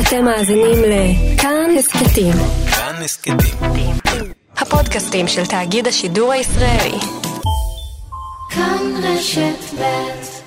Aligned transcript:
אתם 0.00 0.24
מאזינים 0.24 0.82
לכאן 0.82 1.70
הסכתים. 1.78 2.32
כאן 2.70 3.02
הסכתים. 3.04 3.36
הפודקאסטים 4.56 5.28
של 5.28 5.46
תאגיד 5.46 5.86
השידור 5.86 6.32
הישראלי. 6.32 6.98
כאן 8.50 8.92
רשת 9.02 9.74
ב' 9.80 10.45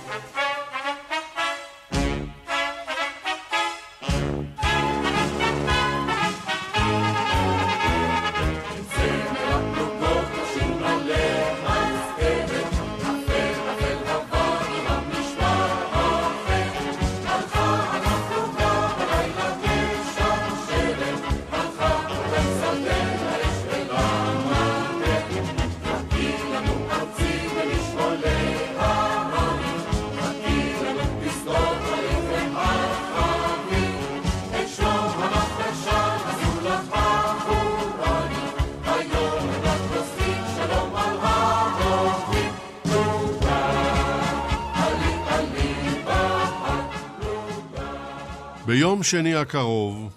שני 49.09 49.35
הקרוב 49.35 50.09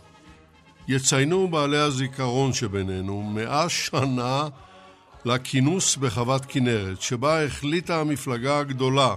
יציינו 0.89 1.49
בעלי 1.49 1.79
הזיכרון 1.79 2.53
שבינינו 2.53 3.23
מאה 3.23 3.69
שנה 3.69 4.49
לכינוס 5.25 5.97
בחוות 5.97 6.43
כנרת, 6.49 7.03
שבה 7.03 7.45
החליטה 7.45 8.01
המפלגה 8.01 8.59
הגדולה 8.59 9.15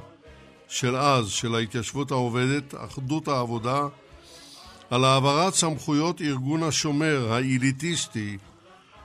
של 0.68 0.96
אז, 0.96 1.30
של 1.30 1.56
ההתיישבות 1.56 2.12
העובדת, 2.12 2.74
אחדות 2.78 3.28
העבודה, 3.28 3.88
על 4.90 5.06
העברת 5.06 5.54
סמכויות 5.54 6.22
ארגון 6.22 6.64
השומר 6.64 7.28
האליטיסטי 7.32 8.38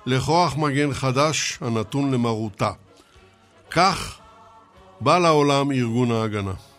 לכוח 0.07 0.57
מגן 0.57 0.93
חדש 0.93 1.59
הנתון 1.61 2.11
למרותה. 2.11 2.71
כך 3.71 4.19
בא 5.01 5.19
לעולם 5.19 5.73
ארגון 5.73 6.11
ההגנה. 6.11 6.70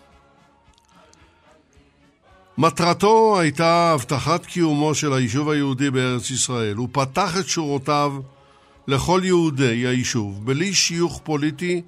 מטרתו 2.57 3.39
הייתה 3.39 3.91
הבטחת 3.93 4.45
קיומו 4.45 4.95
של 4.95 5.13
היישוב 5.13 5.49
היהודי 5.49 5.91
בארץ 5.91 6.29
ישראל. 6.31 6.75
הוא 6.75 6.89
פתח 6.91 7.37
את 7.39 7.47
שורותיו 7.47 8.13
לכל 8.87 9.21
יהודי 9.23 9.87
היישוב, 9.87 10.45
בלי 10.45 10.73
שיוך 10.73 11.21
פוליטי 11.23 11.81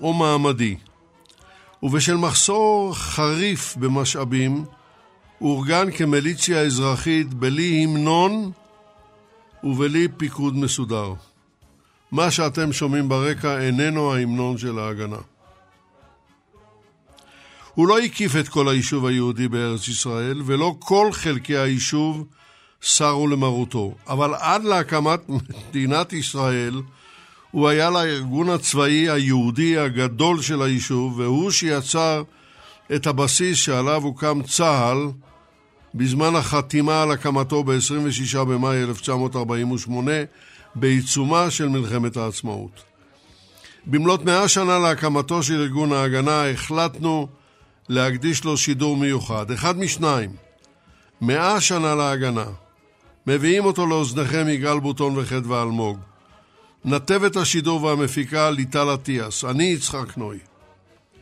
או 0.00 0.12
מעמדי. 0.12 0.76
ובשל 1.82 2.16
מחסור 2.16 2.94
חריף 2.94 3.76
במשאבים, 3.76 4.64
אורגן 5.40 5.90
כמיליציה 5.90 6.60
אזרחית 6.60 7.34
בלי 7.34 7.84
המנון 7.84 8.50
ובלי 9.64 10.08
פיקוד 10.16 10.56
מסודר. 10.56 11.12
מה 12.12 12.30
שאתם 12.30 12.72
שומעים 12.72 13.08
ברקע 13.08 13.60
איננו 13.60 14.14
ההמנון 14.14 14.58
של 14.58 14.78
ההגנה. 14.78 15.18
הוא 17.78 17.88
לא 17.88 17.98
הקיף 17.98 18.36
את 18.36 18.48
כל 18.48 18.68
היישוב 18.68 19.06
היהודי 19.06 19.48
בארץ 19.48 19.88
ישראל, 19.88 20.42
ולא 20.46 20.76
כל 20.78 21.08
חלקי 21.12 21.56
היישוב 21.56 22.24
סרו 22.82 23.28
למרותו. 23.28 23.94
אבל 24.08 24.34
עד 24.38 24.64
להקמת 24.64 25.20
מדינת 25.28 26.12
ישראל, 26.12 26.82
הוא 27.50 27.68
היה 27.68 27.90
לארגון 27.90 28.50
הצבאי 28.50 29.10
היהודי 29.10 29.78
הגדול 29.78 30.42
של 30.42 30.62
היישוב, 30.62 31.18
והוא 31.18 31.50
שיצר 31.50 32.22
את 32.94 33.06
הבסיס 33.06 33.58
שעליו 33.58 34.02
הוקם 34.02 34.42
צה"ל 34.42 35.10
בזמן 35.94 36.36
החתימה 36.36 37.02
על 37.02 37.10
הקמתו 37.10 37.64
ב-26 37.64 38.44
במאי 38.44 38.82
1948, 38.82 40.12
בעיצומה 40.74 41.50
של 41.50 41.68
מלחמת 41.68 42.16
העצמאות. 42.16 42.82
במלאת 43.86 44.24
מאה 44.24 44.48
שנה 44.48 44.78
להקמתו 44.78 45.42
של 45.42 45.60
ארגון 45.60 45.92
ההגנה 45.92 46.50
החלטנו 46.50 47.28
להקדיש 47.88 48.44
לו 48.44 48.56
שידור 48.56 48.96
מיוחד. 48.96 49.50
אחד 49.50 49.78
משניים, 49.78 50.30
מאה 51.20 51.60
שנה 51.60 51.94
להגנה. 51.94 52.46
מביאים 53.26 53.64
אותו 53.64 53.86
לאוזניכם 53.86 54.48
יגאל 54.48 54.80
בוטון 54.80 55.18
וחדווה 55.18 55.62
אלמוג. 55.62 55.98
נתבת 56.84 57.36
השידור 57.36 57.82
והמפיקה 57.82 58.50
ליטל 58.50 58.94
אטיאס. 58.94 59.44
אני 59.44 59.64
יצחק 59.64 60.16
נוי. 60.16 60.38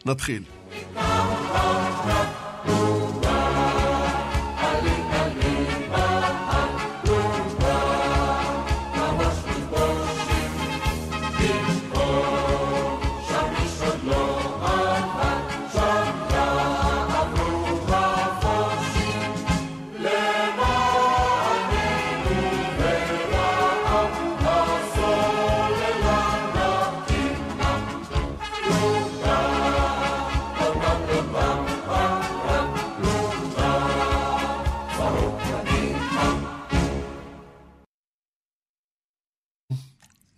נתחיל. 0.06 0.42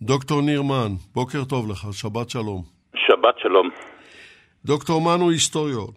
דוקטור 0.09 0.41
ניר 0.41 0.61
מן, 0.61 0.95
בוקר 1.15 1.43
טוב 1.43 1.71
לך, 1.71 1.87
שבת 1.91 2.29
שלום. 2.29 2.63
שבת 2.95 3.35
שלום. 3.41 3.69
דוקטור 4.65 5.01
מן 5.01 5.21
הוא 5.21 5.31
היסטוריון, 5.31 5.91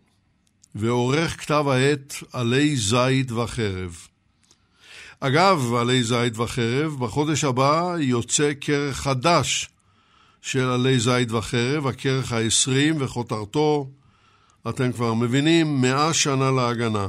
ועורך 0.74 1.40
כתב 1.40 1.64
העת 1.68 2.14
עלי 2.32 2.76
זית 2.76 3.32
וחרב. 3.32 4.08
אגב, 5.20 5.74
עלי 5.74 6.02
זית 6.02 6.38
וחרב, 6.38 6.96
בחודש 7.00 7.44
הבא 7.44 7.94
יוצא 7.98 8.52
כרך 8.60 8.96
חדש 8.96 9.68
של 10.42 10.64
עלי 10.70 10.98
זית 10.98 11.32
וחרב, 11.32 11.86
הכרך 11.86 12.32
ה-20 12.32 12.94
וכותרתו, 12.98 13.86
אתם 14.68 14.92
כבר 14.92 15.14
מבינים, 15.14 15.80
מאה 15.80 16.14
שנה 16.14 16.50
להגנה. 16.50 17.06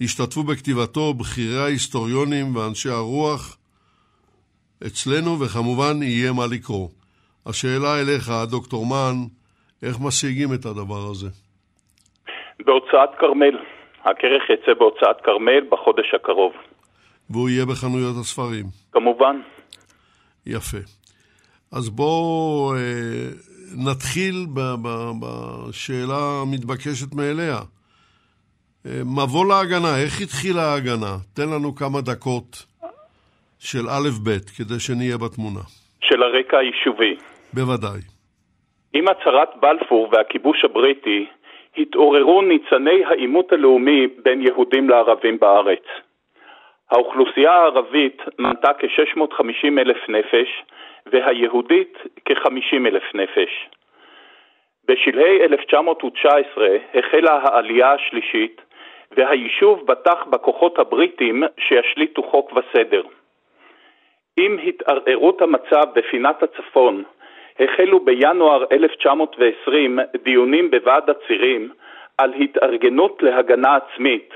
השתתפו 0.00 0.42
בכתיבתו 0.42 1.14
בכירי 1.14 1.62
ההיסטוריונים 1.62 2.56
ואנשי 2.56 2.90
הרוח, 2.90 3.56
אצלנו, 4.86 5.40
וכמובן 5.40 6.02
יהיה 6.02 6.32
מה 6.32 6.46
לקרוא. 6.52 6.88
השאלה 7.46 8.00
אליך, 8.00 8.32
דוקטור 8.50 8.86
מן, 8.86 9.16
איך 9.82 9.96
משיגים 10.00 10.54
את 10.54 10.64
הדבר 10.64 11.10
הזה? 11.10 11.28
בהוצאת 12.64 13.10
כרמל. 13.18 13.56
הכרך 14.04 14.42
יצא 14.50 14.74
בהוצאת 14.78 15.16
כרמל 15.24 15.60
בחודש 15.70 16.14
הקרוב. 16.14 16.52
והוא 17.30 17.48
יהיה 17.48 17.66
בחנויות 17.66 18.16
הספרים. 18.20 18.66
כמובן. 18.92 19.40
יפה. 20.46 20.78
אז 21.72 21.88
בואו 21.88 22.74
אה, 22.74 23.30
נתחיל 23.76 24.46
בשאלה 25.20 26.42
המתבקשת 26.42 27.14
מאליה. 27.14 27.58
אה, 28.86 29.00
מבוא 29.04 29.46
להגנה, 29.46 29.98
איך 29.98 30.20
התחילה 30.20 30.62
ההגנה? 30.62 31.16
תן 31.34 31.48
לנו 31.48 31.74
כמה 31.74 32.00
דקות 32.00 32.65
של 33.70 33.86
א' 33.96 34.08
ב', 34.24 34.30
כדי 34.56 34.80
שנהיה 34.86 35.16
בתמונה. 35.24 35.64
של 36.00 36.22
הרקע 36.22 36.58
היישובי. 36.58 37.16
בוודאי. 37.54 38.00
עם 38.92 39.08
הצהרת 39.08 39.48
בלפור 39.60 40.08
והכיבוש 40.12 40.64
הבריטי, 40.64 41.26
התעוררו 41.78 42.42
ניצני 42.42 43.04
העימות 43.04 43.52
הלאומי 43.52 44.06
בין 44.24 44.42
יהודים 44.42 44.88
לערבים 44.88 45.38
בארץ. 45.38 45.84
האוכלוסייה 46.90 47.52
הערבית 47.52 48.22
מנתה 48.38 48.72
כ-650 48.78 49.78
אלף 49.78 50.08
נפש, 50.08 50.48
והיהודית 51.06 51.98
כ-50 52.24 52.86
אלף 52.86 53.14
נפש. 53.14 53.52
בשלהי 54.88 55.42
1919 55.42 56.68
החלה 56.94 57.38
העלייה 57.42 57.92
השלישית, 57.92 58.60
והיישוב 59.16 59.86
בטח 59.86 60.24
בכוחות 60.30 60.78
הבריטים 60.78 61.42
שישליטו 61.58 62.22
חוק 62.22 62.52
וסדר. 62.52 63.02
עם 64.36 64.58
התערערות 64.64 65.42
המצב 65.42 65.84
בפינת 65.94 66.42
הצפון, 66.42 67.02
החלו 67.60 68.00
בינואר 68.00 68.64
1920 68.72 69.98
דיונים 70.22 70.70
בוועד 70.70 71.10
הצירים 71.10 71.70
על 72.18 72.34
התארגנות 72.34 73.22
להגנה 73.22 73.76
עצמית, 73.76 74.34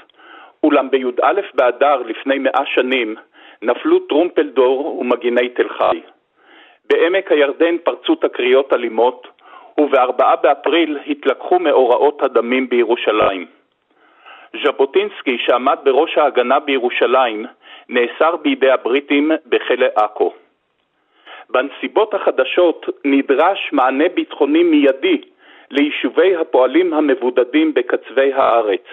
אולם 0.64 0.90
בי"א 0.90 1.40
באדר 1.54 1.96
לפני 1.96 2.38
מאה 2.38 2.66
שנים 2.66 3.16
נפלו 3.62 3.98
טרומפלדור 3.98 4.98
ומגיני 5.00 5.48
תל 5.48 5.68
חי. 5.68 6.00
בעמק 6.90 7.32
הירדן 7.32 7.78
פרצו 7.78 8.14
תקריות 8.14 8.72
אלימות, 8.72 9.28
ובארבעה 9.80 10.36
באפריל 10.36 10.98
התלקחו 11.06 11.58
מאורעות 11.58 12.22
הדמים 12.22 12.68
בירושלים. 12.68 13.46
ז'בוטינסקי, 14.64 15.38
שעמד 15.38 15.78
בראש 15.84 16.18
ההגנה 16.18 16.60
בירושלים, 16.60 17.46
נאסר 17.90 18.36
בידי 18.36 18.70
הבריטים 18.70 19.30
בכלא 19.46 19.86
עכו. 19.94 20.32
בנסיבות 21.50 22.14
החדשות 22.14 22.86
נדרש 23.04 23.70
מענה 23.72 24.08
ביטחוני 24.14 24.62
מיידי 24.62 25.20
ליישובי 25.70 26.36
הפועלים 26.36 26.94
המבודדים 26.94 27.74
בקצווי 27.74 28.32
הארץ. 28.32 28.84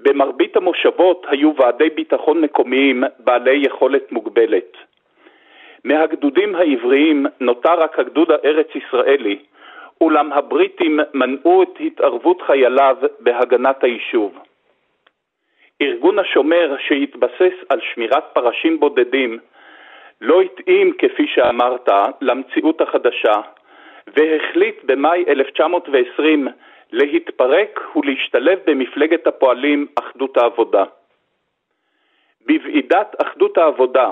במרבית 0.00 0.56
המושבות 0.56 1.26
היו 1.28 1.52
ועדי 1.56 1.90
ביטחון 1.90 2.40
מקומיים 2.40 3.04
בעלי 3.18 3.56
יכולת 3.56 4.12
מוגבלת. 4.12 4.76
מהגדודים 5.84 6.54
העבריים 6.54 7.26
נותר 7.40 7.80
רק 7.80 7.98
הגדוד 7.98 8.30
הארץ-ישראלי, 8.30 9.38
אולם 10.00 10.32
הבריטים 10.32 11.00
מנעו 11.14 11.62
את 11.62 11.78
התערבות 11.80 12.42
חייליו 12.42 12.96
בהגנת 13.20 13.84
היישוב. 13.84 14.38
ארגון 15.82 16.18
השומר, 16.18 16.76
שהתבסס 16.78 17.54
על 17.68 17.80
שמירת 17.80 18.24
פרשים 18.32 18.80
בודדים, 18.80 19.38
לא 20.20 20.40
התאים, 20.40 20.92
כפי 20.98 21.26
שאמרת, 21.26 21.88
למציאות 22.20 22.80
החדשה, 22.80 23.40
והחליט 24.06 24.84
במאי 24.84 25.24
1920 25.28 26.48
להתפרק 26.92 27.80
ולהשתלב 27.96 28.58
במפלגת 28.66 29.26
הפועלים 29.26 29.86
אחדות 29.94 30.36
העבודה. 30.36 30.84
בוועידת 32.46 33.14
אחדות 33.22 33.58
העבודה, 33.58 34.10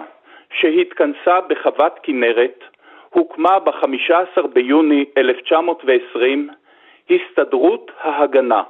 שהתכנסה 0.53 1.41
בחוות 1.41 1.99
כנרת, 2.03 2.65
הוקמה 3.11 3.59
ב-15 3.59 4.47
ביוני 4.47 5.05
1920 5.17 6.49
הסתדרות 7.11 7.91
ההגנה. 8.01 8.63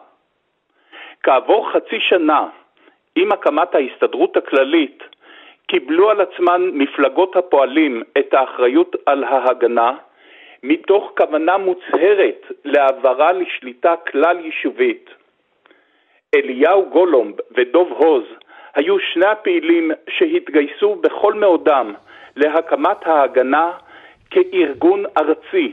כעבור 1.23 1.73
חצי 1.73 2.00
שנה, 2.00 2.46
עם 3.17 3.33
הקמת 3.33 3.75
ההסתדרות 3.75 4.37
הכללית, 4.37 5.03
קיבלו 5.67 6.11
על 6.11 6.21
עצמן 6.21 6.71
מפלגות 6.73 7.37
הפועלים 7.37 8.03
את 8.19 8.35
האחריות 8.35 8.97
על 9.07 9.25
ההגנה, 9.25 9.93
מתוך 10.63 11.13
כוונה 11.17 11.57
מוצהרת 11.57 12.53
להעברה 12.65 13.33
לשליטה 13.33 13.95
כלל 13.97 14.45
יישובית. 14.45 15.11
אליהו 16.35 16.91
גולומב 16.91 17.35
ודוב 17.57 17.93
הוז 17.93 18.25
היו 18.75 18.99
שני 18.99 19.27
הפעילים 19.27 19.91
שהתגייסו 20.09 20.95
בכל 20.95 21.35
מאודם 21.35 21.95
להקמת 22.37 23.07
ההגנה 23.07 23.73
כארגון 24.31 25.05
ארצי. 25.19 25.73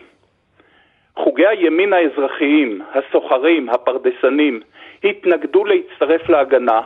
חוגי 1.15 1.47
הימין 1.47 1.93
האזרחיים, 1.93 2.81
הסוחרים, 2.93 3.69
הפרדסנים, 3.69 4.59
התנגדו 5.03 5.65
להצטרף 5.65 6.29
להגנה, 6.29 6.81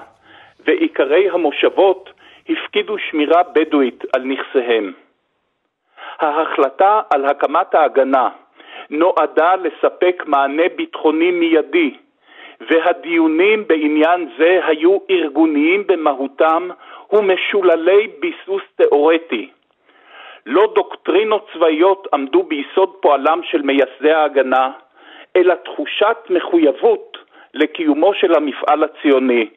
ועיקרי 0.65 1.29
המושבות 1.29 2.09
הפקידו 2.49 2.97
שמירה 2.97 3.43
בדואית 3.43 4.03
על 4.15 4.23
נכסיהם. 4.23 4.93
ההחלטה 6.19 7.01
על 7.13 7.25
הקמת 7.25 7.75
ההגנה 7.75 8.29
נועדה 8.89 9.55
לספק 9.55 10.23
מענה 10.25 10.63
ביטחוני 10.75 11.31
מיידי, 11.31 11.95
והדיונים 12.69 13.67
בעניין 13.67 14.29
זה 14.37 14.59
היו 14.65 14.97
ארגוניים 15.09 15.87
במהותם 15.87 16.69
ומשוללי 17.11 18.07
ביסוס 18.19 18.63
תאורטי. 18.75 19.49
לא 20.45 20.71
דוקטרינות 20.75 21.49
צבאיות 21.53 22.07
עמדו 22.13 22.43
ביסוד 22.43 22.93
פועלם 23.01 23.41
של 23.43 23.61
מייסדי 23.61 24.11
ההגנה, 24.11 24.71
אלא 25.35 25.53
תחושת 25.53 26.17
מחויבות 26.29 27.17
לקיומו 27.53 28.13
של 28.13 28.35
המפעל 28.35 28.83
הציוני. 28.83 29.49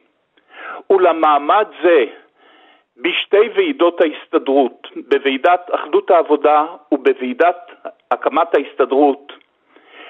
ולמעמד 0.89 1.65
זה, 1.83 2.05
בשתי 2.97 3.49
ועידות 3.55 4.01
ההסתדרות, 4.01 4.87
בוועידת 5.09 5.69
אחדות 5.71 6.11
העבודה 6.11 6.65
ובוועידת 6.91 7.71
הקמת 8.11 8.55
ההסתדרות, 8.55 9.33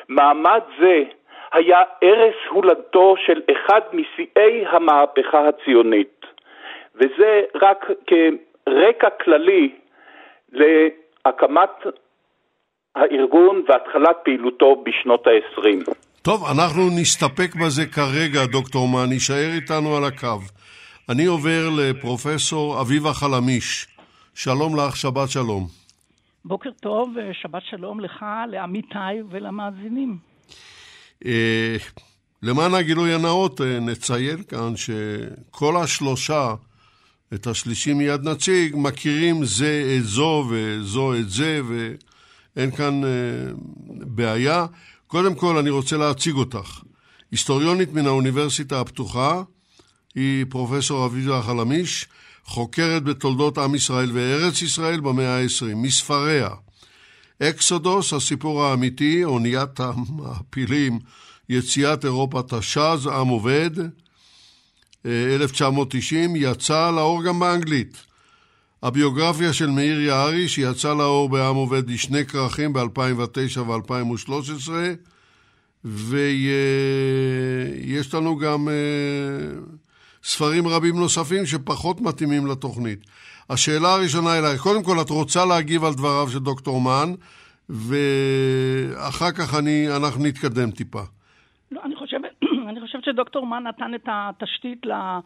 מעמד 0.10 0.62
זה 0.80 1.04
היה 1.52 1.84
ערש 2.02 2.36
הולדתו 2.50 3.16
של 3.26 3.42
אחד 3.52 3.82
משיאי 3.94 4.66
המהפכה 4.68 5.48
הציונית, 5.48 6.26
וזה 6.96 7.44
רק 7.56 7.86
כרקע 8.08 9.10
כללי 9.10 9.70
להקמת 10.52 11.86
הארגון 12.96 13.64
והתחלת 13.68 14.18
פעילותו 14.24 14.76
בשנות 14.76 15.28
ה-20. 15.28 15.94
טוב, 16.22 16.46
אנחנו 16.46 16.90
נסתפק 16.90 17.56
בזה 17.56 17.86
כרגע, 17.86 18.46
דוקטור 18.46 18.88
מן, 18.88 19.12
יישאר 19.12 19.52
איתנו 19.54 19.98
על 19.98 20.04
הקו. 20.04 20.40
אני 21.10 21.26
עובר 21.26 21.70
לפרופסור 21.70 22.82
אביבה 22.82 23.14
חלמיש. 23.14 23.88
שלום 24.34 24.76
לך, 24.76 24.98
שבת 24.98 25.30
שלום. 25.30 25.68
בוקר 26.46 26.70
טוב, 26.82 27.16
שבת 27.42 27.62
שלום 27.70 28.00
לך, 28.00 28.26
לעמיתיי 28.52 29.22
ולמאזינים. 29.30 30.18
אה, 31.26 31.76
למען 32.44 32.74
הגילוי 32.74 33.14
הנאות, 33.14 33.62
אה, 33.62 33.80
נציין 33.80 34.44
כאן 34.44 34.74
שכל 34.76 35.78
השלושה, 35.78 36.54
את 37.34 37.48
השלישי 37.48 37.94
מיד 37.94 38.24
נציג, 38.24 38.76
מכירים 38.78 39.46
זה 39.46 39.98
את 39.98 40.04
זו 40.04 40.46
וזו 40.50 41.14
את 41.14 41.30
זה, 41.30 41.62
ואין 41.68 42.72
כאן 42.72 43.04
אה, 43.04 43.10
בעיה. 43.90 44.66
קודם 45.10 45.36
כל, 45.36 45.58
אני 45.58 45.70
רוצה 45.70 45.98
להציג 45.98 46.36
אותך. 46.36 46.82
היסטוריונית 47.32 47.94
מן 47.94 48.06
האוניברסיטה 48.06 48.82
הפתוחה, 48.82 49.44
היא 50.16 50.46
פרופסור 50.50 51.06
אביבה 51.06 51.42
חלמיש, 51.42 52.08
חוקרת 52.46 53.04
בתולדות 53.04 53.58
עם 53.58 53.76
ישראל 53.76 54.12
וארץ 54.14 54.62
ישראל 54.62 55.00
במאה 55.00 55.38
ה-20, 55.38 55.76
מספריה. 55.76 56.50
אקסודוס, 57.44 58.14
הסיפור 58.14 58.64
האמיתי, 58.64 59.24
אוניית 59.24 59.80
המעפילים, 59.80 61.00
יציאת 61.50 62.06
אירופה 62.06 62.42
תש"ז, 62.48 63.08
עם 63.08 63.28
עובד, 63.28 63.72
1990, 65.06 66.36
יצא 66.36 66.92
לאור 66.92 67.24
גם 67.24 67.40
באנגלית. 67.40 68.09
הביוגרפיה 68.84 69.54
של 69.54 69.70
מאיר 69.70 70.02
יערי, 70.02 70.48
שיצא 70.48 70.94
לאור 70.94 71.30
בעם 71.30 71.56
עובד 71.56 71.90
לשני 71.90 72.26
כרכים 72.26 72.74
ב-2009 72.74 73.60
ו-2013, 73.60 74.70
ויש 75.86 76.14
לנו 78.14 78.38
גם 78.38 78.68
ספרים 80.24 80.68
רבים 80.68 80.96
נוספים 80.96 81.46
שפחות 81.46 82.02
מתאימים 82.02 82.48
לתוכנית. 82.48 83.00
השאלה 83.50 83.94
הראשונה 83.94 84.38
אלייך, 84.40 84.62
קודם 84.62 84.84
כל 84.84 85.02
את 85.02 85.10
רוצה 85.10 85.46
להגיב 85.46 85.84
על 85.84 85.94
דבריו 85.94 86.28
של 86.30 86.40
דוקטור 86.40 86.82
מן, 86.82 87.14
ואחר 87.70 89.32
כך 89.32 89.60
אני, 89.60 89.88
אנחנו 89.98 90.26
נתקדם 90.26 90.72
טיפה. 90.72 91.02
לא, 91.72 91.82
אני 91.86 91.96
חושבת, 91.96 92.30
אני 92.70 92.82
חושבת 92.82 93.04
שדוקטור 93.04 93.46
מן 93.48 93.64
נתן 93.68 93.92
את 93.96 94.08
התשתית 94.08 94.86
לה, 94.86 95.20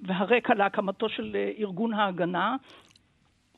והרקע 0.00 0.54
להקמתו 0.54 1.08
של 1.08 1.36
ארגון 1.58 1.94
ההגנה, 1.94 2.56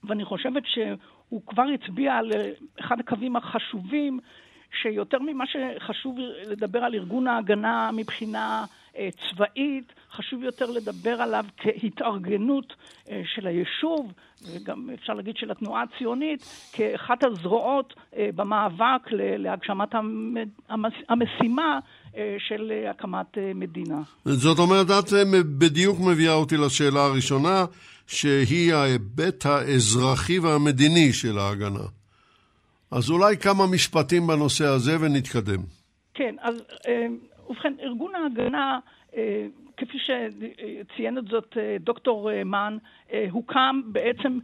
ואני 0.05 0.25
חושבת 0.25 0.63
שהוא 0.67 1.43
כבר 1.47 1.65
הצביע 1.75 2.15
על 2.15 2.33
אחד 2.81 3.01
הקווים 3.01 3.37
החשובים, 3.37 4.21
שיותר 4.83 5.19
ממה 5.19 5.45
שחשוב 5.47 6.19
לדבר 6.47 6.85
על 6.85 6.95
ארגון 6.95 7.27
ההגנה 7.27 7.91
מבחינה 7.97 8.65
אה, 8.97 9.09
צבאית, 9.11 9.93
חשוב 10.17 10.43
יותר 10.43 10.71
לדבר 10.71 11.23
עליו 11.23 11.45
כהתארגנות 11.57 12.73
אה, 13.11 13.23
של 13.35 13.47
היישוב, 13.47 14.13
וגם 14.43 14.91
אפשר 14.95 15.13
להגיד 15.13 15.37
של 15.37 15.51
התנועה 15.51 15.83
הציונית, 15.83 16.71
כאחת 16.73 17.25
הזרועות 17.25 17.95
אה, 18.17 18.29
במאבק 18.35 19.03
להגשמת 19.13 19.89
המשימה 21.09 21.79
של 22.39 22.73
הקמת 22.91 23.39
מדינה. 23.55 23.99
זאת 24.25 24.59
אומרת, 24.59 24.87
את 24.91 25.13
בדיוק 25.59 25.99
מביאה 26.01 26.35
אותי 26.35 26.57
לשאלה 26.57 27.05
הראשונה, 27.05 27.65
שהיא 28.07 28.75
ההיבט 28.75 29.47
האזרחי 29.47 30.39
והמדיני 30.39 31.13
של 31.13 31.39
ההגנה. 31.39 31.87
אז 32.91 33.11
אולי 33.11 33.37
כמה 33.37 33.67
משפטים 33.67 34.27
בנושא 34.27 34.65
הזה 34.65 34.97
ונתקדם. 35.01 35.63
כן, 36.15 36.35
אז 36.41 36.63
ובכן, 37.49 37.73
ארגון 37.83 38.15
ההגנה, 38.15 38.79
אה, 39.17 39.47
כפי 39.77 39.99
שציין 39.99 41.19
את 41.19 41.29
זאת 41.29 41.57
אה, 41.57 41.77
דוקטור 41.81 42.31
אה, 42.31 42.45
מן, 42.45 42.79
הוקם 43.31 43.81
בעצם 43.87 44.39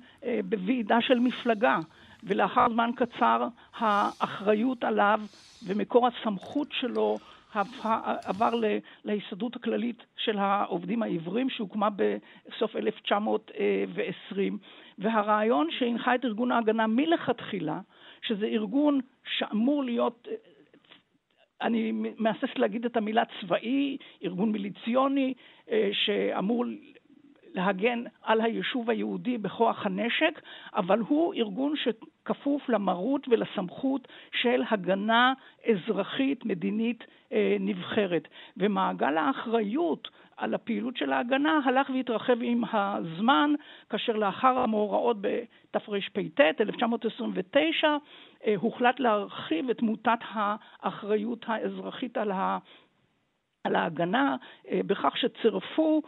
בוועידה 0.44 1.00
של 1.00 1.18
מפלגה, 1.18 1.78
ולאחר 2.22 2.66
זמן 2.72 2.90
קצר 2.96 3.48
האחריות 3.74 4.84
עליו 4.84 5.20
ומקור 5.66 6.06
הסמכות 6.06 6.68
שלו 6.72 7.18
עבר 8.24 8.50
להסתדרות 9.04 9.56
הכללית 9.56 10.02
של 10.16 10.38
העובדים 10.38 11.02
העיוורים 11.02 11.50
שהוקמה 11.50 11.88
בסוף 11.90 12.76
1920 12.76 14.58
והרעיון 14.98 15.68
שהנחה 15.70 16.14
את 16.14 16.24
ארגון 16.24 16.52
ההגנה 16.52 16.86
מלכתחילה 16.86 17.80
שזה 18.22 18.46
ארגון 18.46 19.00
שאמור 19.38 19.84
להיות 19.84 20.28
אני 21.62 21.92
מהססת 22.19 22.59
להגיד 22.59 22.85
את 22.85 22.97
המילה 22.97 23.23
צבאי, 23.40 23.97
ארגון 24.25 24.52
מיליציוני 24.52 25.35
אה, 25.71 25.90
שאמור 25.92 26.64
להגן 27.54 28.04
על 28.23 28.40
היישוב 28.40 28.90
היהודי 28.90 29.38
בכוח 29.38 29.87
הנשק, 29.87 30.42
אבל 30.75 30.99
הוא 30.99 31.35
ארגון 31.35 31.75
שכפוף 32.22 32.68
למרות 32.68 33.28
ולסמכות 33.28 34.08
של 34.32 34.62
הגנה 34.70 35.32
אזרחית 35.70 36.44
מדינית 36.44 37.04
אה, 37.32 37.56
נבחרת. 37.60 38.28
ומעגל 38.56 39.16
האחריות 39.16 40.08
על 40.36 40.54
הפעילות 40.54 40.96
של 40.96 41.12
ההגנה 41.12 41.60
הלך 41.64 41.90
והתרחב 41.90 42.36
עם 42.40 42.62
הזמן, 42.72 43.54
כאשר 43.90 44.12
לאחר 44.12 44.58
המאורעות 44.58 45.16
בתרפ"ט, 45.20 46.40
1929, 46.60 47.96
אה, 48.46 48.54
הוחלט 48.56 49.00
להרחיב 49.00 49.70
את 49.70 49.82
מוטת 49.82 50.18
האחריות 50.32 51.44
האזרחית. 51.48 52.18
על 53.64 53.76
ההגנה 53.76 54.36
אה, 54.68 54.80
בכך 54.86 55.16
שצירפו 55.16 56.02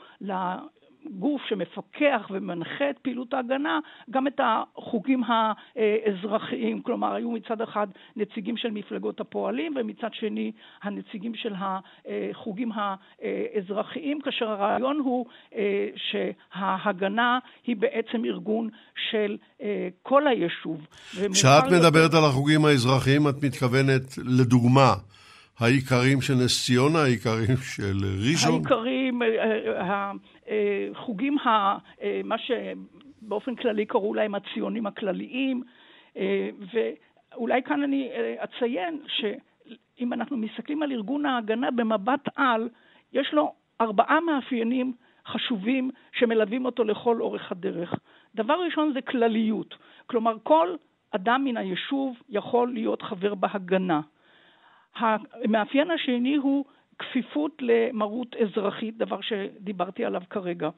גוף 1.10 1.42
שמפקח 1.48 2.30
ומנחה 2.30 2.90
את 2.90 2.98
פעילות 2.98 3.34
ההגנה, 3.34 3.78
גם 4.10 4.26
את 4.26 4.40
החוגים 4.42 5.22
האזרחיים. 5.24 6.82
כלומר, 6.82 7.14
היו 7.14 7.30
מצד 7.30 7.60
אחד 7.60 7.86
נציגים 8.16 8.56
של 8.56 8.70
מפלגות 8.70 9.20
הפועלים 9.20 9.74
ומצד 9.76 10.08
שני 10.12 10.52
הנציגים 10.82 11.34
של 11.34 11.54
החוגים 11.54 12.70
האזרחיים, 12.72 14.20
כאשר 14.20 14.50
הרעיון 14.50 14.98
הוא 14.98 15.26
אה, 15.54 15.88
שההגנה 15.96 17.38
היא 17.66 17.76
בעצם 17.76 18.24
ארגון 18.24 18.68
של 19.10 19.36
אה, 19.62 19.88
כל 20.02 20.26
היישוב. 20.26 20.86
כשאת 21.32 21.64
מדברת. 21.64 22.14
על 22.14 22.24
החוגים 22.24 22.64
האזרחיים, 22.64 23.28
את 23.28 23.42
מתכוונת 23.42 24.18
לדוגמה 24.38 24.94
העיקרים 25.58 26.20
של 26.20 26.34
נס 26.34 26.66
ציונה, 26.66 26.98
העיקרים 26.98 27.56
של 27.76 27.96
ראשון? 28.30 28.52
העיקרים, 28.52 29.22
החוגים, 29.76 31.38
אה, 31.38 31.44
אה, 31.46 31.76
אה, 32.02 32.20
מה 32.24 32.36
שבאופן 32.38 33.54
כללי 33.54 33.86
קראו 33.86 34.14
להם 34.14 34.34
הציונים 34.34 34.86
הכלליים, 34.86 35.62
ואולי 36.72 37.62
כאן 37.62 37.82
אני 37.82 38.10
אציין 38.44 39.00
שאם 39.06 40.12
אנחנו 40.12 40.36
מסתכלים 40.36 40.82
על 40.82 40.92
ארגון 40.92 41.26
ההגנה 41.26 41.70
במבט 41.70 42.28
על, 42.36 42.68
יש 43.12 43.28
לו 43.32 43.52
ארבעה 43.80 44.20
מאפיינים 44.20 44.92
חשובים 45.26 45.90
שמלווים 46.12 46.64
אותו 46.64 46.84
לכל 46.84 47.20
אורך 47.20 47.52
הדרך. 47.52 47.94
דבר 48.34 48.54
ראשון 48.54 48.92
זה 48.94 49.00
כלליות, 49.02 49.74
כלומר 50.06 50.36
כל 50.42 50.74
אדם 51.10 51.44
מן 51.44 51.56
היישוב 51.56 52.16
יכול 52.28 52.72
להיות 52.72 53.02
חבר 53.02 53.34
בהגנה. 53.34 54.00
המאפיין 54.96 55.90
השני 55.90 56.36
הוא 56.36 56.64
כפיפות 56.98 57.52
למרות 57.60 58.36
אזרחית, 58.36 58.96
דבר 58.96 59.20
שדיברתי 59.20 60.04
עליו 60.04 60.22
כרגע. 60.30 60.68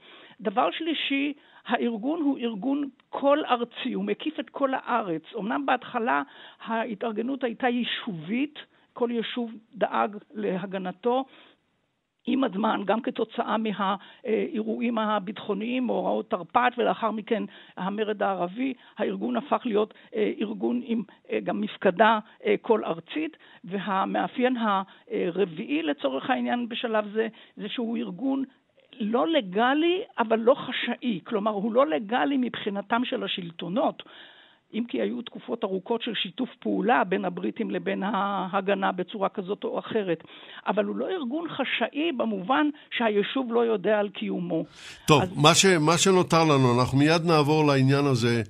דבר 0.40 0.70
שלישי, 0.70 1.32
הארגון 1.66 2.22
הוא 2.22 2.38
ארגון 2.38 2.88
כל 3.08 3.38
ארצי, 3.44 3.92
הוא 3.92 4.04
מקיף 4.04 4.40
את 4.40 4.50
כל 4.50 4.70
הארץ. 4.74 5.22
אמנם 5.38 5.66
בהתחלה 5.66 6.22
ההתארגנות 6.64 7.44
הייתה 7.44 7.68
יישובית, 7.68 8.58
כל 8.92 9.08
יישוב 9.12 9.52
דאג 9.74 10.16
להגנתו, 10.34 11.24
עם 12.26 12.44
הזמן, 12.44 12.82
גם 12.84 13.00
כתוצאה 13.00 13.56
מהאירועים 13.58 14.98
הביטחוניים, 14.98 15.86
מאורעות 15.86 16.30
תרפ"ט 16.30 16.72
ולאחר 16.78 17.10
מכן 17.10 17.42
המרד 17.76 18.22
הערבי, 18.22 18.74
הארגון 18.98 19.36
הפך 19.36 19.62
להיות 19.64 19.94
אה, 20.14 20.32
ארגון 20.40 20.80
עם 20.84 21.02
אה, 21.30 21.40
גם 21.40 21.60
מפקדה 21.60 22.18
אה, 22.44 22.54
כל 22.62 22.84
ארצית, 22.84 23.36
והמאפיין 23.64 24.56
הרביעי 24.56 25.82
לצורך 25.82 26.30
העניין 26.30 26.68
בשלב 26.68 27.08
זה, 27.12 27.28
זה 27.56 27.68
שהוא 27.68 27.96
ארגון 27.96 28.44
לא 29.00 29.28
לגלי, 29.28 30.02
אבל 30.18 30.38
לא 30.38 30.54
חשאי. 30.54 31.20
כלומר, 31.24 31.50
הוא 31.50 31.72
לא 31.72 31.86
לגלי 31.86 32.36
מבחינתם 32.36 33.04
של 33.04 33.24
השלטונות. 33.24 34.02
אם 34.74 34.84
כי 34.88 35.00
היו 35.02 35.22
תקופות 35.22 35.64
ארוכות 35.64 36.02
של 36.02 36.12
שיתוף 36.22 36.48
פעולה 36.60 37.04
בין 37.04 37.24
הבריטים 37.24 37.70
לבין 37.70 38.02
ההגנה 38.02 38.92
בצורה 38.92 39.28
כזאת 39.28 39.64
או 39.64 39.78
אחרת. 39.78 40.24
אבל 40.66 40.84
הוא 40.84 40.96
לא 40.96 41.08
ארגון 41.08 41.48
חשאי 41.48 42.12
במובן 42.16 42.66
שהיישוב 42.98 43.52
לא 43.52 43.60
יודע 43.60 43.98
על 43.98 44.08
קיומו. 44.08 44.64
טוב, 45.06 45.22
אז... 45.22 45.28
מה, 45.36 45.54
ש, 45.54 45.66
מה 45.66 45.98
שנותר 45.98 46.44
לנו, 46.44 46.80
אנחנו 46.80 46.98
מיד 46.98 47.22
נעבור 47.24 47.66
לעניין 47.66 48.04
הזה 48.04 48.42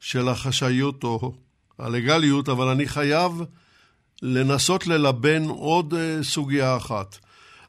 של 0.00 0.28
החשאיות 0.28 1.04
או 1.04 1.32
הלגליות, 1.78 2.48
אבל 2.48 2.68
אני 2.68 2.86
חייב 2.86 3.32
לנסות 4.22 4.86
ללבן 4.86 5.44
עוד 5.48 5.92
uh, 5.92 5.96
סוגיה 6.22 6.76
אחת. 6.76 7.16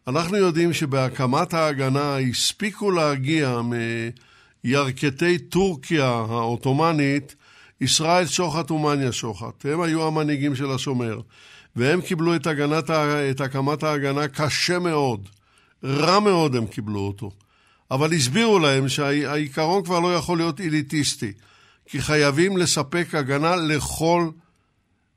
אנחנו 0.08 0.38
יודעים 0.38 0.74
שבהקמת 0.74 1.53
ההגנה 1.53 2.18
הספיקו 2.18 2.91
להגיע 2.91 3.62
מירכתי 4.63 5.38
טורקיה 5.39 6.08
העות'מאנית 6.08 7.36
ישראל 7.81 8.25
שוחט 8.25 8.71
ומניה 8.71 9.12
שוחט. 9.12 9.65
הם 9.65 9.81
היו 9.81 10.07
המנהיגים 10.07 10.55
של 10.55 10.71
השומר, 10.71 11.19
והם 11.75 12.01
קיבלו 12.01 12.36
את, 12.36 12.48
הגנת, 12.48 12.89
את 13.31 13.41
הקמת 13.41 13.83
ההגנה 13.83 14.27
קשה 14.27 14.79
מאוד. 14.79 15.29
רע 15.83 16.19
מאוד 16.19 16.55
הם 16.55 16.67
קיבלו 16.67 17.00
אותו. 17.00 17.31
אבל 17.91 18.13
הסבירו 18.13 18.59
להם 18.59 18.89
שהעיקרון 18.89 19.83
כבר 19.83 20.00
לא 20.00 20.15
יכול 20.15 20.38
להיות 20.38 20.62
אליטיסטי, 20.62 21.31
כי 21.86 22.01
חייבים 22.01 22.57
לספק 22.57 23.15
הגנה 23.15 23.55
לכל, 23.55 24.29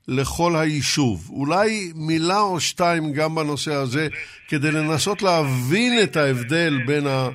לכל 0.08 0.56
היישוב. 0.56 1.30
אולי 1.30 1.92
מילה 1.94 2.40
או 2.40 2.60
שתיים 2.60 3.12
גם 3.12 3.34
בנושא 3.34 3.74
הזה, 3.74 4.08
כדי 4.48 4.72
לנסות 4.72 5.22
להבין 5.22 6.02
את 6.02 6.16
ההבדל 6.16 6.78
בין, 6.86 7.06
ה, 7.06 7.28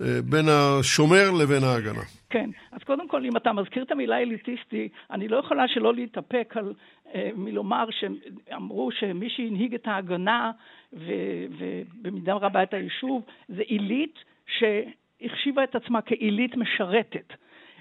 בין 0.00 0.48
השומר 0.48 1.30
לבין 1.30 1.64
ההגנה. 1.64 2.02
כן, 2.34 2.50
אז 2.72 2.82
קודם 2.82 3.08
כל, 3.08 3.24
אם 3.24 3.36
אתה 3.36 3.52
מזכיר 3.52 3.82
את 3.82 3.92
המילה 3.92 4.18
אליטיסטי, 4.18 4.88
אני 5.10 5.28
לא 5.28 5.36
יכולה 5.36 5.68
שלא 5.68 5.94
להתאפק 5.94 6.54
על 6.56 6.74
אה, 7.14 7.30
מלומר 7.36 7.86
שאמרו 7.90 8.90
שמי 8.92 9.30
שהנהיג 9.30 9.74
את 9.74 9.86
ההגנה 9.86 10.52
ובמידה 10.92 12.34
רבה 12.34 12.62
את 12.62 12.74
היישוב, 12.74 13.22
זה 13.48 13.62
עילית 13.62 14.18
שהחשיבה 14.46 15.64
את 15.64 15.74
עצמה 15.74 16.02
כעילית 16.02 16.56
משרתת. 16.56 17.32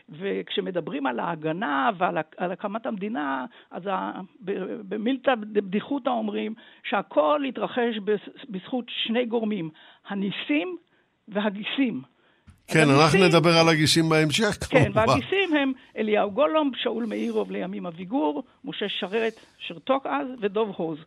וכשמדברים 0.09 1.07
על 1.07 1.19
ההגנה 1.19 1.89
ועל 1.97 2.17
על 2.37 2.51
הקמת 2.51 2.85
המדינה, 2.85 3.45
אז 3.71 3.83
במילתא 4.89 5.35
דבדיחותא 5.35 6.09
אומרים 6.09 6.53
שהכל 6.83 7.43
התרחש 7.47 7.97
בזכות 8.49 8.85
שני 8.87 9.25
גורמים, 9.25 9.69
הניסים 10.07 10.77
והגיסים. 11.27 12.12
כן, 12.67 12.89
אנחנו 12.89 13.19
נדבר 13.27 13.57
על 13.57 13.69
הגיסים 13.69 14.09
בהמשך, 14.09 14.57
כן, 14.69 14.91
והגיסים 14.93 15.55
הם 15.55 15.71
אליהו 15.97 16.31
גולום, 16.31 16.71
שאול 16.75 17.05
מאירוב 17.05 17.51
לימים 17.51 17.85
אביגור, 17.85 18.43
משה 18.65 18.89
שרת, 18.89 19.33
שרתוק 19.57 20.05
אז, 20.05 20.27
ודוב 20.41 20.69
הוז. 20.77 20.97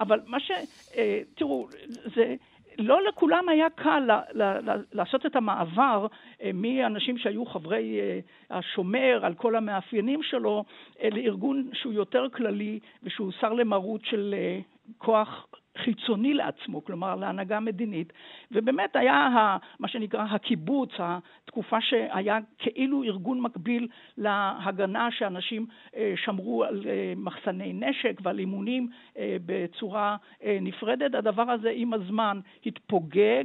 אבל 0.00 0.20
מה 0.26 0.40
ש... 0.40 0.50
אה, 0.96 1.20
תראו, 1.34 1.68
זה... 2.16 2.34
לא 2.78 3.08
לכולם 3.08 3.48
היה 3.48 3.70
קל 3.70 3.98
ל, 3.98 4.42
ל, 4.42 4.70
ל, 4.70 4.84
לעשות 4.92 5.26
את 5.26 5.36
המעבר 5.36 6.06
אה, 6.42 6.50
מאנשים 6.54 7.18
שהיו 7.18 7.46
חברי 7.46 8.00
אה, 8.00 8.18
השומר 8.58 9.20
על 9.22 9.34
כל 9.34 9.56
המאפיינים 9.56 10.22
שלו 10.22 10.64
לארגון 11.12 11.70
שהוא 11.72 11.92
יותר 11.92 12.26
כללי 12.32 12.78
ושהוא 13.02 13.32
שר 13.40 13.52
למרות 13.52 14.00
של 14.04 14.34
כוח 14.98 15.46
חיצוני 15.78 16.34
לעצמו, 16.34 16.84
כלומר 16.84 17.16
להנהגה 17.16 17.60
מדינית, 17.60 18.12
ובאמת 18.52 18.96
היה 18.96 19.14
ה, 19.14 19.56
מה 19.80 19.88
שנקרא 19.88 20.24
הקיבוץ, 20.30 20.90
התקופה 20.98 21.80
שהיה 21.80 22.38
כאילו 22.58 23.02
ארגון 23.02 23.40
מקביל 23.40 23.88
להגנה 24.16 25.08
שאנשים 25.10 25.66
אה, 25.96 26.14
שמרו 26.16 26.64
על 26.64 26.82
אה, 26.86 27.12
מחסני 27.16 27.72
נשק 27.72 28.20
ועל 28.22 28.38
אימונים 28.38 28.88
אה, 29.18 29.36
בצורה 29.46 30.16
נפרדת. 30.60 31.14
הדבר 31.14 31.50
הזה 31.50 31.72
עם 31.74 31.92
הזמן 31.92 32.40
התפוגג, 32.66 33.44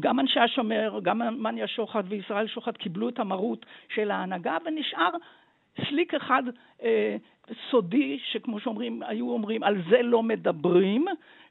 גם 0.00 0.20
אנשי 0.20 0.40
השומר, 0.40 1.00
גם 1.02 1.42
מניה 1.42 1.66
שוחט 1.66 2.04
וישראל 2.08 2.46
שוחט 2.46 2.76
קיבלו 2.76 3.08
את 3.08 3.18
המרות 3.18 3.66
של 3.94 4.10
ההנהגה 4.10 4.56
ונשאר 4.64 5.10
סליק 5.88 6.14
אחד 6.14 6.42
אה, 6.82 7.16
סודי, 7.70 8.18
שכמו 8.32 8.60
שאומרים, 8.60 9.02
היו 9.02 9.30
אומרים, 9.30 9.62
על 9.62 9.82
זה 9.90 10.02
לא 10.02 10.22
מדברים, 10.22 11.04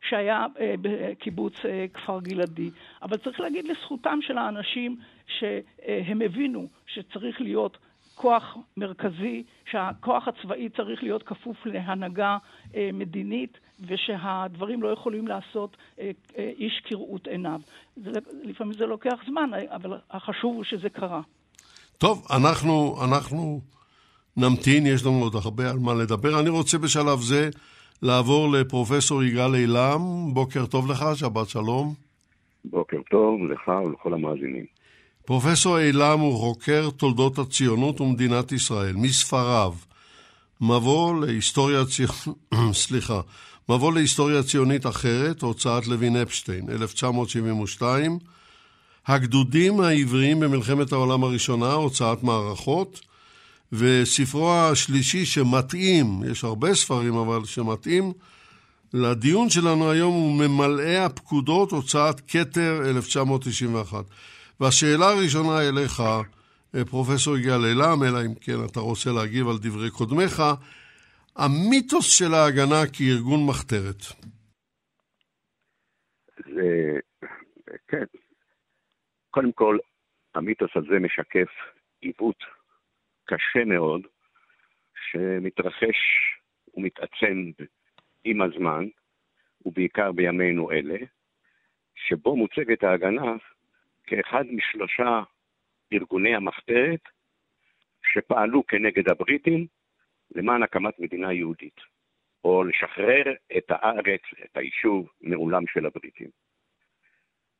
שהיה 0.09 0.45
אה, 0.59 0.73
בקיבוץ 0.81 1.53
אה, 1.65 1.85
כפר 1.93 2.19
גלעדי. 2.19 2.69
אבל 3.01 3.17
צריך 3.17 3.39
להגיד 3.39 3.65
לזכותם 3.65 4.19
של 4.21 4.37
האנשים 4.37 4.97
שהם 5.27 6.21
הבינו 6.21 6.67
שצריך 6.87 7.41
להיות 7.41 7.77
כוח 8.15 8.57
מרכזי, 8.77 9.43
שהכוח 9.71 10.27
הצבאי 10.27 10.69
צריך 10.69 11.03
להיות 11.03 11.23
כפוף 11.23 11.65
להנהגה 11.65 12.37
אה, 12.75 12.89
מדינית, 12.93 13.57
ושהדברים 13.87 14.83
לא 14.83 14.87
יכולים 14.87 15.27
לעשות 15.27 15.77
אה, 15.99 16.11
אה, 16.37 16.51
איש 16.57 16.81
כראות 16.85 17.27
עיניו. 17.27 17.61
זה, 17.95 18.19
לפעמים 18.43 18.73
זה 18.73 18.85
לוקח 18.85 19.15
זמן, 19.27 19.49
אבל 19.67 19.97
החשוב 20.11 20.55
הוא 20.55 20.63
שזה 20.63 20.89
קרה. 20.89 21.21
טוב, 21.97 22.27
אנחנו, 22.31 22.95
אנחנו 23.05 23.61
נמתין, 24.37 24.85
יש 24.85 25.05
לנו 25.05 25.23
עוד 25.23 25.35
הרבה 25.35 25.69
על 25.69 25.79
מה 25.79 25.93
לדבר. 25.93 26.39
אני 26.39 26.49
רוצה 26.49 26.77
בשלב 26.77 27.21
זה 27.21 27.49
לעבור 28.01 28.51
לפרופסור 28.51 29.23
יגאל 29.23 29.55
אילם. 29.55 29.99
בוקר 30.33 30.65
טוב 30.65 30.91
לך, 30.91 31.05
שבת 31.15 31.49
שלום. 31.49 31.93
בוקר 32.65 32.97
טוב 33.09 33.45
לך 33.45 33.67
ולכל 33.85 34.13
המאזינים. 34.13 34.65
פרופסור 35.25 35.79
אילם 35.79 36.19
הוא 36.19 36.39
חוקר 36.39 36.89
תולדות 36.97 37.39
הציונות 37.39 38.01
ומדינת 38.01 38.51
ישראל, 38.51 38.93
מספריו. 38.95 39.73
מבוא 40.61 41.25
להיסטוריה 41.25 41.85
ציונית, 41.85 42.27
סליחה, 42.83 43.21
מבוא 43.69 43.93
להיסטוריה 43.93 44.43
ציונית 44.43 44.85
אחרת, 44.85 45.41
הוצאת 45.41 45.87
לוין 45.87 46.15
אפשטיין, 46.15 46.69
1972. 46.69 48.19
הגדודים 49.07 49.79
העבריים 49.79 50.39
במלחמת 50.39 50.91
העולם 50.91 51.23
הראשונה, 51.23 51.73
הוצאת 51.73 52.23
מערכות. 52.23 53.10
וספרו 53.73 54.53
השלישי 54.53 55.25
שמתאים, 55.25 56.05
יש 56.31 56.43
הרבה 56.43 56.73
ספרים 56.73 57.13
אבל 57.13 57.45
שמתאים, 57.45 58.13
לדיון 58.93 59.49
שלנו 59.49 59.91
היום 59.91 60.13
הוא 60.13 60.39
ממלאי 60.39 60.97
הפקודות, 60.97 61.71
הוצאת 61.71 62.21
כתר 62.27 62.81
1991. 62.89 64.05
והשאלה 64.59 65.05
הראשונה 65.09 65.69
אליך, 65.69 65.99
אה, 66.75 66.85
פרופסור 66.85 67.37
יגאל 67.37 67.65
אילם, 67.65 68.03
אלא 68.03 68.25
אם 68.25 68.33
כן 68.41 68.65
אתה 68.71 68.79
רוצה 68.79 69.09
להגיב 69.09 69.47
על 69.47 69.57
דברי 69.61 69.89
קודמיך, 69.91 70.41
המיתוס 71.35 72.17
של 72.17 72.33
ההגנה 72.33 72.81
כארגון 72.93 73.45
מחתרת. 73.49 74.01
זה, 76.55 76.99
כן. 77.87 78.03
קודם 79.31 79.51
כל, 79.51 79.77
המיתוס 80.35 80.69
הזה 80.75 80.99
משקף 80.99 81.49
עיוות 82.01 82.37
קשה 83.31 83.65
מאוד, 83.65 84.07
שמתרחש 85.09 85.97
ומתעצם 86.73 87.51
עם 88.23 88.41
הזמן, 88.41 88.85
ובעיקר 89.65 90.11
בימינו 90.11 90.71
אלה, 90.71 90.97
שבו 91.95 92.35
מוצגת 92.35 92.83
ההגנה 92.83 93.35
כאחד 94.03 94.43
משלושה 94.51 95.23
ארגוני 95.93 96.35
המחתרת 96.35 97.01
שפעלו 98.13 98.67
כנגד 98.67 99.09
הבריטים 99.09 99.67
למען 100.35 100.63
הקמת 100.63 100.99
מדינה 100.99 101.33
יהודית, 101.33 101.79
או 102.43 102.63
לשחרר 102.63 103.23
את 103.57 103.65
הארץ, 103.69 104.21
את 104.45 104.57
היישוב, 104.57 105.09
מעולם 105.21 105.67
של 105.67 105.85
הבריטים. 105.85 106.29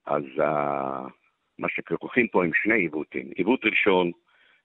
אז 0.06 0.24
uh, 0.38 1.10
מה 1.60 1.70
שכרוכים 1.70 2.28
פה 2.28 2.46
עם 2.46 2.51
שני 2.54 2.75
עיוותים. 2.75 3.32
עיוות 3.36 3.66
ראשון, 3.66 4.12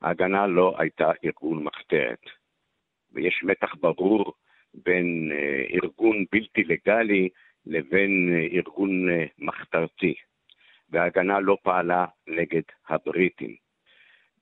ההגנה 0.02 0.46
לא 0.46 0.74
הייתה 0.78 1.10
ארגון 1.24 1.64
מחתרת, 1.64 2.22
ויש 3.12 3.40
מתח 3.42 3.74
ברור 3.74 4.32
בין 4.74 5.32
uh, 5.32 5.74
ארגון 5.74 6.24
בלתי 6.32 6.64
לגלי 6.64 7.28
לבין 7.66 8.30
uh, 8.32 8.54
ארגון 8.54 9.08
uh, 9.08 9.28
מחתרתי. 9.38 10.14
וההגנה 10.90 11.40
לא 11.40 11.56
פעלה 11.62 12.06
נגד 12.26 12.62
הבריטים. 12.88 13.56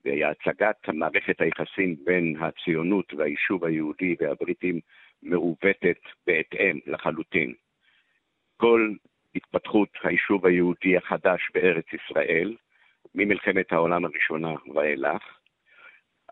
והצגת 0.05 0.89
מערכת 0.93 1.41
היחסים 1.41 1.95
בין 2.03 2.35
הציונות 2.39 3.13
והיישוב 3.13 3.65
היהודי 3.65 4.15
והבריטים 4.19 4.79
מעוותת 5.23 5.99
בהתאם 6.27 6.79
לחלוטין. 6.85 7.53
כל 8.57 8.93
התפתחות 9.35 9.89
היישוב 10.03 10.45
היהודי 10.45 10.97
החדש 10.97 11.41
בארץ 11.53 11.85
ישראל, 11.93 12.55
ממלחמת 13.15 13.71
העולם 13.71 14.05
הראשונה 14.05 14.53
ואילך, 14.73 15.23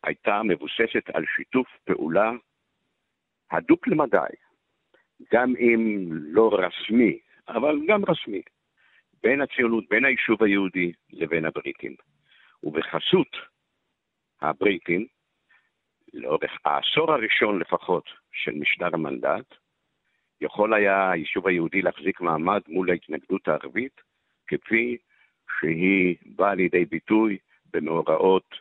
הייתה 0.04 0.42
מבוססת 0.44 1.10
על 1.14 1.24
שיתוף 1.36 1.68
פעולה 1.84 2.32
הדוק 3.52 3.88
למדי, 3.88 4.34
גם 5.34 5.54
אם 5.60 6.10
לא 6.12 6.50
רשמי, 6.54 7.20
אבל 7.48 7.80
גם 7.88 8.02
רשמי, 8.08 8.42
בין 9.24 9.42
הציונות, 9.42 9.84
בין 9.90 10.06
היישוב 10.06 10.44
היהודי 10.44 10.92
לבין 11.10 11.46
הבריטים. 11.46 11.96
ובחסות 12.64 13.38
הבריטים, 14.42 15.08
לאורך 16.14 16.52
העשור 16.66 17.12
הראשון 17.14 17.60
לפחות 17.60 18.10
של 18.32 18.52
משטר 18.52 18.90
המנדט, 18.94 19.56
יכול 20.42 20.74
היה 20.74 21.12
היישוב 21.12 21.48
היהודי 21.48 21.82
להחזיק 21.82 22.22
מעמד 22.22 22.62
מול 22.68 22.90
ההתנגדות 22.90 23.48
הערבית, 23.48 24.02
כפי 24.48 24.98
שהיא 25.60 26.16
באה 26.26 26.56
לידי 26.56 26.86
ביטוי 26.86 27.38
במאורעות 27.74 28.56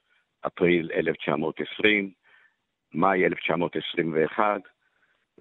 אפריל 0.47 0.91
1920, 0.95 2.11
מאי 2.95 3.25
1921 3.25 4.61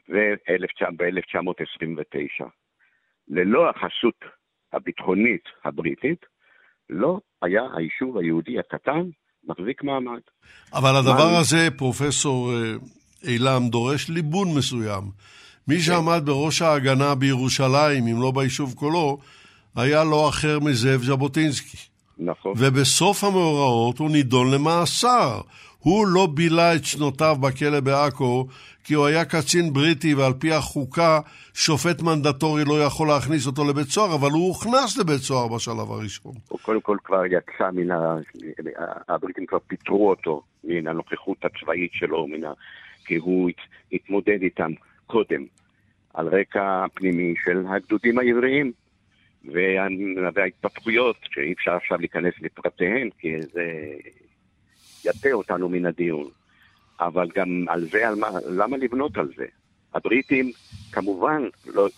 וב-1929. 0.09 2.45
ללא 3.27 3.69
החסות 3.69 4.19
הביטחונית 4.73 5.43
הבריטית, 5.65 6.25
לא 6.89 7.19
היה 7.41 7.61
היישוב 7.77 8.17
היהודי 8.17 8.59
הקטן 8.59 9.09
מחזיק 9.43 9.83
מעמד. 9.83 10.19
אבל 10.73 10.95
הדבר 10.99 11.31
מה... 11.31 11.39
הזה, 11.39 11.67
פרופסור 11.77 12.53
אה, 12.53 12.73
אילם, 13.23 13.69
דורש 13.69 14.09
ליבון 14.09 14.47
מסוים. 14.57 15.03
מי 15.67 15.75
כן. 15.75 15.81
שעמד 15.81 16.21
בראש 16.25 16.61
ההגנה 16.61 17.15
בירושלים, 17.15 18.07
אם 18.07 18.21
לא 18.21 18.31
ביישוב 18.35 18.73
כולו, 18.75 19.17
היה 19.75 20.03
לא 20.03 20.29
אחר 20.29 20.59
מזאב 20.59 21.01
ז'בוטינסקי. 21.01 21.90
נכון. 22.19 22.53
ובסוף 22.57 23.23
המאורעות 23.23 23.97
הוא 23.97 24.11
נידון 24.11 24.51
למאסר. 24.51 25.41
הוא 25.79 26.07
לא 26.07 26.27
בילה 26.33 26.75
את 26.75 26.85
שנותיו 26.85 27.35
בכלא 27.41 27.79
בעכו, 27.79 28.47
כי 28.83 28.93
הוא 28.93 29.05
היה 29.05 29.25
קצין 29.25 29.73
בריטי, 29.73 30.13
ועל 30.13 30.33
פי 30.33 30.51
החוקה, 30.53 31.19
שופט 31.53 32.01
מנדטורי 32.01 32.63
לא 32.65 32.83
יכול 32.83 33.07
להכניס 33.07 33.47
אותו 33.47 33.69
לבית 33.69 33.87
סוהר, 33.87 34.15
אבל 34.15 34.31
הוא 34.31 34.47
הוכנס 34.47 34.97
לבית 34.97 35.21
סוהר 35.21 35.47
בשלב 35.47 35.91
הראשון. 35.91 36.33
הוא 36.47 36.59
קודם 36.59 36.81
כל 36.81 36.97
כבר 37.03 37.25
יצא 37.25 37.71
מן 37.73 37.91
ה... 37.91 38.15
הבריטים 39.09 39.45
כבר 39.45 39.59
פיטרו 39.67 40.09
אותו 40.09 40.41
מן 40.63 40.87
הנוכחות 40.87 41.37
הצבאית 41.45 41.91
שלו, 41.93 42.27
מן 42.27 42.43
ה... 42.43 42.53
כי 43.05 43.15
הוא 43.15 43.49
התמודד 43.93 44.41
איתם 44.41 44.71
קודם, 45.07 45.45
על 46.13 46.27
רקע 46.27 46.85
פנימי 46.93 47.33
של 47.45 47.65
הגדודים 47.69 48.19
העבריים. 48.19 48.71
וההתפתחויות, 50.33 51.15
שאי 51.31 51.53
אפשר 51.53 51.71
עכשיו 51.71 51.97
להיכנס 51.97 52.33
לפרטיהן, 52.41 53.09
כי 53.19 53.41
זה 53.41 53.93
יטה 55.05 55.31
אותנו 55.31 55.69
מן 55.69 55.85
הדיון. 55.85 56.29
אבל 56.99 57.29
גם 57.35 57.65
על 57.67 57.85
זה, 57.85 58.07
על 58.07 58.15
מה, 58.15 58.27
למה 58.49 58.77
לבנות 58.77 59.17
על 59.17 59.29
זה? 59.37 59.45
הבריטים 59.93 60.51
כמובן 60.91 61.41
לא, 61.65 61.89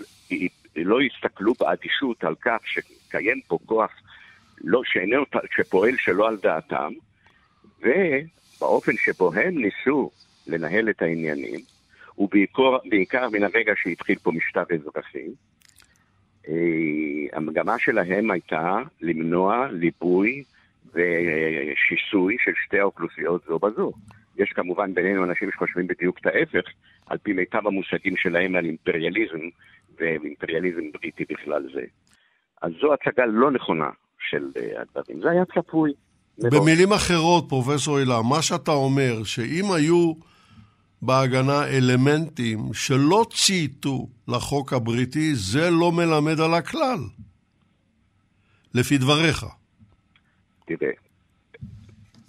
לא 0.75 0.97
הסתכלו 1.01 1.53
באדישות 1.59 2.23
על 2.23 2.35
כך 2.41 2.57
שקיים 2.65 3.41
פה 3.47 3.57
כוח 3.65 3.91
לא, 4.63 4.81
שאיננו, 4.85 5.23
שפועל 5.55 5.97
שלא 5.97 6.27
על 6.27 6.37
דעתם, 6.37 6.93
ובאופן 7.79 8.91
שבו 8.97 9.33
הם 9.33 9.57
ניסו 9.57 10.11
לנהל 10.47 10.89
את 10.89 11.01
העניינים, 11.01 11.59
ובעיקר 12.17 13.29
מן 13.29 13.43
הרגע 13.43 13.73
שהתחיל 13.83 14.15
פה 14.23 14.31
משטר 14.31 14.63
אזרחי, 14.73 15.27
המגמה 17.33 17.79
שלהם 17.79 18.31
הייתה 18.31 18.79
למנוע 19.01 19.67
ליבוי 19.71 20.43
ושיסוי 20.93 22.37
של 22.39 22.51
שתי 22.65 22.79
האוכלוסיות 22.79 23.41
זו 23.47 23.59
בזו. 23.59 23.91
יש 24.37 24.51
כמובן 24.51 24.93
בינינו 24.93 25.23
אנשים 25.23 25.51
שחושבים 25.51 25.87
בדיוק 25.87 26.17
את 26.19 26.25
ההפך, 26.25 26.69
על 27.05 27.17
פי 27.17 27.33
מיטב 27.33 27.67
המושגים 27.67 28.17
שלהם 28.17 28.55
על 28.55 28.65
אימפריאליזם, 28.65 29.39
ואימפריאליזם 29.99 30.91
בריטי 30.93 31.23
בכלל 31.29 31.67
זה. 31.73 31.81
אז 32.61 32.71
זו 32.81 32.93
הצגה 32.93 33.25
לא 33.25 33.51
נכונה 33.51 33.89
של 34.29 34.51
אה, 34.57 34.81
הדברים. 34.81 35.21
זה 35.21 35.29
היה 35.29 35.43
צפוי. 35.45 35.93
במילים 36.37 36.93
אחרות, 36.93 37.45
פרופסור 37.49 37.97
הילה, 37.97 38.21
מה 38.29 38.41
שאתה 38.41 38.71
אומר, 38.71 39.23
שאם 39.23 39.63
היו 39.75 40.13
בהגנה 41.05 41.59
אלמנטים 41.67 42.59
שלא 42.73 43.25
צייתו 43.29 44.07
לחוק 44.27 44.73
הבריטי, 44.73 45.35
זה 45.35 45.69
לא 45.79 45.91
מלמד 45.91 46.39
על 46.45 46.53
הכלל, 46.53 47.01
לפי 48.75 48.97
דבריך. 48.97 49.45
תראה, 50.65 50.91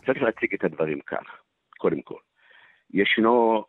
צריך 0.06 0.22
להציג 0.22 0.54
את 0.54 0.64
הדברים 0.64 1.00
כך, 1.06 1.26
קודם 1.78 2.02
כל. 2.02 2.18
ישנו 2.94 3.64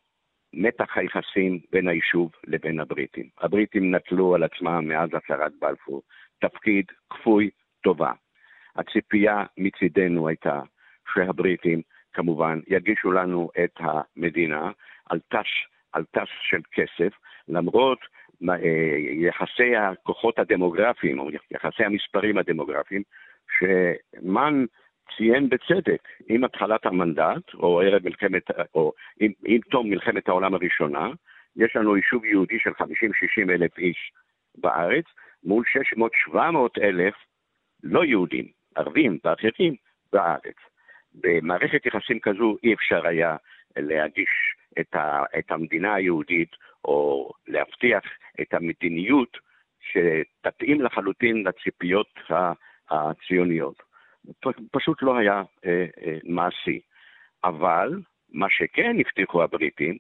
מתח 0.54 0.98
היחסים 0.98 1.60
בין 1.72 1.88
היישוב 1.88 2.32
לבין 2.48 2.80
הבריטים. 2.80 3.30
הבריטים 3.42 3.96
נטלו 3.96 4.36
על 4.36 4.44
עצמם 4.44 4.88
מאז 4.88 5.10
הצהרת 5.14 5.52
בלפור 5.62 6.02
תפקיד 6.40 6.86
כפוי 7.10 7.50
טובה. 7.84 8.12
הציפייה 8.76 9.44
מצידנו 9.58 10.28
הייתה 10.28 10.62
שהבריטים 11.14 11.82
כמובן 12.14 12.60
יגישו 12.68 13.12
לנו 13.12 13.50
את 13.64 13.80
המדינה 13.80 14.72
על 15.10 15.20
תש, 15.30 15.68
על 15.94 16.04
תש 16.12 16.30
של 16.42 16.62
כסף, 16.72 17.14
למרות 17.48 18.00
יחסי 19.22 19.76
הכוחות 19.76 20.40
הדמוגרפיים, 20.40 21.20
או 21.20 21.30
יחסי 21.52 21.84
המספרים 21.84 22.38
הדמוגרפיים, 22.38 23.04
שמן 23.58 24.66
ציין 25.18 25.50
בצדק, 25.50 26.08
עם 26.28 26.44
התחלת 26.44 26.86
המנדט, 26.86 27.54
או 27.54 27.82
ערב 27.82 28.02
מלחמת, 28.04 28.44
או 28.76 28.92
עם, 29.20 29.32
עם 29.46 29.62
תום 29.62 29.90
מלחמת 29.90 30.28
העולם 30.28 30.54
הראשונה, 30.54 31.10
יש 31.56 31.76
לנו 31.76 31.98
יישוב 31.98 32.26
יהודי 32.26 32.60
של 32.60 32.70
50-60 32.70 32.84
אלף 33.50 33.78
איש 33.78 34.12
בארץ, 34.58 35.06
מול 35.44 35.64
600-700 36.34 36.38
אלף 36.82 37.14
לא 37.84 38.06
יהודים, 38.06 38.46
ערבים 38.76 39.18
ואחרים 39.24 39.76
בארץ. 40.14 40.56
במערכת 41.14 41.86
יחסים 41.86 42.20
כזו 42.20 42.58
אי 42.64 42.74
אפשר 42.74 43.08
היה 43.08 43.36
להגיש 43.78 44.30
את, 44.80 44.96
ה, 44.96 45.24
את 45.40 45.52
המדינה 45.52 45.96
היהודית 45.96 46.52
או 46.86 47.32
להבטיח 47.48 48.04
את 48.42 48.54
המדיניות 48.54 49.38
שתתאים 49.80 50.82
לחלוטין 50.82 51.44
לציפיות 51.48 52.20
הציוניות. 52.90 53.84
פשוט 54.72 55.02
לא 55.02 55.18
היה 55.18 55.44
אה, 55.66 55.86
אה, 56.06 56.18
מעשי. 56.24 56.80
אבל 57.44 58.02
מה 58.30 58.50
שכן 58.50 58.96
הבטיחו 59.00 59.44
הבריטים 59.44 59.98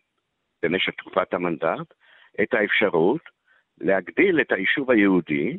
במשך 0.63 0.93
תקופת 0.97 1.33
המנדט, 1.33 1.93
את 2.41 2.53
האפשרות 2.53 3.21
להגדיל 3.81 4.41
את 4.41 4.51
היישוב 4.51 4.91
היהודי, 4.91 5.57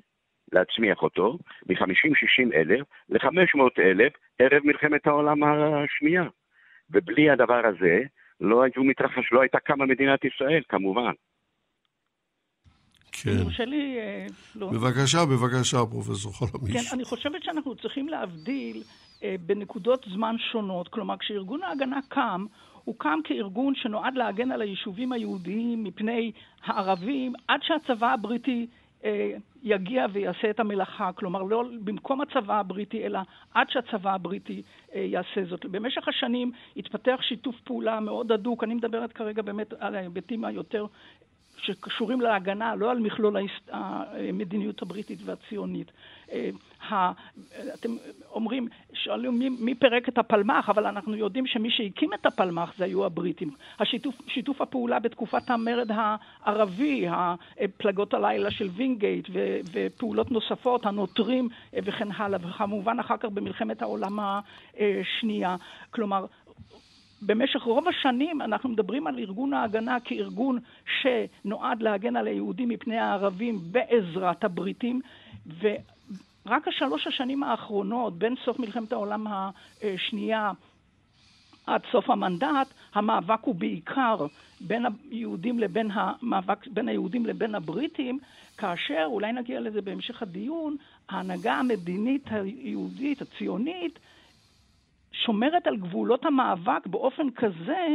להצמיח 0.53 1.03
אותו, 1.03 1.39
מ-50-60 1.67 2.55
אלף 2.55 2.87
ל-500 3.09 3.61
אלף 3.79 4.13
ערב 4.39 4.63
מלחמת 4.65 5.07
העולם 5.07 5.43
השנייה. 5.45 6.25
ובלי 6.91 7.31
הדבר 7.31 7.67
הזה 7.67 8.03
לא 8.41 8.63
היו 8.63 8.85
מתרחש, 8.85 9.33
לא 9.33 9.41
הייתה 9.41 9.59
קמה 9.59 9.87
מדינת 9.87 10.25
ישראל, 10.25 10.63
כמובן. 10.69 11.13
כן. 13.13 13.31
יורשה 13.31 13.65
לי... 13.65 13.97
אה, 13.99 14.27
לא. 14.55 14.71
בבקשה, 14.71 15.19
בבקשה, 15.25 15.77
פרופסור 15.91 16.33
חלמיש. 16.39 16.77
כן, 16.77 16.95
אני 16.97 17.05
חושבת 17.05 17.43
שאנחנו 17.43 17.77
צריכים 17.77 18.09
להבדיל 18.09 18.83
אה, 19.23 19.35
בנקודות 19.41 20.07
זמן 20.15 20.37
שונות. 20.53 20.89
כלומר, 20.89 21.17
כשארגון 21.17 21.63
ההגנה 21.63 22.01
קם, 22.09 22.47
הוא 22.85 22.95
קם 22.99 23.19
כארגון 23.25 23.75
שנועד 23.75 24.15
להגן 24.15 24.53
על 24.53 24.63
היישובים 24.63 25.13
היהודיים 25.13 25.85
מפני 25.85 26.33
הערבים, 26.65 27.33
עד 27.49 27.61
שהצבא 27.63 28.13
הבריטי 28.13 28.67
יגיע 29.63 30.07
ויעשה 30.13 30.51
את 30.51 30.61
המלאכה, 30.61 31.13
כלומר 31.13 31.43
לא 31.43 31.65
במקום 31.85 32.21
הצבא 32.21 32.61
הבריטי, 32.61 33.07
אלא 33.07 33.19
עד 33.55 33.71
שהצבא 33.71 34.15
הבריטי 34.15 34.63
אה, 34.95 35.01
יעשה 35.01 35.45
זאת. 35.45 35.67
במשך 35.67 36.09
השנים 36.09 36.53
התפתח 36.77 37.19
שיתוף 37.23 37.61
פעולה 37.65 38.01
מאוד 38.01 38.33
הדוק, 38.33 38.65
אני 38.65 38.75
מדברת 38.75 39.13
כרגע 39.13 39.43
באמת 39.43 39.73
על 39.79 39.95
ההיבטים 39.95 40.45
היותר 40.45 40.87
שקשורים 41.59 42.21
להגנה, 42.21 42.75
לא 42.75 42.91
על 42.91 42.99
מכלול 42.99 43.37
המדיניות 43.73 44.83
הבריטית 44.83 45.19
והציונית. 45.25 45.93
אה, 46.33 46.51
אתם 47.75 47.91
אומרים, 48.31 48.69
שואלים 48.93 49.39
מי, 49.39 49.49
מי 49.49 49.75
פירק 49.75 50.09
את 50.09 50.19
הפלמ"ח, 50.19 50.69
אבל 50.69 50.87
אנחנו 50.87 51.17
יודעים 51.17 51.47
שמי 51.47 51.71
שהקים 51.71 52.15
את 52.15 52.27
הפלמ"ח 52.27 52.73
זה 52.79 52.85
היו 52.85 53.05
הבריטים. 53.05 53.51
השיתוף 53.79 54.15
שיתוף 54.29 54.61
הפעולה 54.61 54.99
בתקופת 54.99 55.51
המרד 55.51 55.91
הערבי, 55.91 57.07
פלגות 57.77 58.15
הלילה 58.15 58.51
של 58.51 58.69
וינגייט 58.77 59.29
ו, 59.33 59.59
ופעולות 59.73 60.31
נוספות, 60.31 60.87
הנוטרים 60.87 61.49
אה, 61.75 61.79
וכן 61.85 62.09
הלאה, 62.13 62.39
וכמובן 62.43 63.01
אחר 63.01 63.17
כך 63.17 63.29
במלחמת 63.29 63.83
העולם 63.83 64.19
השנייה. 64.19 65.57
כלומר, 65.91 66.27
במשך 67.27 67.63
רוב 67.63 67.89
השנים 67.89 68.43
אנחנו 68.43 68.69
מדברים 68.69 69.07
על 69.07 69.19
ארגון 69.19 69.53
ההגנה 69.53 70.01
כארגון 70.01 70.59
שנועד 71.01 71.83
להגן 71.83 72.17
על 72.17 72.27
היהודים 72.27 72.69
מפני 72.69 72.99
הערבים 72.99 73.59
בעזרת 73.63 74.45
הבריטים, 74.45 75.01
ורק 75.61 76.69
השלוש 76.69 77.07
השנים 77.07 77.43
האחרונות, 77.43 78.19
בין 78.19 78.35
סוף 78.45 78.59
מלחמת 78.59 78.93
העולם 78.93 79.27
השנייה 79.29 80.53
עד 81.67 81.81
סוף 81.93 82.11
המנדט, 82.11 82.75
המאבק 82.95 83.41
הוא 83.43 83.55
בעיקר 83.55 84.17
בין 84.61 84.87
היהודים 85.11 85.59
לבין 85.59 85.91
המאבק, 85.93 86.67
בין 86.67 86.89
היהודים 86.89 87.27
לבין 87.27 87.55
הבריטים, 87.55 88.19
כאשר, 88.59 89.05
אולי 89.07 89.33
נגיע 89.33 89.61
לזה 89.61 89.83
בהמשך 89.83 90.23
הדיון, 90.23 90.77
ההנהגה 91.09 91.55
המדינית 91.55 92.25
היהודית, 92.31 93.23
הציונית, 93.23 93.99
שומרת 95.25 95.67
על 95.67 95.77
גבולות 95.77 96.25
המאבק 96.25 96.87
באופן 96.87 97.31
כזה 97.31 97.87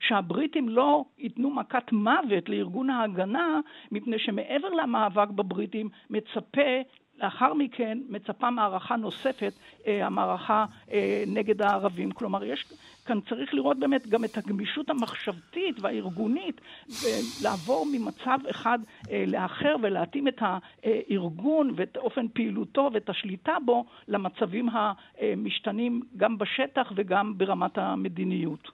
שהבריטים 0.00 0.68
לא 0.68 1.04
ייתנו 1.18 1.50
מכת 1.50 1.92
מוות 1.92 2.48
לארגון 2.48 2.90
ההגנה, 2.90 3.60
מפני 3.92 4.18
שמעבר 4.18 4.68
למאבק 4.68 5.28
בבריטים 5.28 5.88
מצפה 6.10 6.80
לאחר 7.22 7.54
מכן 7.54 7.98
מצפה 8.08 8.50
מערכה 8.50 8.96
נוספת, 8.96 9.52
אה, 9.86 10.06
המערכה 10.06 10.64
אה, 10.92 11.24
נגד 11.26 11.62
הערבים. 11.62 12.10
כלומר, 12.10 12.44
יש 12.44 12.72
כאן 13.06 13.20
צריך 13.20 13.54
לראות 13.54 13.78
באמת 13.78 14.06
גם 14.06 14.24
את 14.24 14.36
הגמישות 14.36 14.90
המחשבתית 14.90 15.80
והארגונית, 15.80 16.60
ולעבור 16.88 17.86
ממצב 17.92 18.38
אחד 18.50 18.78
אה, 19.10 19.24
לאחר 19.26 19.76
ולהתאים 19.82 20.28
את 20.28 20.42
הארגון 20.42 21.72
ואת 21.76 21.96
אופן 21.96 22.28
פעילותו 22.28 22.90
ואת 22.94 23.08
השליטה 23.08 23.56
בו 23.64 23.84
למצבים 24.08 24.68
המשתנים 24.72 26.02
גם 26.16 26.38
בשטח 26.38 26.92
וגם 26.96 27.38
ברמת 27.38 27.78
המדיניות. 27.78 28.70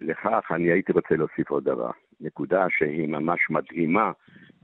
לכך 0.00 0.44
אני 0.50 0.70
הייתי 0.70 0.92
רוצה 0.92 1.14
להוסיף 1.14 1.50
עוד 1.50 1.64
דבר, 1.64 1.90
נקודה 2.20 2.66
שהיא 2.78 3.08
ממש 3.08 3.40
מדהימה, 3.50 4.12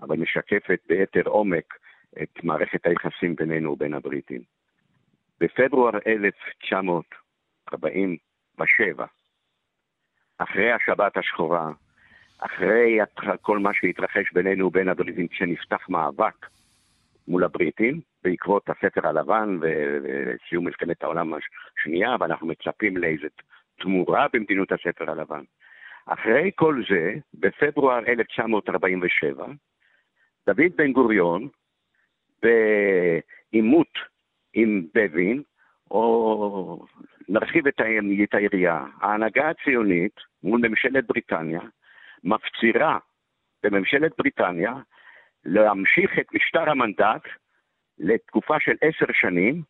אבל 0.03 0.17
משקפת 0.17 0.81
ביתר 0.89 1.23
עומק 1.29 1.75
את 2.23 2.45
מערכת 2.45 2.87
היחסים 2.87 3.37
בינינו 3.37 3.73
ובין 3.73 3.95
הבריטים. 3.95 4.41
בפברואר 5.41 5.99
1947, 6.07 9.07
אחרי 10.39 10.73
השבת 10.73 11.17
השחורה, 11.17 11.73
אחרי 12.39 12.99
כל 13.41 13.59
מה 13.59 13.71
שהתרחש 13.75 14.33
בינינו 14.33 14.67
ובין 14.67 14.89
הבריטים, 14.89 15.29
כשנפתח 15.29 15.89
מאבק 15.89 16.47
מול 17.29 17.45
הבריטים, 17.45 18.01
בעקבות 18.25 18.69
הספר 18.69 19.09
הלבן 19.09 19.59
וסיום 19.61 20.65
מלחמת 20.65 21.03
העולם 21.03 21.33
השנייה, 21.35 22.17
ואנחנו 22.21 22.47
מצפים 22.47 22.97
לאיזו 22.97 23.27
תמורה 23.81 24.27
במדינות 24.33 24.73
הספר 24.73 25.11
הלבן. 25.11 25.43
אחרי 26.07 26.51
כל 26.55 26.83
זה, 26.91 27.15
בפברואר 27.35 27.99
1947, 27.99 29.47
דוד 30.47 30.77
בן 30.77 30.93
גוריון 30.93 31.49
בעימות 32.43 33.99
עם 34.55 34.87
בבין, 34.95 35.43
או 35.91 36.87
נרחיב 37.29 37.67
את 37.67 37.81
היריעה. 38.35 38.87
ההנהגה 39.01 39.51
הציונית 39.51 40.15
מול 40.43 40.69
ממשלת 40.69 41.07
בריטניה 41.07 41.61
מפצירה 42.25 42.99
בממשלת 43.63 44.13
בריטניה 44.19 44.73
להמשיך 45.45 46.11
את 46.21 46.27
משטר 46.35 46.71
המנדט 46.71 47.23
לתקופה 47.99 48.55
של 48.61 48.73
עשר 48.81 49.13
שנים, 49.21 49.63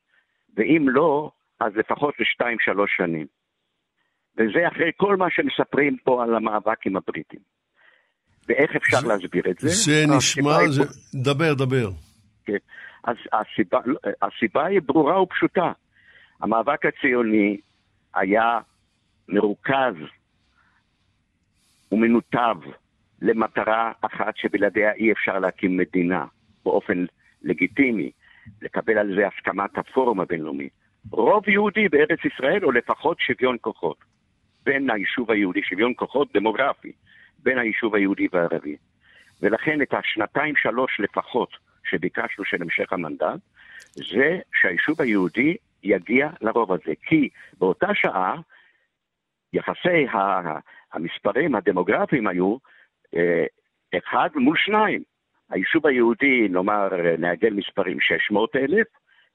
ואם 0.57 0.89
לא, 0.89 1.31
אז 1.61 1.73
לפחות 1.77 2.15
לשתיים-שלוש 2.21 2.91
שנים. 2.97 3.27
וזה 4.37 4.69
אחרי 4.69 4.91
כל 4.97 5.17
מה 5.17 5.27
שמספרים 5.31 5.97
פה 6.05 6.23
על 6.23 6.35
המאבק 6.35 6.87
עם 6.87 6.97
הבריטים. 6.97 7.41
ואיך 8.49 8.77
אפשר 8.77 9.01
זה, 9.01 9.09
להסביר 9.09 9.51
את 9.51 9.59
זה? 9.59 9.69
זה 9.69 10.17
נשמע, 10.17 10.69
זה... 10.69 10.83
דבר, 11.15 11.55
דבר. 11.55 12.06
אז 13.05 13.17
הסיבה, 13.33 13.81
הסיבה 14.23 14.67
היא 14.67 14.81
ברורה 14.81 15.23
ופשוטה. 15.23 15.73
המאבק 16.41 16.87
הציוני 16.87 17.57
היה 18.15 18.59
מרוכז 19.29 19.95
ומנותב 21.93 22.57
למטרה 23.23 23.93
אחת 24.01 24.37
שבלעדיה 24.37 24.93
אי 24.93 25.13
אפשר 25.13 25.39
להקים 25.39 25.77
מדינה 25.77 26.25
באופן 26.65 27.05
לגיטימי, 27.43 28.11
לקבל 28.63 28.99
על 28.99 29.15
זה 29.17 29.27
הסכמת 29.27 29.79
הפורום 29.79 30.21
הבינלאומי. 30.21 30.69
רוב 31.11 31.49
יהודי 31.49 31.89
בארץ 31.89 32.19
ישראל, 32.25 32.65
או 32.65 32.73
לפחות 32.73 33.21
שוויון 33.21 33.57
כוחות 33.61 33.97
בין 34.65 34.91
היישוב 34.91 35.31
היהודי, 35.31 35.63
שוויון 35.63 35.93
כוחות 35.97 36.37
דמוגרפי, 36.37 36.93
בין 37.43 37.59
היישוב 37.59 37.95
היהודי 37.95 38.27
והערבי. 38.33 38.77
ולכן 39.43 39.83
את 39.83 39.95
השנתיים 39.95 40.57
שלוש 40.57 41.01
לפחות 41.01 41.57
שביקשנו 41.91 42.45
של 42.45 42.63
המשך 42.63 42.93
המנדט, 42.93 43.41
זה 43.93 44.39
שהיישוב 44.61 45.03
היהודי 45.03 45.57
יגיע 45.83 46.29
לרוב 46.41 46.73
הזה. 46.73 46.93
כי 47.07 47.29
באותה 47.59 47.89
שעה 47.95 48.41
יחסי 49.53 50.07
המספרים 50.93 51.55
הדמוגרפיים 51.55 52.27
היו 52.27 52.57
אה, 53.17 53.45
אחד 53.99 54.29
מול 54.35 54.57
שניים. 54.59 55.03
היישוב 55.51 55.87
היהודי, 55.87 56.49
נאמר, 56.51 56.89
נעגל 57.19 57.51
מספרים 57.51 58.01
600 58.01 58.57
אלף, 58.57 58.87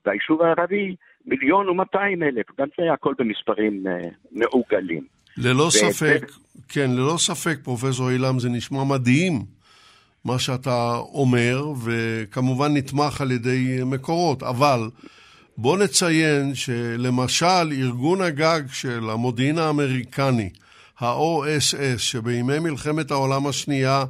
והיישוב 0.05 0.41
הערבי 0.41 0.95
מיליון 1.25 1.69
ומאתיים 1.69 2.23
אלף. 2.23 2.45
גם 2.59 2.67
זה 2.77 2.93
הכל 2.93 3.13
במספרים 3.17 3.87
אה, 3.87 4.09
מעוגלים. 4.31 5.05
ללא 5.37 5.67
ספק, 5.69 6.31
כן, 6.69 6.89
ללא 6.91 7.17
ספק, 7.17 7.57
פרופסור 7.63 8.09
אילם, 8.09 8.39
זה 8.39 8.49
נשמע 8.49 8.83
מדהים. 8.83 9.33
מה 10.25 10.39
שאתה 10.39 10.97
אומר, 11.13 11.65
וכמובן 11.83 12.77
נתמך 12.77 13.21
על 13.21 13.31
ידי 13.31 13.79
מקורות, 13.85 14.43
אבל 14.43 14.89
בוא 15.57 15.77
נציין 15.77 16.55
שלמשל 16.55 17.71
ארגון 17.71 18.21
הגג 18.21 18.61
של 18.71 19.09
המודיעין 19.09 19.57
האמריקני, 19.57 20.49
ה-OSS, 20.99 21.97
שבימי 21.97 22.59
מלחמת 22.59 23.11
העולם 23.11 23.47
השנייה 23.47 24.05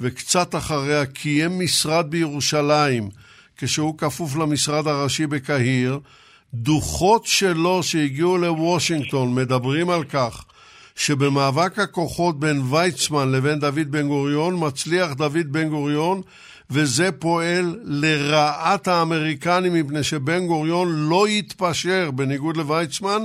וקצת 0.00 0.54
אחריה 0.54 1.06
קיים 1.06 1.60
משרד 1.60 2.10
בירושלים, 2.10 3.08
כשהוא 3.56 3.98
כפוף 3.98 4.36
למשרד 4.36 4.86
הראשי 4.86 5.26
בקהיר, 5.26 6.00
דוחות 6.54 7.26
שלו 7.26 7.82
שהגיעו 7.82 8.38
לוושינגטון 8.38 9.34
מדברים 9.34 9.90
על 9.90 10.04
כך 10.04 10.44
שבמאבק 10.98 11.78
הכוחות 11.78 12.40
בין 12.40 12.56
ויצמן 12.70 13.32
לבין 13.32 13.58
דוד 13.58 13.90
בן 13.90 14.08
גוריון 14.08 14.54
מצליח 14.66 15.12
דוד 15.12 15.52
בן 15.52 15.68
גוריון 15.68 16.20
וזה 16.70 17.12
פועל 17.12 17.80
לרעת 17.84 18.88
האמריקנים 18.88 19.74
מפני 19.74 20.02
שבן 20.02 20.46
גוריון 20.46 20.88
לא 21.10 21.28
יתפשר, 21.28 22.10
בניגוד 22.10 22.56
לויצמן, 22.56 23.20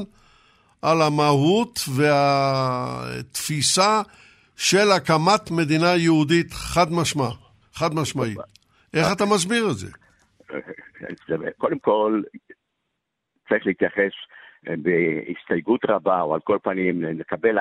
על 0.82 1.02
המהות 1.02 1.80
והתפיסה 1.96 4.02
של 4.56 4.92
הקמת 4.92 5.52
מדינה 5.52 5.96
יהודית 5.96 6.54
חד 6.54 6.92
משמע, 6.92 7.30
חד 7.74 7.94
משמעית. 7.94 8.38
איך 8.94 9.08
אתה 9.12 9.26
מסביר 9.26 9.72
את 9.72 9.78
זה? 9.78 9.88
קודם 11.62 11.80
כל, 11.80 12.22
צריך 13.50 13.66
להתייחס 13.66 14.14
בהסתייגות 14.68 15.86
רבה, 15.86 16.22
או 16.22 16.34
על 16.34 16.40
כל 16.40 16.58
פנים 16.64 17.04
לקבל 17.04 17.58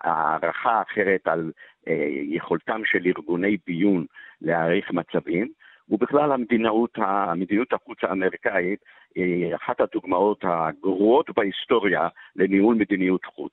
הערכה 0.00 0.82
אחרת 0.82 1.26
על 1.26 1.52
אה, 1.88 2.08
יכולתם 2.10 2.80
של 2.84 3.06
ארגוני 3.06 3.56
ביון 3.66 4.06
להעריך 4.42 4.90
מצבים, 4.90 5.48
ובכלל 5.88 6.32
המדינאות, 6.32 6.90
המדיניות 6.96 7.72
החוץ 7.72 7.98
האמריקאית 8.02 8.80
היא 9.14 9.54
אחת 9.54 9.80
הדוגמאות 9.80 10.44
הגרועות 10.48 11.30
בהיסטוריה 11.36 12.08
לניהול 12.36 12.74
מדיניות 12.74 13.24
חוץ. 13.24 13.52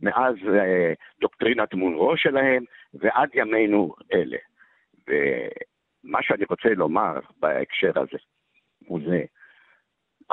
מאז 0.00 0.34
אה, 0.48 0.92
דוקטרינת 1.20 1.74
מונרו 1.74 2.16
שלהם 2.16 2.64
ועד 2.94 3.28
ימינו 3.34 3.94
אלה. 4.12 4.38
ומה 5.08 6.18
שאני 6.22 6.44
רוצה 6.50 6.68
לומר 6.68 7.20
בהקשר 7.40 7.92
הזה 7.96 8.18
הוא 8.86 9.00
זה, 9.06 9.24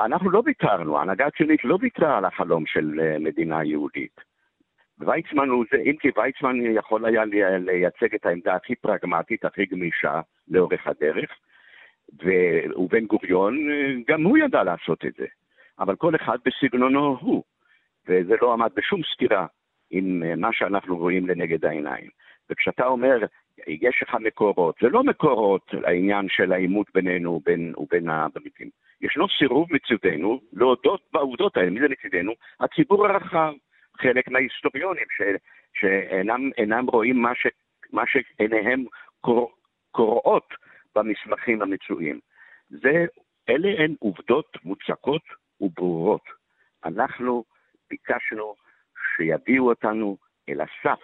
אנחנו 0.04 0.30
לא 0.30 0.42
ויתרנו, 0.44 0.98
ההנהגה 0.98 1.26
הציונית 1.26 1.64
לא 1.64 1.78
ויתרה 1.80 2.18
על 2.18 2.24
החלום 2.24 2.66
של 2.66 3.00
אה, 3.00 3.18
מדינה 3.18 3.64
יהודית. 3.64 4.20
ויצמן 4.98 5.48
הוא 5.48 5.64
זה, 5.72 5.76
אם 5.76 5.96
כי 6.00 6.08
ויצמן 6.16 6.56
יכול 6.74 7.04
היה 7.04 7.24
לייצג 7.58 8.14
את 8.14 8.26
העמדה 8.26 8.54
הכי 8.54 8.74
פרגמטית, 8.74 9.44
הכי 9.44 9.66
גמישה 9.66 10.20
לאורך 10.48 10.86
הדרך, 10.86 11.30
ובן 12.76 13.06
גוריון, 13.06 13.70
אה, 13.70 13.92
גם 14.08 14.22
הוא 14.22 14.38
ידע 14.38 14.62
לעשות 14.62 15.04
את 15.04 15.14
זה. 15.18 15.26
אבל 15.78 15.96
כל 15.96 16.14
אחד 16.14 16.38
בסגנונו 16.44 17.16
הוא, 17.20 17.42
וזה 18.08 18.34
לא 18.42 18.52
עמד 18.52 18.70
בשום 18.76 19.00
סתירה 19.14 19.46
עם 19.90 20.22
אה, 20.22 20.36
מה 20.36 20.52
שאנחנו 20.52 20.96
רואים 20.96 21.26
לנגד 21.26 21.64
העיניים. 21.64 22.08
וכשאתה 22.50 22.86
אומר, 22.86 23.18
יש 23.66 24.02
לך 24.02 24.14
מקורות, 24.20 24.74
זה 24.80 24.88
לא 24.88 25.04
מקורות 25.04 25.74
העניין 25.84 26.26
של 26.28 26.52
העימות 26.52 26.86
בינינו 26.94 27.30
ובין, 27.30 27.72
ובין 27.76 28.08
הבריטים. 28.08 28.70
ישנו 29.00 29.26
סירוב 29.38 29.68
מצידנו 29.72 30.40
להודות 30.52 31.00
בעובדות 31.12 31.56
האלה. 31.56 31.70
מי 31.70 31.80
זה 31.80 31.86
מצידנו? 31.88 32.32
הציבור 32.60 33.06
הרחב. 33.06 33.52
חלק 33.96 34.28
מההיסטוריונים 34.28 35.04
ש, 35.16 35.22
שאינם 35.74 36.86
רואים 36.86 37.22
מה, 37.22 37.34
ש, 37.34 37.46
מה 37.92 38.02
שעיניהם 38.06 38.84
קור, 39.20 39.52
קוראות 39.90 40.54
במסמכים 40.96 41.62
המצויים. 41.62 42.20
זה, 42.68 43.06
אלה 43.48 43.84
הן 43.84 43.94
עובדות 43.98 44.56
מוצקות 44.64 45.22
וברורות. 45.60 46.24
אנחנו 46.84 47.44
ביקשנו 47.90 48.54
שיביאו 49.16 49.68
אותנו 49.68 50.16
אל 50.48 50.60
הסף 50.60 51.00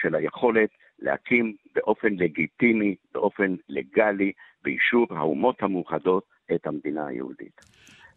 של 0.00 0.14
היכולת 0.14 0.70
להקים 0.98 1.56
באופן 1.74 2.08
לגיטימי, 2.12 2.96
באופן 3.12 3.54
לגלי, 3.68 4.32
באישור 4.62 5.06
האומות 5.10 5.62
המאוחדות, 5.62 6.24
את 6.54 6.66
המדינה 6.66 7.06
היהודית. 7.06 7.60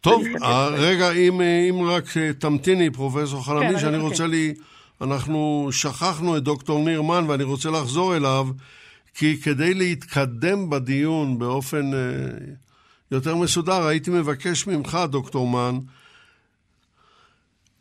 טוב, 0.00 0.22
אה, 0.42 0.68
רגע, 0.68 1.12
אם, 1.12 1.40
אם 1.40 1.82
רק 1.82 2.16
אה, 2.16 2.32
תמתיני, 2.32 2.90
פרופסור 2.90 3.44
חלמי, 3.44 3.72
כן, 3.72 3.78
שאני 3.78 3.98
רוצה 3.98 4.26
לי... 4.26 4.54
אנחנו 5.00 5.68
שכחנו 5.72 6.36
את 6.36 6.42
דוקטור 6.42 6.84
ניר 6.84 7.02
מן 7.02 7.24
ואני 7.28 7.42
רוצה 7.42 7.70
לחזור 7.70 8.16
אליו, 8.16 8.48
כי 9.14 9.40
כדי 9.40 9.74
להתקדם 9.74 10.70
בדיון 10.70 11.38
באופן 11.38 11.94
אה, 11.94 11.98
יותר 13.10 13.36
מסודר, 13.36 13.86
הייתי 13.86 14.10
מבקש 14.10 14.66
ממך, 14.66 14.98
דוקטור 15.10 15.48
מן, 15.48 15.78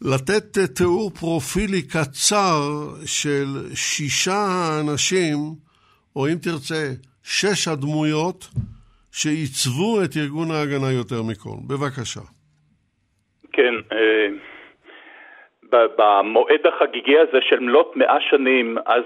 לתת 0.02 0.58
תיאור 0.58 1.12
פרופילי 1.12 1.82
קצר 1.82 2.90
של 3.06 3.70
שישה 3.74 4.38
האנשים, 4.38 5.56
או 6.16 6.28
אם 6.28 6.38
תרצה, 6.42 6.94
שש 7.24 7.68
הדמויות 7.68 8.50
שעיצבו 9.12 10.02
את 10.04 10.18
ארגון 10.18 10.52
ההגנה 10.52 10.92
יותר 10.92 11.22
מכל. 11.30 11.58
בבקשה. 11.70 12.22
כן, 13.54 13.74
אה, 13.92 14.28
במועד 15.72 16.68
החגיגי 16.68 17.20
הזה 17.20 17.42
של 17.42 17.60
מלאת 17.60 17.96
מאה 17.96 18.22
שנים, 18.30 18.78
אז 18.86 19.04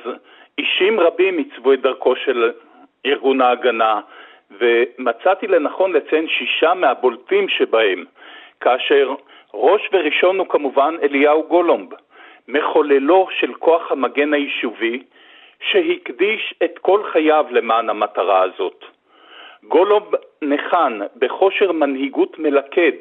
אישים 0.58 1.00
רבים 1.00 1.38
עיצבו 1.38 1.74
את 1.74 1.82
דרכו 1.82 2.16
של 2.16 2.52
ארגון 3.06 3.42
ההגנה, 3.42 4.02
ומצאתי 4.60 5.48
לנכון 5.48 5.94
לציין 5.94 6.28
שישה 6.28 6.74
מהבולטים 6.74 7.50
שבהם, 7.50 8.06
כאשר 8.62 9.14
ראש 9.54 9.82
וראשון 9.94 10.40
הוא 10.40 10.48
כמובן 10.50 10.96
אליהו 11.04 11.48
גולומב, 11.48 11.90
מחוללו 12.48 13.28
של 13.40 13.54
כוח 13.54 13.92
המגן 13.92 14.34
היישובי, 14.34 15.04
שהקדיש 15.72 16.54
את 16.64 16.80
כל 16.82 17.04
חייו 17.12 17.46
למען 17.52 17.90
המטרה 17.90 18.42
הזאת. 18.42 18.86
גולוב 19.68 20.16
נחן 20.42 21.00
בכושר 21.16 21.72
מנהיגות 21.72 22.40
מלכד, 22.40 22.92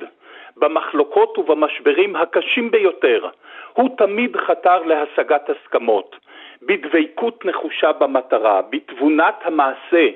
במחלוקות 0.56 1.38
ובמשברים 1.38 2.16
הקשים 2.16 2.70
ביותר. 2.70 3.28
הוא 3.72 3.88
תמיד 3.98 4.36
חתר 4.36 4.82
להשגת 4.82 5.50
הסכמות, 5.50 6.16
בדבקות 6.62 7.44
נחושה 7.44 7.92
במטרה, 7.92 8.62
בתבונת 8.70 9.34
המעשה, 9.42 10.08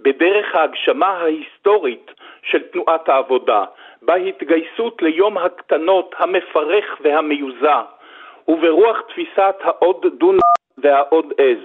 בדרך 0.00 0.54
ההגשמה 0.54 1.06
ההיסטורית 1.06 2.10
של 2.42 2.62
תנועת 2.62 3.08
העבודה, 3.08 3.64
בהתגייסות 4.02 5.02
ליום 5.02 5.38
הקטנות 5.38 6.14
המפרך 6.18 7.00
והמיוזע, 7.00 7.82
וברוח 8.48 9.00
תפיסת 9.00 9.54
העוד 9.60 10.06
דון 10.18 10.38
והעוד 10.78 11.32
עז. 11.38 11.58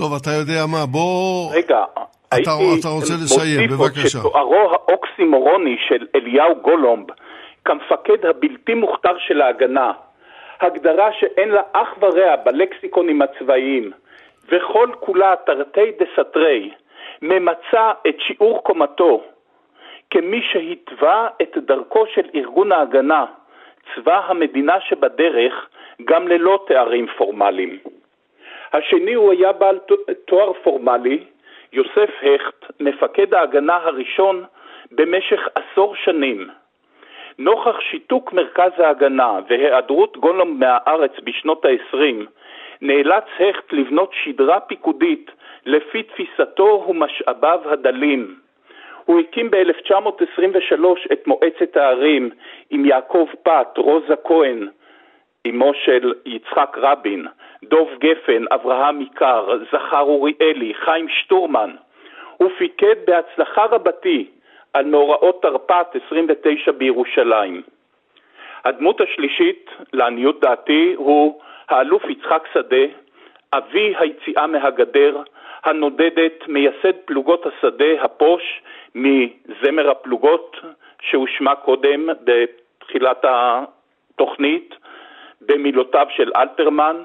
טוב, 0.00 0.12
אתה 0.22 0.30
יודע 0.30 0.66
מה, 0.72 0.86
בוא... 0.86 1.54
רגע, 1.54 1.84
אתה, 2.28 2.30
הייתי 2.32 2.80
אתה 2.80 2.88
רוצה 2.88 3.14
לסיים, 3.24 3.70
בבקשה. 3.70 4.08
שתוארו 4.08 4.70
האוקסימורוני 4.72 5.76
של 5.88 6.06
אליהו 6.14 6.54
גולומב 6.62 7.06
כמפקד 7.64 8.26
הבלתי 8.26 8.74
מוכתר 8.74 9.18
של 9.18 9.40
ההגנה, 9.42 9.92
הגדרה 10.60 11.08
שאין 11.20 11.48
לה 11.48 11.62
אח 11.72 11.88
ורע 12.00 12.36
בלקסיקונים 12.36 13.22
הצבאיים, 13.22 13.90
וכל 14.48 14.88
כולה 15.00 15.34
תרתי 15.46 15.90
דסתרי, 16.00 16.70
ממצה 17.22 17.92
את 18.08 18.16
שיעור 18.26 18.62
קומתו 18.62 19.22
כמי 20.10 20.40
שהתווה 20.52 21.28
את 21.42 21.56
דרכו 21.66 22.04
של 22.14 22.28
ארגון 22.34 22.72
ההגנה, 22.72 23.24
צבא 23.94 24.20
המדינה 24.26 24.80
שבדרך, 24.80 25.68
גם 26.04 26.28
ללא 26.28 26.64
תארים 26.68 27.06
פורמליים. 27.18 27.78
השני 28.72 29.14
הוא 29.14 29.32
היה 29.32 29.52
בעל 29.52 29.78
תואר 30.24 30.52
פורמלי, 30.52 31.24
יוסף 31.72 32.10
הכט, 32.22 32.80
מפקד 32.80 33.34
ההגנה 33.34 33.76
הראשון 33.76 34.44
במשך 34.92 35.48
עשור 35.54 35.96
שנים. 35.96 36.48
נוכח 37.38 37.80
שיתוק 37.80 38.32
מרכז 38.32 38.70
ההגנה 38.78 39.38
והיעדרות 39.48 40.16
גולום 40.16 40.60
מהארץ 40.60 41.12
בשנות 41.24 41.64
ה-20, 41.64 42.26
נאלץ 42.82 43.24
הכט 43.40 43.72
לבנות 43.72 44.10
שדרה 44.12 44.60
פיקודית 44.60 45.30
לפי 45.66 46.02
תפיסתו 46.02 46.84
ומשאביו 46.88 47.60
הדלים. 47.64 48.34
הוא 49.04 49.20
הקים 49.20 49.50
ב-1923 49.50 51.12
את 51.12 51.26
מועצת 51.26 51.76
הערים 51.76 52.30
עם 52.70 52.84
יעקב 52.84 53.28
פת, 53.42 53.68
רוזה 53.76 54.14
כהן, 54.24 54.68
אמו 55.48 55.74
של 55.74 56.12
יצחק 56.26 56.76
רבין, 56.78 57.26
דוב 57.64 57.88
גפן, 57.98 58.44
אברהם 58.50 58.98
עיקר, 58.98 59.48
זכר 59.72 60.00
אוריאלי, 60.00 60.74
חיים 60.74 61.08
שטורמן. 61.08 61.70
הוא 62.36 62.50
פיקד 62.58 62.94
בהצלחה 63.06 63.64
רבתי 63.64 64.30
על 64.72 64.84
מאורעות 64.84 65.42
תרפ"ט 65.42 65.96
29 66.06 66.72
בירושלים. 66.72 67.62
הדמות 68.64 69.00
השלישית, 69.00 69.70
לעניות 69.92 70.40
דעתי, 70.40 70.94
הוא 70.96 71.40
האלוף 71.68 72.04
יצחק 72.04 72.48
שדה, 72.54 72.84
אבי 73.52 73.94
היציאה 73.98 74.46
מהגדר, 74.46 75.22
הנודדת, 75.64 76.48
מייסד 76.48 76.96
פלוגות 77.04 77.46
השדה, 77.46 78.02
הפוש, 78.02 78.62
מזמר 78.94 79.90
הפלוגות 79.90 80.56
שהושמע 81.00 81.54
קודם 81.54 82.08
בתחילת 82.24 83.24
התוכנית, 83.24 84.74
במילותיו 85.40 86.06
של 86.10 86.30
אלתרמן. 86.36 86.96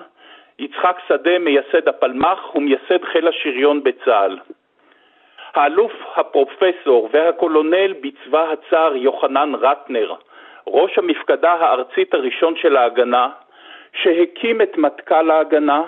יצחק 0.60 0.98
שדה, 1.08 1.40
מייסד 1.40 1.88
הפלמ"ח 1.88 2.56
ומייסד 2.56 3.04
חיל 3.04 3.28
השריון 3.28 3.84
בצה"ל. 3.84 4.40
האלוף 5.54 5.94
הפרופסור 6.16 7.10
והקולונל 7.12 7.94
בצבא 7.94 8.52
הצאר 8.52 8.96
יוחנן 8.96 9.56
רטנר, 9.56 10.14
ראש 10.68 10.98
המפקדה 10.98 11.54
הארצית 11.54 12.14
הראשון 12.14 12.56
של 12.56 12.78
ההגנה, 12.78 13.30
שהקים 14.02 14.62
את 14.62 14.78
מטכ"ל 14.78 15.32
ההגנה, 15.32 15.82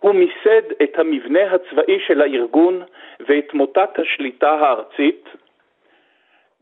הוא 0.00 0.14
מיסד 0.14 0.82
את 0.82 0.98
המבנה 0.98 1.40
הצבאי 1.52 2.00
של 2.06 2.20
הארגון 2.20 2.82
ואת 3.20 3.54
מוטת 3.54 3.98
השליטה 3.98 4.50
הארצית. 4.50 5.28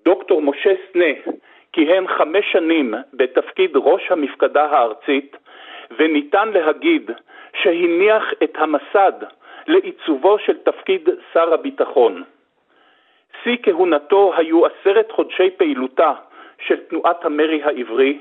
דוקטור 0.04 0.42
משה 0.42 0.70
סנה 0.92 1.32
כיהן 1.72 2.08
חמש 2.08 2.52
שנים 2.52 2.94
בתפקיד 3.14 3.70
ראש 3.74 4.10
המפקדה 4.10 4.64
הארצית, 4.64 5.36
וניתן 5.98 6.48
להגיד 6.48 7.10
שהניח 7.62 8.32
את 8.42 8.56
המסד 8.58 9.12
לעיצובו 9.66 10.38
של 10.38 10.58
תפקיד 10.58 11.08
שר 11.32 11.54
הביטחון. 11.54 12.22
שיא 13.42 13.56
כהונתו 13.62 14.32
היו 14.36 14.62
עשרת 14.66 15.12
חודשי 15.12 15.50
פעילותה 15.50 16.12
של 16.66 16.76
תנועת 16.76 17.24
המרי 17.24 17.62
העברי, 17.62 18.18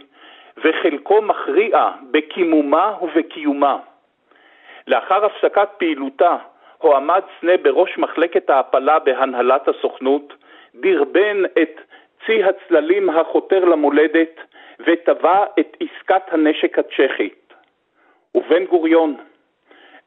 וחלקו 0.58 1.22
מכריע 1.22 1.90
בקימומה 2.12 2.96
ובקיומה. 3.02 3.78
לאחר 4.88 5.26
הפסקת 5.26 5.70
פעילותה 5.78 6.38
הועמד 6.78 7.22
סנה 7.40 7.58
בראש 7.58 7.98
מחלקת 7.98 8.50
ההעפלה 8.50 9.00
בהנהלת 9.00 9.68
הסוכנות, 9.68 10.34
דרבן 10.76 11.44
את 11.62 11.80
צי 12.26 12.44
הצללים 12.44 13.10
החותר 13.10 13.66
למולדת 13.66 14.40
וטבע 14.80 15.46
את 15.60 15.78
עסקת 15.80 16.22
הנשק 16.34 16.80
הצ'כית. 16.80 17.54
ובן 18.36 18.66
גוריון, 18.66 19.16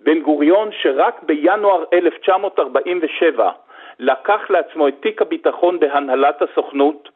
בן 0.00 0.20
גוריון 0.20 0.68
שרק 0.72 1.22
בינואר 1.22 1.84
1947 1.92 3.50
לקח 3.98 4.50
לעצמו 4.50 4.88
את 4.88 4.94
תיק 5.00 5.22
הביטחון 5.22 5.80
בהנהלת 5.80 6.42
הסוכנות 6.42 7.08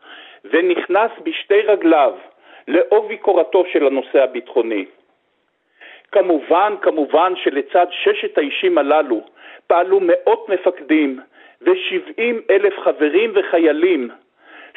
ונכנס 0.44 1.10
בשתי 1.22 1.60
רגליו 1.60 2.12
לעובי 2.68 3.16
קורתו 3.16 3.64
של 3.72 3.86
הנושא 3.86 4.22
הביטחוני. 4.22 4.84
כמובן, 6.12 6.74
כמובן 6.82 7.32
שלצד 7.36 7.86
ששת 7.90 8.38
האישים 8.38 8.78
הללו 8.78 9.20
פעלו 9.66 10.00
מאות 10.00 10.48
מפקדים 10.48 11.20
ושבעים 11.62 12.40
אלף 12.50 12.78
חברים 12.78 13.32
וחיילים 13.34 14.10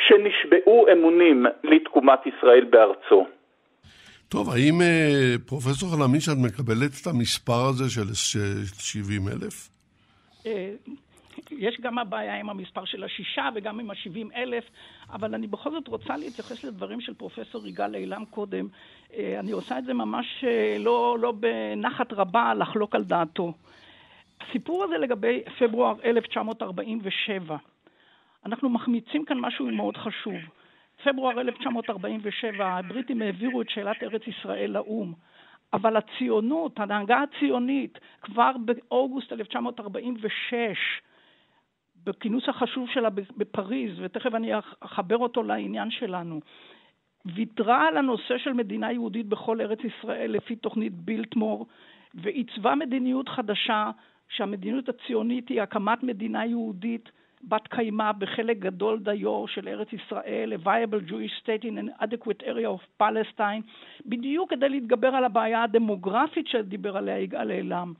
שנשבעו 0.07 0.85
אמונים 0.91 1.45
לתקומת 1.63 2.19
ישראל 2.25 2.65
בארצו. 2.69 3.25
טוב, 4.29 4.49
האם 4.49 4.81
אה, 4.81 5.35
פרופסור 5.45 5.89
חלמיש, 5.89 6.29
את 6.29 6.37
מקבלת 6.37 6.91
את 7.01 7.07
המספר 7.07 7.65
הזה 7.69 7.89
של 7.89 8.13
70 8.13 9.27
אלף? 9.27 9.69
אה, 10.45 10.71
יש 11.51 11.77
גם 11.81 11.97
הבעיה 11.97 12.39
עם 12.39 12.49
המספר 12.49 12.85
של 12.85 13.03
השישה 13.03 13.49
וגם 13.55 13.79
עם 13.79 13.91
השבעים 13.91 14.29
אלף, 14.35 14.63
אבל 15.11 15.33
אני 15.33 15.47
בכל 15.47 15.71
זאת 15.71 15.87
רוצה 15.87 16.17
להתייחס 16.17 16.63
לדברים 16.63 17.01
של 17.01 17.13
פרופסור 17.13 17.67
יגאל 17.67 17.95
אילם 17.95 18.23
קודם. 18.29 18.67
אה, 19.13 19.39
אני 19.39 19.51
עושה 19.51 19.77
את 19.77 19.85
זה 19.85 19.93
ממש 19.93 20.45
לא, 20.79 21.17
לא 21.19 21.31
בנחת 21.31 22.13
רבה 22.13 22.53
לחלוק 22.53 22.95
על 22.95 23.03
דעתו. 23.03 23.53
הסיפור 24.41 24.83
הזה 24.83 24.97
לגבי 24.97 25.41
פברואר 25.59 25.93
1947, 26.05 27.57
אנחנו 28.45 28.69
מחמיצים 28.69 29.25
כאן 29.25 29.39
משהו 29.39 29.71
מאוד 29.71 29.97
חשוב. 29.97 30.36
פברואר 31.04 31.41
1947 31.41 32.77
הבריטים 32.77 33.21
העבירו 33.21 33.62
את 33.62 33.69
שאלת 33.69 34.04
ארץ 34.04 34.21
ישראל 34.27 34.71
לאו"ם. 34.71 35.13
אבל 35.73 35.97
הציונות, 35.97 36.80
ההנהגה 36.80 37.21
הציונית, 37.21 37.99
כבר 38.21 38.51
באוגוסט 38.65 39.34
1946, 39.34 41.01
בכינוס 42.04 42.49
החשוב 42.49 42.89
שלה 42.93 43.10
בפריז, 43.38 43.99
ותכף 43.99 44.36
אני 44.36 44.51
אחבר 44.80 45.17
אותו 45.17 45.43
לעניין 45.43 45.91
שלנו, 45.91 46.41
ויתרה 47.25 47.88
על 47.88 47.97
הנושא 47.97 48.38
של 48.38 48.54
מדינה 48.54 48.91
יהודית 48.91 49.25
בכל 49.25 49.62
ארץ 49.62 49.80
ישראל 49.84 50.32
לפי 50.32 50.56
תוכנית 50.56 50.93
בילטמור, 50.93 51.67
ועיצבה 52.13 52.75
מדיניות 52.75 53.30
חדשה, 53.30 53.91
שהמדיניות 54.30 54.89
הציונית 54.89 55.49
היא 55.49 55.62
הקמת 55.62 56.04
מדינה 56.04 56.45
יהודית 56.45 57.12
בת 57.43 57.67
קיימא 57.67 58.12
בחלק 58.12 58.58
גדול 58.58 58.99
דיו 58.99 59.47
של 59.47 59.67
ארץ 59.67 59.93
ישראל, 59.93 60.54
a 60.54 60.65
viable 60.65 61.10
Jewish 61.10 61.43
state 61.43 61.63
in 61.63 61.77
an 61.77 62.04
adequate 62.04 62.43
area 62.43 62.69
of 62.69 63.04
Palestine, 63.04 63.62
בדיוק 64.06 64.49
כדי 64.49 64.69
להתגבר 64.69 65.08
על 65.08 65.23
הבעיה 65.23 65.63
הדמוגרפית 65.63 66.47
שדיבר 66.47 66.97
עליה 66.97 67.19
יגאל 67.19 67.51
אילם. 67.51 67.93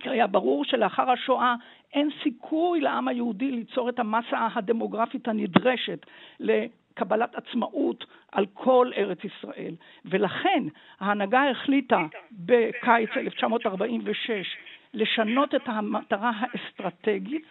כי 0.00 0.10
היה 0.10 0.26
ברור 0.26 0.64
שלאחר 0.64 1.10
השואה 1.10 1.54
אין 1.92 2.08
סיכוי 2.22 2.80
לעם 2.80 3.08
היהודי 3.08 3.50
ליצור 3.50 3.88
את 3.88 3.98
המסה 3.98 4.48
הדמוגרפית 4.54 5.28
הנדרשת 5.28 6.06
לקבלת 6.40 7.34
עצמאות 7.34 8.04
על 8.32 8.46
כל 8.54 8.90
ארץ 8.96 9.18
ישראל. 9.24 9.74
ולכן 10.04 10.64
ההנהגה 11.00 11.50
החליטה 11.50 12.06
בקיץ 12.32 13.10
1946 13.16 14.56
לשנות 14.94 15.54
את 15.54 15.62
המטרה 15.66 16.32
האסטרטגית 16.36 17.44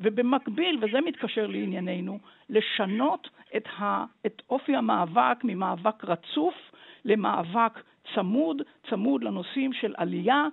ובמקביל, 0.00 0.78
וזה 0.80 1.00
מתקשר 1.00 1.46
לענייננו, 1.46 2.18
לשנות 2.48 3.28
את, 3.56 3.66
ה, 3.78 4.04
את 4.26 4.42
אופי 4.50 4.76
המאבק 4.76 5.36
ממאבק 5.44 6.04
רצוף 6.04 6.54
למאבק 7.04 7.82
צמוד, 8.14 8.62
צמוד 8.90 9.24
לנושאים 9.24 9.72
של 9.72 9.94
עלייה, 9.96 10.44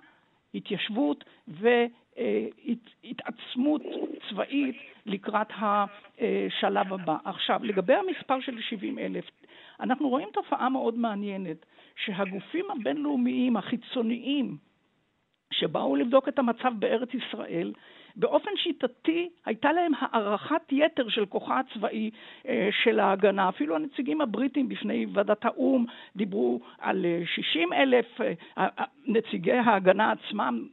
התיישבות 0.54 1.24
והתעצמות 2.18 3.82
צבאית 4.30 4.76
לקראת 5.06 5.48
השלב 5.50 6.92
הבא. 6.92 7.16
עכשיו, 7.24 7.60
לגבי 7.64 7.94
המספר 7.94 8.40
של 8.40 8.60
70 8.60 8.98
אלף, 8.98 9.24
אנחנו 9.80 10.08
רואים 10.08 10.28
תופעה 10.32 10.68
מאוד 10.68 10.94
מעניינת, 10.98 11.66
שהגופים 11.96 12.64
הבינלאומיים 12.70 13.56
החיצוניים 13.56 14.56
שבאו 15.50 15.96
לבדוק 15.96 16.28
את 16.28 16.38
המצב 16.38 16.72
בארץ 16.78 17.08
ישראל, 17.14 17.72
באופן 18.18 18.50
שיטתי 18.56 19.28
הייתה 19.46 19.72
להם 19.72 19.92
הערכת 19.98 20.72
יתר 20.72 21.08
של 21.08 21.26
כוחה 21.26 21.60
הצבאי 21.60 22.10
אה, 22.48 22.68
של 22.82 23.00
ההגנה. 23.00 23.48
אפילו 23.48 23.76
הנציגים 23.76 24.20
הבריטים 24.20 24.68
בפני 24.68 25.06
ועדת 25.12 25.44
האו"ם 25.44 25.84
דיברו 26.16 26.60
על 26.78 27.06
60 27.34 27.72
אה, 27.72 27.82
אלף, 27.82 28.20
אה, 28.58 28.66
נציגי 29.06 29.52
ההגנה 29.52 30.12
עצמם 30.12 30.66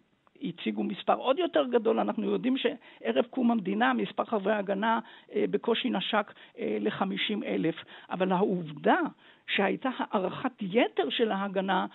הציגו 0.43 0.83
מספר 0.83 1.13
עוד 1.13 1.39
יותר 1.39 1.65
גדול. 1.65 1.99
אנחנו 1.99 2.31
יודעים 2.31 2.55
שערב 2.57 3.25
קום 3.29 3.51
המדינה 3.51 3.93
מספר 3.93 4.25
חברי 4.25 4.53
ההגנה 4.53 4.99
בקושי 5.35 5.89
נשק 5.89 6.33
ל-50 6.59 7.45
אלף. 7.45 7.75
אבל 8.09 8.31
העובדה 8.31 8.99
שהייתה 9.47 9.89
הערכת 9.97 10.51
יתר 10.61 11.09
של 11.09 11.31
ההגנה 11.31 11.85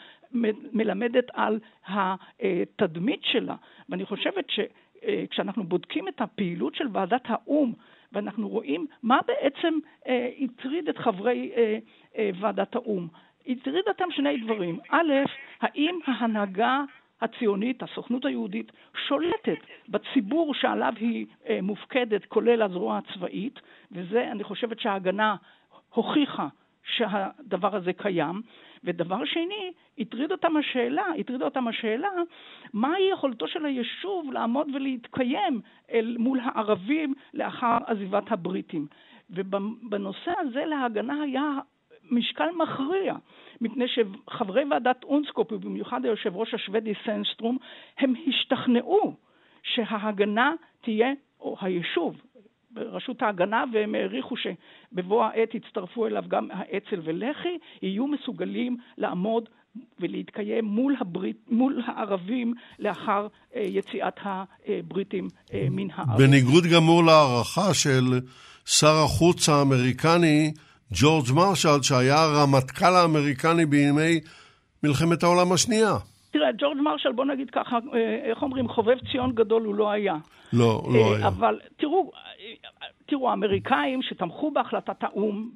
מלמדת 0.72 1.24
על 1.32 1.58
התדמית 1.88 3.20
שלה. 3.24 3.54
ואני 3.88 4.04
חושבת 4.04 4.50
ש... 4.50 4.60
אה, 5.04 5.24
כשאנחנו 5.30 5.64
בודקים 5.64 6.08
את 6.08 6.20
הפעילות 6.20 6.74
של 6.74 6.86
ועדת 6.92 7.22
האו"ם, 7.24 7.72
ואנחנו 8.12 8.48
רואים 8.48 8.86
מה 9.02 9.18
בעצם 9.26 9.74
אה, 10.06 10.30
הטריד 10.40 10.88
את 10.88 10.98
חברי 10.98 11.52
אה, 11.56 12.30
ועדת 12.40 12.74
האו"ם. 12.74 13.08
הטריד 13.46 13.84
אותם 13.88 14.04
שני 14.10 14.36
דברים. 14.36 14.78
א', 14.90 15.12
האם 15.60 15.98
ההנהגה 16.06 16.84
הציונית, 17.20 17.82
הסוכנות 17.82 18.24
היהודית, 18.24 18.72
שולטת 19.08 19.58
בציבור 19.88 20.54
שעליו 20.54 20.92
היא 20.96 21.26
מופקדת, 21.62 22.24
כולל 22.24 22.62
הזרוע 22.62 22.98
הצבאית, 22.98 23.60
וזה, 23.92 24.30
אני 24.30 24.44
חושבת 24.44 24.80
שההגנה 24.80 25.36
הוכיחה 25.94 26.48
שהדבר 26.84 27.76
הזה 27.76 27.92
קיים. 27.92 28.42
ודבר 28.84 29.24
שני, 29.24 29.72
הטריד 29.98 30.32
אותם 30.32 30.56
השאלה, 30.56 31.04
הטרידה 31.18 31.44
אותם 31.44 31.68
השאלה, 31.68 32.08
מהי 32.72 33.10
יכולתו 33.12 33.48
של 33.48 33.66
היישוב 33.66 34.32
לעמוד 34.32 34.68
ולהתקיים 34.74 35.60
אל 35.90 36.16
מול 36.18 36.40
הערבים 36.42 37.14
לאחר 37.34 37.78
עזיבת 37.86 38.32
הבריטים. 38.32 38.86
ובנושא 39.30 40.32
הזה 40.38 40.64
להגנה 40.64 41.22
היה 41.22 41.58
משקל 42.10 42.48
מכריע, 42.56 43.14
מפני 43.60 43.84
שחברי 43.88 44.64
ועדת 44.70 45.04
אונסקופ, 45.04 45.52
ובמיוחד 45.52 46.04
היושב 46.04 46.36
ראש 46.36 46.54
השוודי 46.54 46.92
סנסטרום, 47.04 47.58
הם 47.98 48.14
השתכנעו 48.26 49.14
שההגנה 49.62 50.52
תהיה, 50.80 51.12
או 51.40 51.56
היישוב, 51.60 52.22
ברשות 52.70 53.22
ההגנה, 53.22 53.64
והם 53.72 53.94
העריכו 53.94 54.34
שבבוא 54.36 55.24
העת 55.24 55.54
יצטרפו 55.54 56.06
אליו 56.06 56.24
גם 56.28 56.48
האצ"ל 56.52 57.00
ולח"י, 57.04 57.58
יהיו 57.82 58.06
מסוגלים 58.06 58.76
לעמוד 58.98 59.48
ולהתקיים 60.00 60.64
מול, 60.64 60.96
הברית, 61.00 61.36
מול 61.50 61.82
הערבים 61.86 62.54
לאחר 62.78 63.26
אה, 63.56 63.60
יציאת 63.60 64.14
הבריטים 64.24 65.28
אה, 65.54 65.66
מן 65.70 65.88
הארץ. 65.94 66.18
בניגוד 66.18 66.64
גמור 66.74 67.04
להערכה 67.04 67.74
של 67.74 68.20
שר 68.64 68.96
החוץ 69.04 69.48
האמריקני 69.48 70.52
ג'ורג' 70.92 71.24
מרשל, 71.34 71.82
שהיה 71.82 72.16
הרמטכ"ל 72.22 72.94
האמריקני 72.94 73.66
בימי 73.66 74.20
מלחמת 74.82 75.22
העולם 75.22 75.52
השנייה. 75.52 75.94
תראה, 76.30 76.52
ג'ורג' 76.58 76.78
מרשל, 76.78 77.12
בוא 77.12 77.24
נגיד 77.24 77.50
ככה, 77.50 77.76
אה, 77.94 78.30
איך 78.30 78.42
אומרים, 78.42 78.68
חובב 78.68 78.96
ציון 79.12 79.32
גדול 79.34 79.62
הוא 79.62 79.74
לא 79.74 79.90
היה. 79.90 80.14
לא, 80.52 80.82
לא 80.92 81.14
היה. 81.14 81.28
אבל 81.28 81.58
תראו, 81.76 82.10
תראו, 83.06 83.30
האמריקאים 83.30 84.02
שתמכו 84.02 84.50
בהחלטת 84.50 85.02
האו"ם 85.04 85.50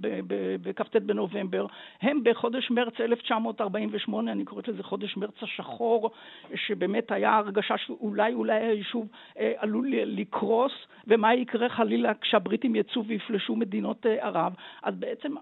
בכ"ט 0.62 0.97
בנובמבר, 0.97 1.66
הם 2.01 2.20
בחודש 2.24 2.70
מרץ 2.70 3.01
1948, 3.01 4.32
אני 4.32 4.45
קוראת 4.45 4.68
לזה 4.68 4.82
חודש 4.82 5.16
מרץ 5.16 5.43
השחור, 5.43 6.11
שבאמת 6.55 7.12
היה 7.12 7.37
הרגשה 7.37 7.78
שאולי 7.78 8.35
אולי 8.35 8.61
היישוב 8.61 9.09
אה, 9.39 9.53
עלול 9.57 9.91
לקרוס, 9.95 10.72
ומה 11.07 11.35
יקרה 11.35 11.68
חלילה 11.68 12.14
כשהבריטים 12.14 12.76
יצאו 12.76 13.05
ויפלשו 13.05 13.57
מדינות 13.57 14.07
אה, 14.07 14.26
ערב. 14.26 14.55
אז 14.82 14.95
בעצם 14.95 15.35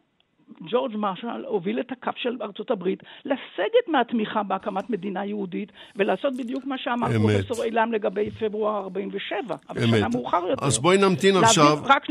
ג'ורג' 0.71 0.97
מרשל 0.97 1.45
הוביל 1.47 1.81
את 1.81 1.93
הקו 1.93 2.11
של 2.17 2.37
ארצות 2.43 2.71
הברית 2.71 3.03
לסגת 3.25 3.89
מהתמיכה 3.89 4.43
בהקמת 4.43 4.91
מדינה 4.91 5.25
יהודית 5.25 5.73
ולעשות 5.97 6.37
בדיוק 6.37 6.65
מה 6.65 6.79
שאמר 6.79 7.09
פרופסור 7.19 7.65
אילם 7.65 7.93
לגבי 7.93 8.31
פברואר 8.31 8.77
47, 8.77 9.57
אבל 9.69 9.87
שנה 9.87 10.09
מאוחר 10.09 10.47
יותר. 10.51 10.67
אז 10.67 10.79
בואי 10.79 10.99
נמתין 10.99 11.35
להעביר, 11.35 11.49
עכשיו. 11.49 11.79
רק 11.85 12.07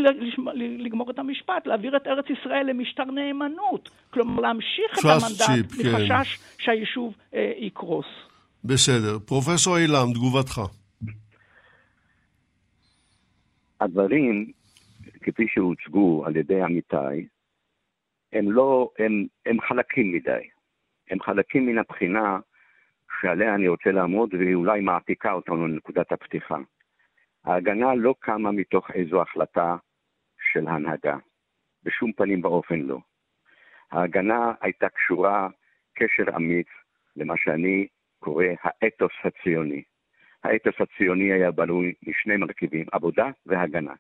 לגמור 0.80 1.12
את 1.12 1.20
המשפט, 1.20 1.68
להעביר 1.68 1.98
את 1.98 2.08
ארץ 2.08 2.26
ישראל 2.30 2.66
למשטר 2.70 3.04
נאמנות, 3.04 3.90
כלומר 4.10 4.42
להמשיך 4.42 5.00
את 5.00 5.06
המנדט 5.06 5.72
כן. 5.72 5.90
מחשש 5.90 6.40
שהיישוב 6.58 7.14
אה, 7.34 7.52
יקרוס. 7.58 8.06
בסדר. 8.64 9.20
פרופסור 9.20 9.78
אילם, 9.78 10.14
תגובתך. 10.14 10.62
הדברים, 13.82 14.52
כפי 15.22 15.46
שהוצגו 15.54 16.26
על 16.26 16.36
ידי 16.36 16.62
עמיתי, 16.62 17.28
הם 18.34 18.52
לא, 18.52 18.90
הם, 19.00 19.26
הם 19.46 19.62
חלקים 19.62 20.12
מדי. 20.12 20.50
הם 21.10 21.22
חלקים 21.22 21.66
מן 21.66 21.78
הבחינה 21.78 22.40
שעליה 23.22 23.56
אני 23.56 23.68
רוצה 23.68 23.92
לעמוד 23.92 24.34
והיא 24.34 24.56
אולי 24.56 24.82
מעתיקה 24.82 25.32
אותנו 25.32 25.68
לנקודת 25.68 26.12
הפתיחה. 26.12 26.58
ההגנה 27.46 27.96
לא 27.96 28.16
קמה 28.20 28.52
מתוך 28.52 28.92
איזו 28.92 29.22
החלטה 29.22 29.76
של 30.52 30.68
הנהגה, 30.68 31.18
בשום 31.84 32.12
פנים 32.14 32.46
ואופן 32.46 32.80
לא. 32.80 33.00
ההגנה 33.92 34.54
הייתה 34.62 34.90
קשורה 34.90 35.48
קשר 35.94 36.36
אמיץ 36.36 36.68
למה 37.16 37.34
שאני 37.38 37.88
קורא 38.20 38.46
האתוס 38.62 39.12
הציוני. 39.24 39.84
האתוס 40.44 40.76
הציוני 40.80 41.34
היה 41.34 41.52
בנוי 41.52 41.94
משני 42.08 42.38
מרכיבים, 42.38 42.86
עבודה 42.92 43.30
והגנה. 43.46 43.94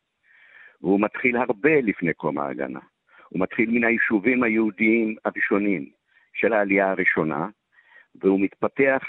והוא 0.82 1.02
מתחיל 1.02 1.38
הרבה 1.38 1.82
לפני 1.82 2.14
קום 2.14 2.40
ההגנה. 2.40 2.80
הוא 3.32 3.42
מתחיל 3.42 3.70
מן 3.70 3.84
היישובים 3.84 4.44
היהודיים 4.44 5.16
הראשונים 5.26 5.90
של 6.34 6.54
העלייה 6.54 6.92
הראשונה, 6.92 7.48
והוא 8.16 8.40
מתפתח 8.40 9.04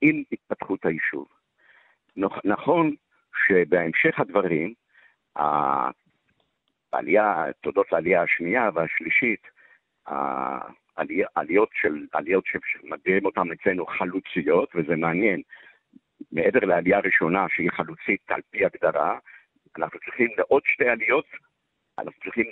עם 0.00 0.22
התפתחות 0.32 0.86
היישוב. 0.86 1.26
נכון 2.44 2.94
שבהמשך 3.46 4.20
הדברים, 4.20 4.74
העלייה, 6.92 7.44
תודות 7.60 7.92
לעלייה 7.92 8.22
השנייה 8.22 8.70
והשלישית, 8.74 9.46
העליות 11.36 11.68
של, 11.72 12.06
עליות 12.12 12.44
שמגדירים 12.46 13.24
אותן 13.24 13.52
אצלנו 13.52 13.86
חלוציות, 13.86 14.72
וזה 14.74 14.96
מעניין, 14.96 15.42
מעבר 16.32 16.60
לעלייה 16.60 16.98
הראשונה 16.98 17.46
שהיא 17.48 17.70
חלוצית 17.70 18.30
על 18.30 18.40
פי 18.50 18.64
הגדרה, 18.64 19.18
אנחנו 19.78 19.98
צריכים 20.00 20.28
לעוד 20.38 20.62
שתי 20.64 20.88
עליות 20.88 21.26
אנחנו 22.00 22.20
צריכים 22.24 22.46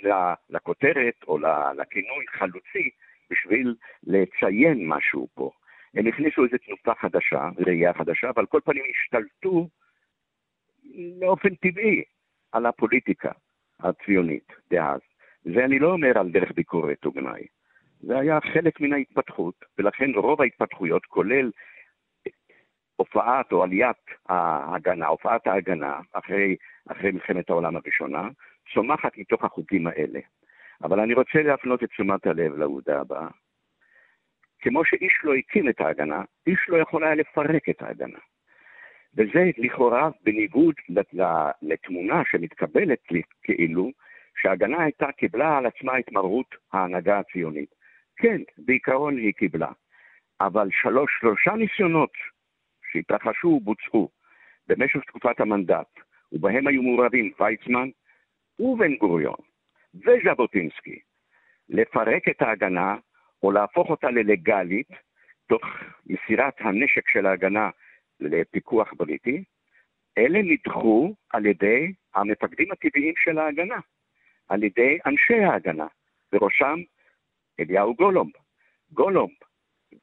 לכותרת 0.49 1.23
או 1.27 1.37
לכינוי 1.77 2.25
חלוצי 2.27 2.89
בשביל 3.31 3.75
לציין 4.03 4.87
משהו 4.87 5.27
פה. 5.33 5.51
הם 5.93 6.07
הכניסו 6.07 6.45
איזו 6.45 6.57
תנופה 6.65 6.93
חדשה, 6.95 7.49
ראייה 7.67 7.93
חדשה, 7.93 8.29
אבל 8.29 8.45
כל 8.45 8.59
פנים 8.65 8.83
השתלטו 8.89 9.67
באופן 11.19 11.55
טבעי 11.55 12.03
על 12.51 12.65
הפוליטיקה 12.65 13.31
הציונית 13.79 14.53
דאז. 14.71 14.99
זה 15.43 15.65
אני 15.65 15.79
לא 15.79 15.91
אומר 15.91 16.19
על 16.19 16.29
דרך 16.29 16.51
ביקורת 16.51 17.05
או 17.05 17.11
גנאי. 17.11 17.47
זה 18.01 18.19
היה 18.19 18.39
חלק 18.53 18.81
מן 18.81 18.93
ההתפתחות, 18.93 19.55
ולכן 19.77 20.11
רוב 20.15 20.41
ההתפתחויות, 20.41 21.05
כולל 21.05 21.51
הופעת 22.95 23.51
או 23.51 23.63
עליית 23.63 23.97
ההגנה, 24.29 25.07
הופעת 25.07 25.47
ההגנה 25.47 25.99
אחרי, 26.13 26.55
אחרי 26.87 27.11
מלחמת 27.11 27.49
העולם 27.49 27.75
הראשונה, 27.75 28.29
צומחת 28.73 29.17
מתוך 29.17 29.43
החוקים 29.43 29.87
האלה. 29.87 30.19
אבל 30.83 30.99
אני 30.99 31.13
רוצה 31.13 31.41
להפנות 31.43 31.83
את 31.83 31.89
תשומת 31.89 32.27
הלב 32.27 32.57
לעובדה 32.57 33.01
הבאה. 33.01 33.27
כמו 34.61 34.85
שאיש 34.85 35.13
לא 35.23 35.35
הקים 35.35 35.69
את 35.69 35.81
ההגנה, 35.81 36.21
איש 36.47 36.59
לא 36.67 36.77
יכול 36.77 37.03
היה 37.03 37.15
לפרק 37.15 37.69
את 37.69 37.81
ההגנה. 37.81 38.19
וזה 39.17 39.49
לכאורה 39.57 40.09
בניגוד 40.23 40.75
לתמונה 41.61 42.23
שמתקבלת 42.31 42.99
כאילו 43.43 43.91
שההגנה 44.41 44.83
הייתה, 44.83 45.11
קיבלה 45.11 45.57
על 45.57 45.65
עצמה 45.65 45.99
את 45.99 46.11
מרות 46.11 46.55
ההנהגה 46.73 47.19
הציונית. 47.19 47.75
כן, 48.17 48.41
בעיקרון 48.57 49.17
היא 49.17 49.33
קיבלה. 49.33 49.71
אבל 50.41 50.69
שלוש, 50.71 51.11
שלושה 51.19 51.51
ניסיונות 51.51 52.11
שהתרחשו 52.91 53.47
ובוצעו 53.47 54.09
במשך 54.67 54.99
תקופת 55.07 55.39
המנדט, 55.39 55.87
ובהם 56.31 56.67
היו 56.67 56.83
מעורבים 56.83 57.31
ויצמן, 57.39 57.89
ובן 58.59 58.95
גוריון 58.95 59.39
וז'בוטינסקי 59.95 60.99
לפרק 61.69 62.27
את 62.29 62.41
ההגנה 62.41 62.95
או 63.43 63.51
להפוך 63.51 63.89
אותה 63.89 64.11
ללגלית 64.11 64.89
תוך 65.47 65.61
מסירת 66.05 66.53
הנשק 66.59 67.09
של 67.09 67.25
ההגנה 67.25 67.69
לפיקוח 68.19 68.93
בריטי, 68.93 69.43
אלה 70.17 70.39
נדחו 70.41 71.15
על 71.29 71.45
ידי 71.45 71.93
המפקדים 72.15 72.71
הטבעיים 72.71 73.13
של 73.17 73.37
ההגנה, 73.37 73.79
על 74.47 74.63
ידי 74.63 74.97
אנשי 75.05 75.43
ההגנה, 75.43 75.87
בראשם 76.31 76.79
אליהו 77.59 77.95
גולומב. 77.95 78.31
גולומב 78.91 79.35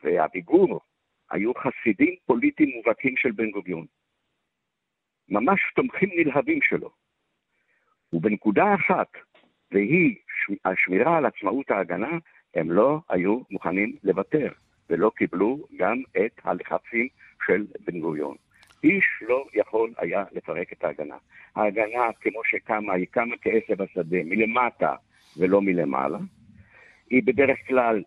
ואביגור 0.02 0.80
היו 1.30 1.52
חסידים 1.54 2.14
פוליטיים 2.26 2.70
מובהקים 2.76 3.16
של 3.16 3.30
בן 3.30 3.50
גוריון. 3.50 3.86
ממש 5.28 5.60
תומכים 5.74 6.10
נלהבים 6.16 6.62
שלו. 6.62 7.05
ובנקודה 8.12 8.74
אחת, 8.74 9.08
והיא 9.72 10.14
השמירה 10.64 11.16
על 11.16 11.26
עצמאות 11.26 11.70
ההגנה, 11.70 12.18
הם 12.54 12.70
לא 12.70 13.00
היו 13.08 13.40
מוכנים 13.50 13.96
לוותר, 14.04 14.48
ולא 14.90 15.10
קיבלו 15.16 15.66
גם 15.76 16.02
את 16.16 16.40
הלחצים 16.44 17.08
של 17.46 17.66
בן 17.86 18.00
גוריון. 18.00 18.36
איש 18.84 19.04
לא 19.28 19.44
יכול 19.54 19.92
היה 19.98 20.24
לפרק 20.32 20.72
את 20.72 20.84
ההגנה. 20.84 21.16
ההגנה, 21.56 22.12
כמו 22.20 22.40
שקמה, 22.44 22.92
היא 22.92 23.06
קמה 23.10 23.34
כעשב 23.40 23.82
השדה, 23.82 24.18
מלמטה 24.24 24.94
ולא 25.36 25.62
מלמעלה. 25.62 26.18
היא 27.10 27.22
בדרך 27.24 27.58
כלל, 27.68 28.02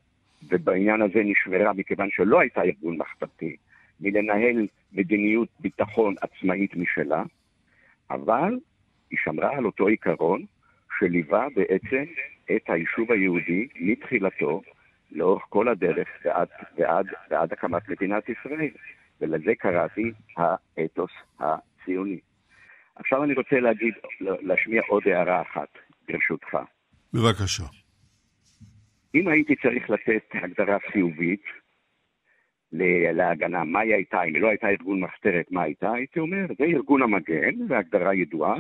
ובעניין 0.50 1.02
הזה 1.02 1.24
נשמרה 1.24 1.74
מכיוון 1.74 2.10
שלא 2.12 2.40
הייתה 2.40 2.62
ארגון 2.62 2.98
מחתרתי, 2.98 3.56
מלנהל 4.02 4.68
מדיניות 4.94 5.50
ביטחון 5.60 6.16
עצמאית 6.22 6.76
משלה, 6.76 7.24
אבל 8.12 8.60
היא 9.12 9.20
שמרה 9.24 9.58
על 9.58 9.66
אותו 9.66 9.88
עיקרון 9.88 10.46
שליווה 11.00 11.48
בעצם 11.56 12.04
את 12.56 12.62
היישוב 12.68 13.12
היהודי 13.12 13.68
מתחילתו 13.76 14.62
לאורך 15.12 15.44
כל 15.50 15.68
הדרך 15.68 16.08
ועד, 16.26 16.48
ועד, 16.78 17.08
ועד 17.30 17.54
הקמת 17.54 17.90
מדינת 17.90 18.24
ישראל, 18.30 18.70
ולזה 19.22 19.52
קראתי 19.60 20.12
האתוס 20.38 21.12
הציוני. 21.40 22.20
עכשיו 22.96 23.24
אני 23.24 23.34
רוצה 23.34 23.60
להגיד, 23.60 23.94
להשמיע 24.22 24.82
עוד 24.88 25.04
הערה 25.06 25.42
אחת, 25.42 25.70
ברשותך. 26.08 26.58
בבקשה. 27.14 27.64
אם 29.16 29.28
הייתי 29.28 29.56
צריך 29.56 29.90
לתת 29.90 30.24
הגדרה 30.34 30.78
חיובית 30.92 31.44
להגנה, 32.72 33.64
מה 33.64 33.80
היא 33.80 33.94
הייתה, 33.94 34.24
אם 34.24 34.34
היא 34.34 34.42
לא 34.42 34.48
הייתה 34.48 34.70
ארגון 34.70 35.00
מחתרת, 35.00 35.52
מה 35.52 35.62
הייתה, 35.62 35.92
הייתי 35.92 36.20
אומר, 36.20 36.46
זה 36.58 36.64
ארגון 36.64 37.02
המגן, 37.02 37.56
והגדרה 37.70 38.16
ידועה, 38.16 38.56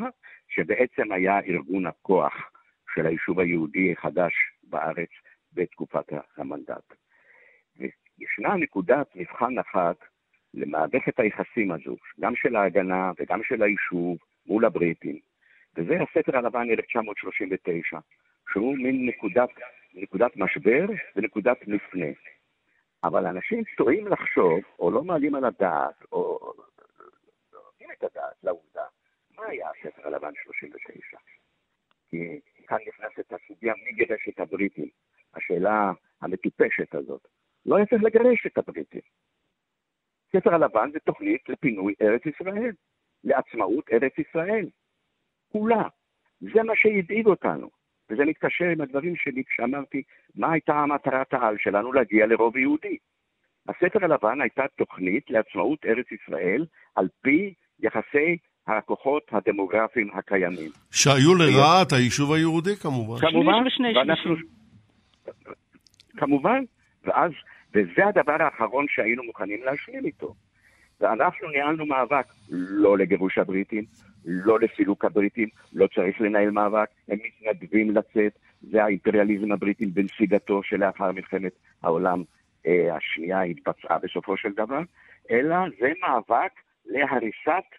שבעצם 0.49 1.11
היה 1.11 1.39
ארגון 1.39 1.87
הכוח 1.87 2.33
של 2.93 3.05
היישוב 3.05 3.39
היהודי 3.39 3.91
החדש 3.91 4.33
בארץ 4.63 5.09
בתקופת 5.53 6.05
המנדט. 6.37 6.93
וישנה 7.77 8.55
נקודת 8.55 9.15
מבחן 9.15 9.59
אחת 9.59 9.97
למערכת 10.53 11.19
היחסים 11.19 11.71
הזו, 11.71 11.95
גם 12.19 12.35
של 12.35 12.55
ההגנה 12.55 13.11
וגם 13.19 13.43
של 13.43 13.63
היישוב 13.63 14.17
מול 14.45 14.65
הבריטים, 14.65 15.19
וזה 15.75 15.93
הספר 16.01 16.37
הלבן 16.37 16.69
1939, 16.69 17.99
שהוא 18.51 18.77
מין 18.77 19.09
נקודת, 19.09 19.49
נקודת 19.93 20.37
משבר 20.37 20.85
ונקודת 21.15 21.67
מפנה. 21.67 22.07
אבל 23.03 23.25
אנשים 23.25 23.63
טועים 23.77 24.07
לחשוב, 24.07 24.59
או 24.79 24.91
לא 24.91 25.03
מעלים 25.03 25.35
על 25.35 25.45
הדעת, 25.45 26.03
או 26.11 26.53
לא 27.53 27.61
נותנים 27.65 27.89
את 27.91 28.03
הדעת 28.03 28.43
לעובדה, 28.43 28.83
מה 29.39 29.45
היה 29.47 29.69
הספר 29.69 30.07
הלבן 30.07 30.31
39? 30.43 31.17
כי 32.09 32.39
כאן 32.67 32.77
נכנסת 32.87 33.33
הסוגיה 33.33 33.73
מי 33.83 33.91
גירש 33.91 34.29
את 34.29 34.39
הבריטים, 34.39 34.89
השאלה 35.33 35.91
המטופשת 36.21 36.95
הזאת. 36.95 37.27
לא 37.65 37.75
היה 37.75 37.85
צריך 37.85 38.03
לגרש 38.03 38.45
את 38.45 38.57
הבריטים. 38.57 39.01
ספר 40.31 40.53
הלבן 40.53 40.91
זה 40.93 40.99
תוכנית 40.99 41.49
לפינוי 41.49 41.93
ארץ 42.01 42.25
ישראל, 42.25 42.71
לעצמאות 43.23 43.89
ארץ 43.91 44.13
ישראל. 44.17 44.69
כולה. 45.51 45.87
זה 46.39 46.63
מה 46.63 46.75
שהדאיג 46.75 47.25
אותנו. 47.25 47.69
וזה 48.09 48.25
מתקשר 48.25 48.65
עם 48.65 48.81
הדברים 48.81 49.15
שלי 49.15 49.43
כשאמרתי 49.43 50.03
מה 50.35 50.51
הייתה 50.51 50.73
המטרת 50.73 51.33
העל 51.33 51.57
שלנו 51.57 51.93
להגיע 51.93 52.25
לרוב 52.25 52.57
יהודי. 52.57 52.97
הספר 53.67 54.05
הלבן 54.05 54.41
הייתה 54.41 54.63
תוכנית 54.77 55.29
לעצמאות 55.29 55.85
ארץ 55.85 56.11
ישראל 56.11 56.65
על 56.95 57.07
פי 57.21 57.53
יחסי 57.79 58.37
הכוחות 58.77 59.23
הדמוגרפיים 59.31 60.09
הקיימים. 60.13 60.71
שהיו 60.91 61.35
לרעת 61.35 61.93
היישוב 61.93 62.33
היהודי 62.33 62.75
כמובן. 62.75 63.19
כמובן, 63.19 63.67
ושני 63.67 63.97
ואנחנו... 63.97 64.35
כמובן, 66.17 66.63
ואז, 67.03 67.31
וזה 67.73 68.07
הדבר 68.07 68.37
האחרון 68.39 68.85
שהיינו 68.89 69.23
מוכנים 69.23 69.59
להשלים 69.63 70.05
איתו. 70.05 70.35
ואנחנו 71.01 71.49
ניהלנו 71.49 71.85
מאבק 71.85 72.25
לא 72.49 72.97
לגירוש 72.97 73.37
הבריטים, 73.37 73.83
לא 74.25 74.59
לסילוק 74.59 75.05
הבריטים, 75.05 75.47
לא 75.73 75.87
צריך 75.95 76.21
לנהל 76.21 76.51
מאבק, 76.51 76.89
הם 77.07 77.17
מתנדבים 77.23 77.91
לצאת, 77.95 78.31
זה 78.61 78.83
האימפריאליזם 78.83 79.51
הבריטי 79.51 79.85
בנסיגתו 79.85 80.63
שלאחר 80.63 81.11
מלחמת 81.11 81.51
העולם 81.83 82.23
אה, 82.67 82.95
השנייה 82.95 83.41
התבצעה 83.41 83.97
בסופו 83.99 84.37
של 84.37 84.51
דבר, 84.51 84.81
אלא 85.31 85.55
זה 85.79 85.91
מאבק 86.01 86.51
להריסת 86.85 87.69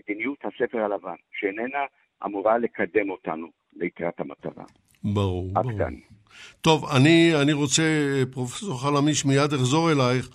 מדיניות 0.00 0.38
הספר 0.44 0.78
הלבן, 0.78 1.14
שאיננה 1.40 1.84
אמורה 2.26 2.58
לקדם 2.58 3.10
אותנו 3.10 3.46
לקראת 3.76 4.20
המטרה. 4.20 4.64
ברור, 5.04 5.48
ברור. 5.52 5.78
כאן. 5.78 5.94
טוב, 6.60 6.84
אני, 6.96 7.42
אני 7.42 7.52
רוצה, 7.52 7.82
פרופסור 8.32 8.82
חלמיש, 8.82 9.24
מיד 9.24 9.52
אחזור 9.52 9.92
אלייך, 9.92 10.30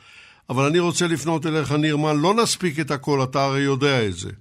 אבל 0.49 0.63
אני 0.63 0.80
רוצה 0.80 1.07
לפנות 1.07 1.45
אליך, 1.45 1.72
נירמן, 1.72 2.16
לא 2.22 2.34
נספיק 2.34 2.80
את 2.80 2.91
הכל, 2.91 3.24
אתה 3.24 3.45
הרי 3.45 3.61
יודע 3.61 4.07
את 4.07 4.13
זה. 4.13 4.32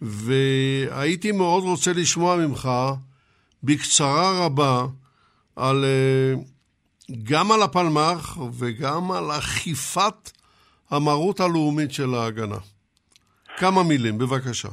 והייתי 0.00 1.32
מאוד 1.32 1.64
רוצה 1.64 1.92
לשמוע 1.92 2.36
ממך, 2.36 2.70
בקצרה 3.62 4.46
רבה, 4.46 4.86
על, 5.56 5.84
אה, 5.84 6.42
גם 7.22 7.52
על 7.52 7.62
הפלמ"ח 7.62 8.38
וגם 8.58 9.12
על 9.12 9.30
אכיפת 9.38 10.30
המרות 10.90 11.40
הלאומית 11.40 11.92
של 11.92 12.14
ההגנה. 12.14 12.58
כמה 13.60 13.82
מילים, 13.88 14.18
בבקשה. 14.18 14.68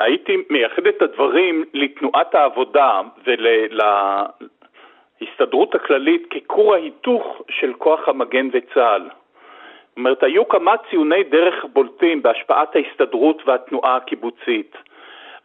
הייתי 0.00 0.36
מייחד 0.50 0.86
את 0.86 1.02
הדברים 1.02 1.64
לתנועת 1.74 2.34
העבודה 2.34 3.00
ולהסתדרות 5.20 5.74
הכללית 5.74 6.22
ככור 6.30 6.74
ההיתוך 6.74 7.42
של 7.50 7.72
כוח 7.78 8.08
המגן 8.08 8.48
וצה"ל. 8.52 9.02
זאת 9.02 9.96
אומרת, 9.96 10.22
היו 10.22 10.48
כמה 10.48 10.74
ציוני 10.90 11.24
דרך 11.24 11.64
בולטים 11.72 12.22
בהשפעת 12.22 12.76
ההסתדרות 12.76 13.42
והתנועה 13.46 13.96
הקיבוצית. 13.96 14.76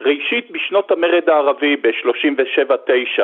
ראשית, 0.01 0.51
בשנות 0.51 0.91
המרד 0.91 1.30
הערבי, 1.30 1.76
ב-37-9, 1.76 3.24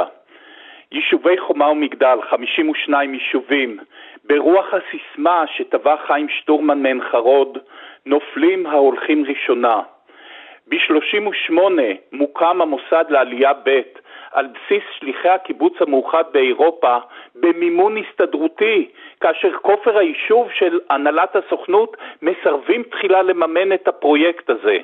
יישובי 0.91 1.37
חומה 1.37 1.69
ומגדל, 1.69 2.17
52 2.29 3.13
יישובים, 3.13 3.77
ברוח 4.23 4.65
הסיסמה 4.73 5.43
שטבע 5.57 5.95
חיים 6.07 6.29
שטורמן 6.29 6.81
מעין 6.81 7.01
חרוד, 7.11 7.57
נופלים 8.05 8.65
ההולכים 8.65 9.25
ראשונה. 9.25 9.81
ב-38 10.67 11.53
מוקם 12.11 12.61
המוסד 12.61 13.05
לעלייה 13.09 13.53
ב' 13.53 13.81
על 14.31 14.47
בסיס 14.47 14.83
שליחי 14.99 15.29
הקיבוץ 15.29 15.73
המאוחד 15.81 16.23
באירופה 16.31 16.97
במימון 17.35 17.97
הסתדרותי, 17.97 18.89
כאשר 19.21 19.57
כופר 19.61 19.97
היישוב 19.97 20.49
של 20.53 20.79
הנהלת 20.89 21.35
הסוכנות 21.35 21.97
מסרבים 22.21 22.83
תחילה 22.83 23.21
לממן 23.21 23.73
את 23.73 23.87
הפרויקט 23.87 24.49
הזה. 24.49 24.77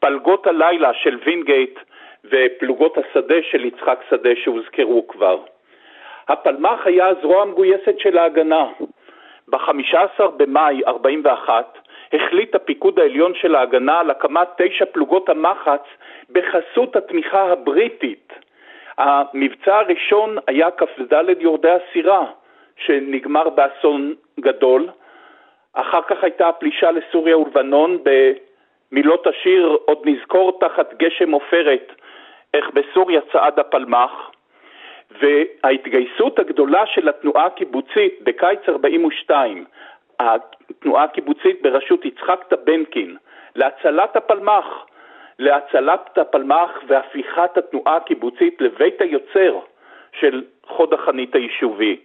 פלגות 0.00 0.46
הלילה 0.46 0.94
של 0.94 1.18
וינגייט 1.24 1.78
ופלוגות 2.24 2.98
השדה 2.98 3.42
של 3.50 3.64
יצחק 3.64 4.00
שדה 4.10 4.30
שהוזכרו 4.44 5.08
כבר. 5.08 5.38
הפלמ"ח 6.28 6.86
היה 6.86 7.06
הזרוע 7.06 7.42
המגויסת 7.42 7.98
של 7.98 8.18
ההגנה. 8.18 8.66
ב-15 9.48 10.26
במאי 10.36 10.80
41 10.86 11.78
החליט 12.12 12.54
הפיקוד 12.54 12.98
העליון 12.98 13.34
של 13.34 13.54
ההגנה 13.54 14.00
על 14.00 14.10
הקמת 14.10 14.48
תשע 14.56 14.84
פלוגות 14.84 15.28
המחץ 15.28 15.82
בחסות 16.30 16.96
התמיכה 16.96 17.42
הבריטית. 17.42 18.32
המבצע 18.98 19.76
הראשון 19.76 20.36
היה 20.46 20.70
כ"ד 20.70 21.24
יורדי 21.40 21.70
הסירה, 21.70 22.24
שנגמר 22.76 23.48
באסון 23.48 24.14
גדול. 24.40 24.88
אחר 25.72 26.02
כך 26.02 26.24
הייתה 26.24 26.48
הפלישה 26.48 26.90
לסוריה 26.90 27.38
ולבנון 27.38 27.98
במילות 28.04 29.26
השיר 29.26 29.78
עוד 29.84 29.98
נזכור 30.04 30.58
תחת 30.60 30.94
גשם 30.94 31.30
עופרת 31.30 31.92
איך 32.54 32.70
בסוריה 32.70 33.20
צעד 33.32 33.58
הפלמ"ח. 33.58 34.30
וההתגייסות 35.20 36.38
הגדולה 36.38 36.86
של 36.86 37.08
התנועה 37.08 37.46
הקיבוצית 37.46 38.18
בקיץ 38.22 38.60
42, 38.68 39.64
התנועה 40.20 41.04
הקיבוצית 41.04 41.62
בראשות 41.62 42.04
יצחק 42.04 42.44
טבנקין, 42.48 43.16
להצלת 43.56 44.16
הפלמ"ח, 44.16 44.86
להצלת 45.38 46.18
הפלמ"ח 46.18 46.70
והפיכת 46.86 47.58
התנועה 47.58 47.96
הקיבוצית 47.96 48.60
לבית 48.60 49.00
היוצר 49.00 49.58
של 50.12 50.42
חוד 50.66 50.94
החנית 50.94 51.34
היישובי. 51.34 51.96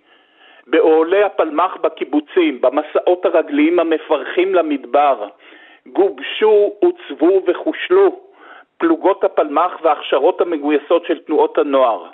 באוהלי 0.67 1.23
הפלמ"ח 1.23 1.75
בקיבוצים, 1.81 2.61
במסעות 2.61 3.25
הרגליים 3.25 3.79
המפרכים 3.79 4.55
למדבר, 4.55 5.27
גובשו, 5.87 6.73
עוצבו 6.79 7.41
וחושלו 7.47 8.19
פלוגות 8.77 9.23
הפלמ"ח 9.23 9.71
וההכשרות 9.81 10.41
המגויסות 10.41 11.05
של 11.05 11.19
תנועות 11.19 11.57
הנוער. 11.57 12.05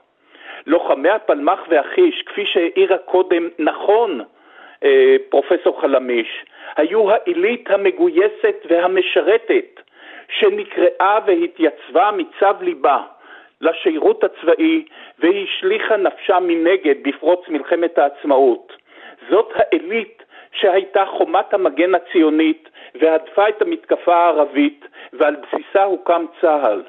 לוחמי 0.68 1.10
הפלמ"ח 1.10 1.60
והחיש, 1.70 2.22
כפי 2.22 2.46
שהעירה 2.46 2.98
קודם 2.98 3.50
נכון 3.60 4.22
פרופסור 5.30 5.82
חלמיש, 5.82 6.46
היו 6.76 7.12
העילית 7.12 7.72
המגויסת 7.72 8.66
והמשרתת 8.70 9.80
שנקראה 10.30 11.20
והתייצבה 11.26 12.12
מצו 12.12 12.52
ליבה 12.62 13.04
לשירות 13.62 14.24
הצבאי 14.24 14.86
והשליכה 15.20 15.98
נפשה 15.98 16.40
מנגד 16.40 16.96
בפרוץ 17.04 17.48
מלחמת 17.48 17.98
העצמאות. 17.98 18.74
זאת 19.30 19.52
העילית 19.56 20.24
שהייתה 20.52 21.06
חומת 21.06 21.54
המגן 21.54 21.96
הציונית 21.96 22.70
והדפה 22.96 23.50
את 23.50 23.62
המתקפה 23.62 24.16
הערבית 24.16 24.86
ועל 25.14 25.36
בסיסה 25.36 25.84
הוקם 25.84 26.26
צה"ל. 26.42 26.84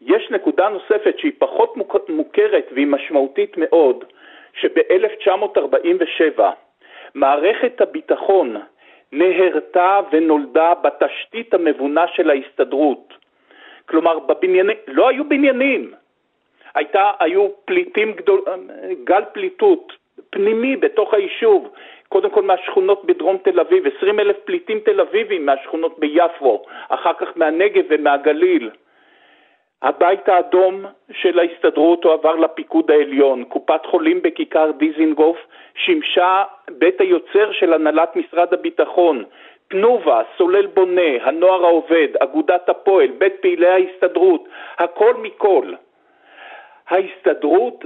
יש 0.00 0.30
נקודה 0.30 0.68
נוספת 0.68 1.18
שהיא 1.18 1.32
פחות 1.38 1.76
מוכרת 2.08 2.66
והיא 2.72 2.86
משמעותית 2.86 3.56
מאוד, 3.56 4.04
שב-1947 4.60 6.40
מערכת 7.14 7.80
הביטחון 7.80 8.56
נהרתה 9.12 10.00
ונולדה 10.12 10.72
בתשתית 10.74 11.54
המבונה 11.54 12.04
של 12.08 12.30
ההסתדרות. 12.30 13.14
כלומר, 13.88 14.18
בבנייני, 14.18 14.72
לא 14.86 15.08
היו 15.08 15.28
בניינים, 15.28 15.94
הייתה, 16.74 17.10
היו 17.20 17.48
פליטים 17.64 18.12
גדול, 18.12 18.40
גל 19.04 19.22
פליטות 19.32 19.92
פנימי 20.30 20.76
בתוך 20.76 21.14
היישוב, 21.14 21.68
קודם 22.08 22.30
כל 22.30 22.42
מהשכונות 22.42 23.04
בדרום 23.04 23.36
תל 23.36 23.60
אביב, 23.60 23.84
20 23.96 24.20
אלף 24.20 24.36
פליטים 24.44 24.80
תל 24.80 25.00
אביבים 25.00 25.46
מהשכונות 25.46 25.98
ביפו, 25.98 26.64
אחר 26.88 27.12
כך 27.12 27.28
מהנגב 27.36 27.84
ומהגליל. 27.88 28.70
הבית 29.82 30.28
האדום 30.28 30.84
של 31.12 31.38
ההסתדרות 31.38 32.04
הועבר 32.04 32.36
לפיקוד 32.36 32.90
העליון, 32.90 33.44
קופת 33.44 33.86
חולים 33.86 34.22
בכיכר 34.22 34.70
דיזינגוף 34.70 35.36
שימשה 35.74 36.44
בית 36.70 37.00
היוצר 37.00 37.52
של 37.52 37.72
הנהלת 37.72 38.16
משרד 38.16 38.54
הביטחון, 38.54 39.24
תנובה, 39.68 40.22
סולל 40.38 40.66
בונה, 40.66 41.10
הנוער 41.22 41.64
העובד, 41.64 42.08
אגודת 42.18 42.68
הפועל, 42.68 43.08
בית 43.08 43.34
פעילי 43.40 43.68
ההסתדרות, 43.68 44.48
הכל 44.78 45.14
מכל. 45.14 45.72
ההסתדרות 46.88 47.84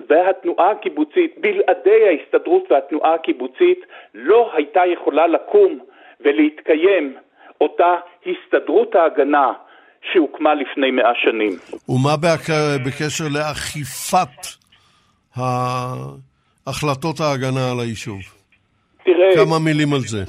והתנועה 0.00 0.70
הקיבוצית, 0.70 1.38
בלעדי 1.38 2.08
ההסתדרות 2.08 2.72
והתנועה 2.72 3.14
הקיבוצית, 3.14 3.86
לא 4.14 4.50
הייתה 4.54 4.86
יכולה 4.86 5.26
לקום 5.26 5.78
ולהתקיים 6.20 7.16
אותה 7.60 7.96
הסתדרות 8.26 8.94
ההגנה 8.94 9.52
שהוקמה 10.12 10.54
לפני 10.54 10.90
מאה 10.90 11.14
שנים. 11.14 11.52
ומה 11.88 12.16
בקשר 12.86 13.24
לאכיפת 13.34 14.36
החלטות 16.66 17.20
ההגנה 17.20 17.70
על 17.72 17.80
היישוב? 17.80 18.20
תראה, 19.04 19.30
כמה 19.34 19.58
מילים 19.64 19.92
על 19.92 20.00
זה. 20.00 20.22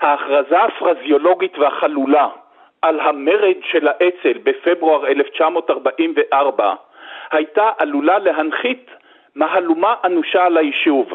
ההכרזה 0.00 0.56
הפרזיולוגית 0.62 1.58
והחלולה 1.58 2.28
על 2.82 3.00
המרד 3.00 3.56
של 3.70 3.88
האצ"ל 3.88 4.38
בפברואר 4.44 5.06
1944 5.06 6.74
הייתה 7.30 7.70
עלולה 7.78 8.18
להנחית 8.18 8.90
מהלומה 9.34 9.94
אנושה 10.04 10.44
על 10.44 10.56
היישוב. 10.56 11.08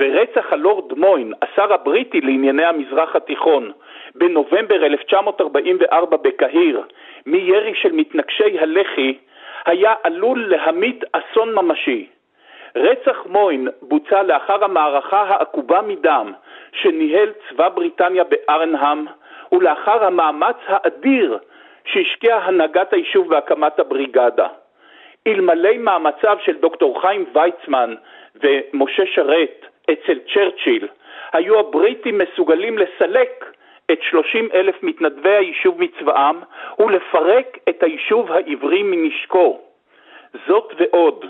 ורצח 0.00 0.52
הלורד 0.52 0.98
מוין, 0.98 1.32
השר 1.42 1.72
הבריטי 1.72 2.20
לענייני 2.20 2.64
המזרח 2.64 3.16
התיכון, 3.16 3.72
בנובמבר 4.18 4.86
1944 4.86 6.16
בקהיר, 6.16 6.82
מירי 7.26 7.74
של 7.74 7.92
מתנגשי 7.92 8.58
הלח"י, 8.58 9.18
היה 9.66 9.94
עלול 10.02 10.46
להמית 10.48 11.04
אסון 11.12 11.54
ממשי. 11.54 12.06
רצח 12.76 13.26
מוין 13.26 13.68
בוצע 13.82 14.22
לאחר 14.22 14.64
המערכה 14.64 15.22
העקובה 15.22 15.82
מדם 15.82 16.32
שניהל 16.72 17.32
צבא 17.48 17.68
בריטניה 17.68 18.24
בארנהאם, 18.24 19.04
ולאחר 19.52 20.04
המאמץ 20.04 20.56
האדיר 20.66 21.38
שהשקיעה 21.84 22.38
הנהגת 22.38 22.92
היישוב 22.92 23.28
בהקמת 23.28 23.78
הבריגדה. 23.78 24.46
אלמלא 25.26 25.78
מאמציו 25.78 26.36
של 26.44 26.56
דוקטור 26.56 27.00
חיים 27.00 27.24
ויצמן 27.32 27.94
ומשה 28.42 29.02
שרת 29.06 29.66
אצל 29.92 30.18
צ'רצ'יל, 30.34 30.88
היו 31.32 31.58
הבריטים 31.60 32.18
מסוגלים 32.18 32.78
לסלק 32.78 33.45
את 33.92 34.02
30 34.02 34.48
אלף 34.54 34.82
מתנדבי 34.82 35.34
היישוב 35.34 35.80
מצבאם 35.80 36.36
ולפרק 36.78 37.58
את 37.68 37.82
היישוב 37.82 38.32
העברי 38.32 38.82
מנשקו. 38.82 39.60
זאת 40.46 40.72
ועוד, 40.78 41.24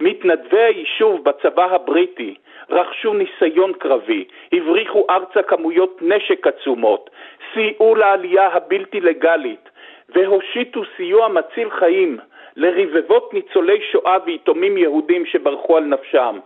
מתנדבי 0.00 0.60
היישוב 0.60 1.24
בצבא 1.24 1.64
הבריטי 1.64 2.34
רכשו 2.70 3.14
ניסיון 3.14 3.72
קרבי, 3.72 4.24
הבריחו 4.52 5.06
ארצה 5.10 5.42
כמויות 5.42 5.98
נשק 6.02 6.46
עצומות, 6.46 7.10
סייעו 7.54 7.94
לעלייה 7.94 8.46
הבלתי 8.46 9.00
לגלית 9.00 9.68
והושיטו 10.08 10.82
סיוע 10.96 11.28
מציל 11.28 11.70
חיים 11.70 12.18
לרבבות 12.56 13.34
ניצולי 13.34 13.80
שואה 13.92 14.16
ויתומים 14.24 14.76
יהודים 14.76 15.26
שברחו 15.26 15.76
על 15.76 15.84
נפשם. 15.84 16.38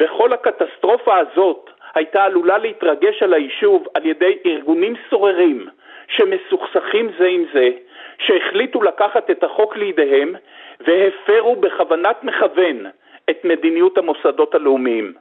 וכל 0.00 0.32
הקטסטרופה 0.32 1.18
הזאת 1.18 1.70
הייתה 1.94 2.24
עלולה 2.24 2.58
להתרגש 2.58 3.22
על 3.22 3.34
היישוב 3.34 3.86
על 3.94 4.06
ידי 4.06 4.38
ארגונים 4.46 4.94
סוררים 5.10 5.68
שמסוכסכים 6.08 7.10
זה 7.18 7.26
עם 7.26 7.44
זה, 7.52 7.68
שהחליטו 8.18 8.82
לקחת 8.82 9.30
את 9.30 9.44
החוק 9.44 9.76
לידיהם 9.76 10.34
והפרו 10.80 11.56
בכוונת 11.56 12.24
מכוון 12.24 12.86
את 13.30 13.44
מדיניות 13.44 13.98
המוסדות 13.98 14.54
הלאומיים. 14.54 15.12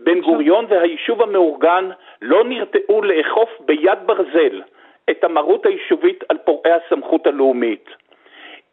בן 0.00 0.20
גוריון 0.20 0.66
והיישוב 0.68 1.22
המאורגן 1.22 1.88
לא 2.22 2.44
נרתעו 2.44 3.02
לאכוף 3.02 3.50
ביד 3.60 3.98
ברזל 4.06 4.62
את 5.10 5.24
המרות 5.24 5.66
היישובית 5.66 6.24
על 6.28 6.38
פורעי 6.38 6.72
הסמכות 6.72 7.26
הלאומית. 7.26 7.90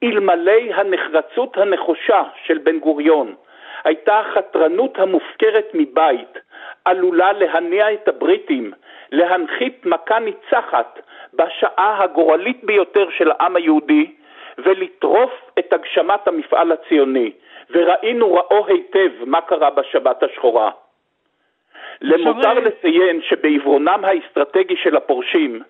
אלמלא 0.04 0.62
הנחרצות 0.74 1.58
הנחושה 1.58 2.24
של 2.46 2.58
בן 2.58 2.80
גוריון 2.80 3.36
הייתה 3.84 4.20
החתרנות 4.20 5.00
המופקרת 5.00 5.72
מבית 5.74 6.38
עלולה 6.90 7.32
להניע 7.34 7.94
את 7.94 8.08
הבריטים 8.08 8.72
להנחית 9.12 9.86
מכה 9.86 10.20
ניצחת 10.20 11.00
בשעה 11.34 12.04
הגורלית 12.04 12.64
ביותר 12.64 13.10
של 13.10 13.32
העם 13.32 13.56
היהודי 13.56 14.12
ולטרוף 14.58 15.32
את 15.60 15.74
הגשמת 15.74 16.28
המפעל 16.28 16.72
הציוני, 16.72 17.32
וראינו 17.72 18.34
ראו 18.34 18.68
היטב 18.68 19.12
מה 19.26 19.42
קרה 19.42 19.70
בשבת 19.70 20.24
השחורה. 20.24 20.72
למותר 22.02 22.54
לציין 22.54 23.22
שבעיוורונם 23.22 24.00
האסטרטגי 24.04 24.76
של 24.76 24.96
הפורשים, 24.96 25.62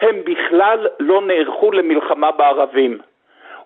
הם 0.00 0.24
בכלל 0.24 0.88
לא 1.00 1.22
נערכו 1.22 1.72
למלחמה 1.72 2.30
בערבים. 2.30 2.98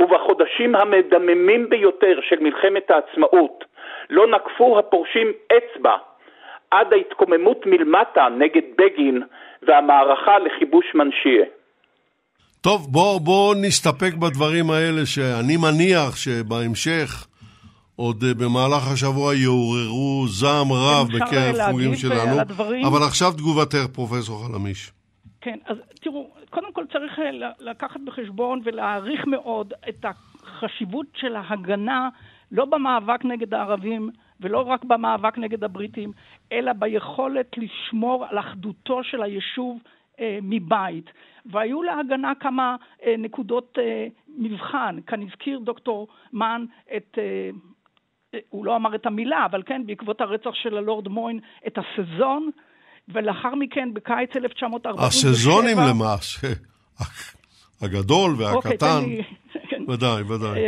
ובחודשים 0.02 0.74
המדממים 0.74 1.68
ביותר 1.68 2.20
של 2.20 2.40
מלחמת 2.40 2.90
העצמאות 2.90 3.64
לא 4.10 4.26
נקפו 4.26 4.78
הפורשים 4.78 5.32
אצבע 5.56 5.96
עד 6.72 6.92
ההתקוממות 6.92 7.66
מלמטה 7.66 8.28
נגד 8.38 8.66
בגין 8.78 9.22
והמערכה 9.66 10.38
לכיבוש 10.38 10.86
מנשיה. 10.94 11.44
טוב, 12.60 12.86
בואו 12.92 13.20
בוא 13.20 13.54
נסתפק 13.54 14.14
בדברים 14.14 14.70
האלה 14.70 15.06
שאני 15.06 15.56
מניח 15.56 16.16
שבהמשך 16.16 17.26
עוד 17.96 18.16
אה, 18.22 18.34
במהלך 18.34 18.92
השבוע 18.92 19.34
יעוררו 19.34 20.26
זעם 20.28 20.72
רב 20.72 21.06
בקרב 21.14 21.70
חוגים 21.70 21.94
שלנו. 21.94 22.40
אבל 22.88 23.02
עכשיו 23.08 23.32
תגובתך, 23.32 23.86
פרופסור 23.94 24.36
חלמיש. 24.46 24.92
כן, 25.40 25.58
אז 25.66 25.76
תראו, 26.00 26.30
קודם 26.50 26.72
כל 26.72 26.84
צריך 26.92 27.18
אה, 27.18 27.50
לקחת 27.60 28.00
בחשבון 28.04 28.60
ולהעריך 28.64 29.26
מאוד 29.26 29.74
את 29.88 30.04
החשיבות 30.04 31.06
של 31.16 31.36
ההגנה, 31.36 32.08
לא 32.52 32.64
במאבק 32.64 33.24
נגד 33.24 33.54
הערבים 33.54 34.10
ולא 34.42 34.58
רק 34.58 34.84
במאבק 34.84 35.38
נגד 35.38 35.64
הבריטים, 35.64 36.12
אלא 36.52 36.72
ביכולת 36.72 37.56
לשמור 37.56 38.26
על 38.30 38.38
אחדותו 38.38 39.04
של 39.04 39.22
היישוב 39.22 39.78
אה, 40.20 40.38
מבית. 40.42 41.10
והיו 41.46 41.82
להגנה 41.82 42.32
כמה 42.40 42.76
אה, 43.06 43.14
נקודות 43.18 43.78
אה, 43.78 44.06
מבחן. 44.38 44.96
כאן 45.06 45.22
הזכיר 45.22 45.58
דוקטור 45.58 46.08
מן 46.32 46.64
את... 46.96 47.18
אה, 47.18 47.50
הוא 48.48 48.64
לא 48.66 48.76
אמר 48.76 48.94
את 48.94 49.06
המילה, 49.06 49.46
אבל 49.50 49.62
כן, 49.66 49.82
בעקבות 49.86 50.20
הרצח 50.20 50.50
של 50.54 50.76
הלורד 50.76 51.08
מוין, 51.08 51.40
את 51.66 51.78
הסזון, 51.78 52.50
ולאחר 53.08 53.54
מכן, 53.54 53.94
בקיץ 53.94 54.36
1947... 54.36 55.06
הסזונים 55.06 55.76
למעשה, 55.90 56.48
הגדול 57.82 58.34
והקטן. 58.38 58.86
אוקיי, 58.86 59.22
כן. 59.70 59.82
ודאי, 59.88 60.22
ודאי. 60.22 60.60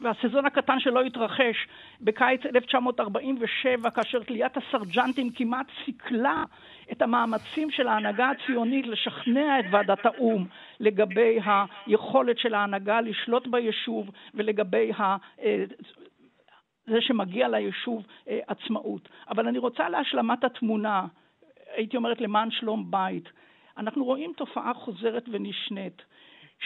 והסזון 0.00 0.46
הקטן 0.46 0.80
שלא 0.80 1.02
התרחש 1.02 1.68
בקיץ 2.00 2.40
1947, 2.46 3.90
כאשר 3.90 4.22
תליית 4.22 4.52
הסרג'נטים 4.56 5.30
כמעט 5.30 5.66
סיכלה 5.84 6.44
את 6.92 7.02
המאמצים 7.02 7.70
של 7.70 7.88
ההנהגה 7.88 8.30
הציונית 8.30 8.86
לשכנע 8.86 9.60
את 9.60 9.64
ועדת 9.70 10.06
האו"ם 10.06 10.46
לגבי 10.80 11.38
היכולת 11.86 12.38
של 12.38 12.54
ההנהגה 12.54 13.00
לשלוט 13.00 13.46
ביישוב 13.46 14.10
ולגבי 14.34 14.92
ה... 14.92 15.16
אה, 15.42 15.64
זה 16.86 17.00
שמגיע 17.00 17.48
ליישוב 17.48 18.06
אה, 18.28 18.40
עצמאות. 18.46 19.08
אבל 19.28 19.48
אני 19.48 19.58
רוצה 19.58 19.88
להשלמת 19.88 20.44
התמונה, 20.44 21.06
הייתי 21.76 21.96
אומרת 21.96 22.20
למען 22.20 22.50
שלום 22.50 22.90
בית. 22.90 23.28
אנחנו 23.78 24.04
רואים 24.04 24.32
תופעה 24.36 24.74
חוזרת 24.74 25.24
ונשנית. 25.32 26.02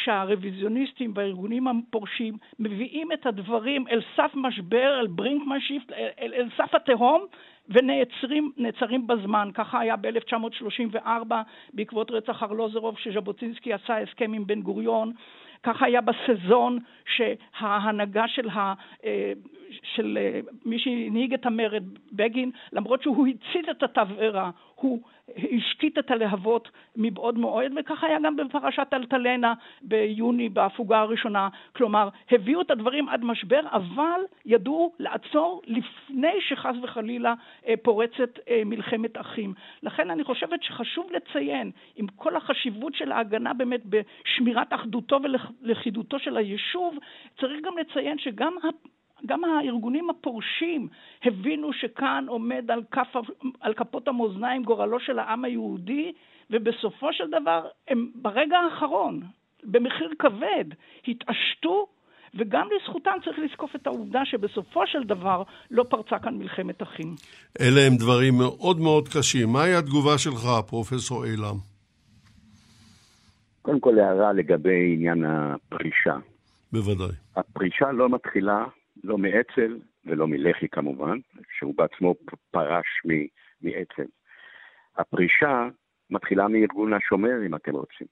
שהרוויזיוניסטים 0.04 1.12
והארגונים 1.14 1.68
הפורשים 1.68 2.36
מביאים 2.58 3.12
את 3.12 3.26
הדברים 3.26 3.88
אל 3.88 4.00
סף 4.16 4.30
משבר, 4.34 5.00
אל 5.00 5.06
brinkmanship, 5.06 5.92
אל, 5.92 6.08
אל, 6.20 6.34
אל 6.34 6.48
סף 6.56 6.74
התהום, 6.74 7.26
ונעצרים 7.68 9.06
בזמן. 9.06 9.50
ככה 9.54 9.80
היה 9.80 9.96
ב-1934 9.96 11.32
בעקבות 11.72 12.10
רצח 12.10 12.42
ארלוזרוב, 12.42 12.98
שז'בוטינסקי 12.98 13.72
עשה 13.72 13.98
הסכם 13.98 14.32
עם 14.32 14.46
בן 14.46 14.62
גוריון. 14.62 15.12
ככה 15.62 15.86
היה 15.86 16.00
בסזון 16.00 16.78
שההנהגה 17.06 18.28
של, 18.28 18.48
ה, 18.48 18.74
אה, 19.04 19.32
של 19.82 20.18
אה, 20.20 20.40
מי 20.66 20.78
שהנהיג 20.78 21.34
את 21.34 21.46
המרד, 21.46 21.84
בגין, 22.12 22.50
למרות 22.72 23.02
שהוא 23.02 23.26
הצית 23.26 23.68
את 23.70 23.82
התבערה, 23.82 24.50
הוא 24.74 25.00
השקיט 25.36 25.98
את 25.98 26.10
הלהבות 26.10 26.70
מבעוד 26.96 27.38
מועד, 27.38 27.72
וכך 27.76 28.04
היה 28.04 28.18
גם 28.24 28.36
בפרשת 28.36 28.86
אלטלנה 28.92 29.54
ביוני 29.82 30.48
בהפוגה 30.48 31.00
הראשונה. 31.00 31.48
כלומר, 31.76 32.08
הביאו 32.30 32.60
את 32.60 32.70
הדברים 32.70 33.08
עד 33.08 33.24
משבר, 33.24 33.60
אבל 33.72 34.20
ידעו 34.46 34.92
לעצור 34.98 35.62
לפני 35.66 36.40
שחס 36.40 36.74
וחלילה 36.82 37.34
אה, 37.66 37.74
פורצת 37.82 38.38
אה, 38.48 38.62
מלחמת 38.66 39.18
אחים. 39.20 39.54
לכן 39.82 40.10
אני 40.10 40.24
חושבת 40.24 40.62
שחשוב 40.62 41.10
לציין, 41.12 41.70
עם 41.96 42.06
כל 42.06 42.36
החשיבות 42.36 42.94
של 42.94 43.12
ההגנה 43.12 43.54
באמת 43.54 43.82
בשמירת 43.84 44.72
אחדותו 44.72 45.18
ולכידותו 45.22 46.18
של 46.18 46.36
היישוב, 46.36 46.98
צריך 47.40 47.60
גם 47.62 47.78
לציין 47.78 48.18
שגם 48.18 48.54
גם 49.26 49.44
הארגונים 49.44 50.10
הפורשים 50.10 50.88
הבינו 51.24 51.72
שכאן 51.72 52.24
עומד 52.28 52.70
על, 52.70 52.82
כף, 52.90 53.16
על 53.60 53.74
כפות 53.74 54.08
המאזניים 54.08 54.62
גורלו 54.62 55.00
של 55.00 55.18
העם 55.18 55.44
היהודי, 55.44 56.12
ובסופו 56.50 57.12
של 57.12 57.30
דבר 57.30 57.66
הם 57.88 58.10
ברגע 58.14 58.58
האחרון, 58.58 59.20
במחיר 59.64 60.10
כבד, 60.18 60.64
התעשתו 61.08 61.86
וגם 62.34 62.68
לזכותם 62.76 63.10
צריך 63.24 63.38
לזקוף 63.38 63.76
את 63.76 63.86
העובדה 63.86 64.24
שבסופו 64.24 64.86
של 64.86 65.02
דבר 65.02 65.42
לא 65.70 65.84
פרצה 65.90 66.18
כאן 66.18 66.34
מלחמת 66.38 66.82
אחים. 66.82 67.14
אלה 67.60 67.80
הם 67.86 67.96
דברים 67.96 68.34
מאוד 68.38 68.80
מאוד 68.80 69.08
קשים. 69.08 69.48
מהי 69.52 69.74
התגובה 69.74 70.18
שלך, 70.18 70.46
פרופסור 70.66 71.24
אילם? 71.24 71.56
קודם 73.62 73.80
כל 73.80 73.98
הערה 73.98 74.32
לגבי 74.32 74.94
עניין 74.94 75.24
הפרישה. 75.24 76.16
בוודאי. 76.72 77.16
הפרישה 77.36 77.92
לא 77.92 78.08
מתחילה 78.08 78.64
לא 79.04 79.18
מאצ"ל 79.18 79.78
ולא 80.04 80.26
מלח"י 80.28 80.68
כמובן, 80.68 81.18
שהוא 81.58 81.74
בעצמו 81.76 82.14
פרש 82.50 82.86
מאצ"ל. 83.62 84.06
הפרישה 84.96 85.68
מתחילה 86.10 86.48
מארגון 86.48 86.92
השומר, 86.92 87.46
אם 87.46 87.54
אתם 87.54 87.72
רוצים. 87.72 88.06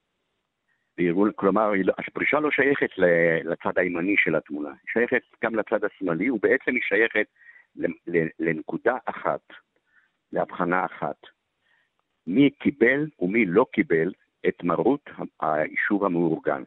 בארגון, 0.98 1.30
כלומר, 1.36 1.70
לא- 1.84 1.92
הפרישה 1.98 2.40
לא 2.40 2.50
שייכת 2.50 2.90
לצד 3.44 3.78
הימני 3.78 4.14
של 4.18 4.34
התמונה, 4.34 4.68
היא 4.68 4.90
שייכת 4.92 5.22
גם 5.44 5.54
לצד 5.54 5.84
השמאלי, 5.84 6.30
ובעצם 6.30 6.70
היא 6.70 6.82
שייכת 6.82 7.26
לנקודה 8.38 8.96
אחת, 9.04 9.40
להבחנה 10.32 10.84
אחת. 10.84 11.16
מי 12.26 12.50
קיבל 12.50 13.06
ומי 13.18 13.46
לא 13.46 13.66
קיבל 13.72 14.12
את 14.48 14.62
מרות 14.62 15.10
היישוב 15.40 16.04
המאורגן. 16.04 16.62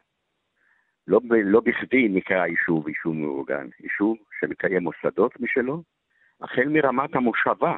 לא, 1.06 1.20
לא 1.44 1.60
בכדי 1.60 2.08
נקרא 2.08 2.46
יישוב 2.46 2.88
יישוב 2.88 3.16
מאורגן, 3.16 3.68
יישוב 3.80 4.18
שמקיים 4.40 4.82
מוסדות 4.82 5.40
משלו, 5.40 5.82
החל 6.40 6.68
מרמת 6.68 7.14
המושבה 7.14 7.76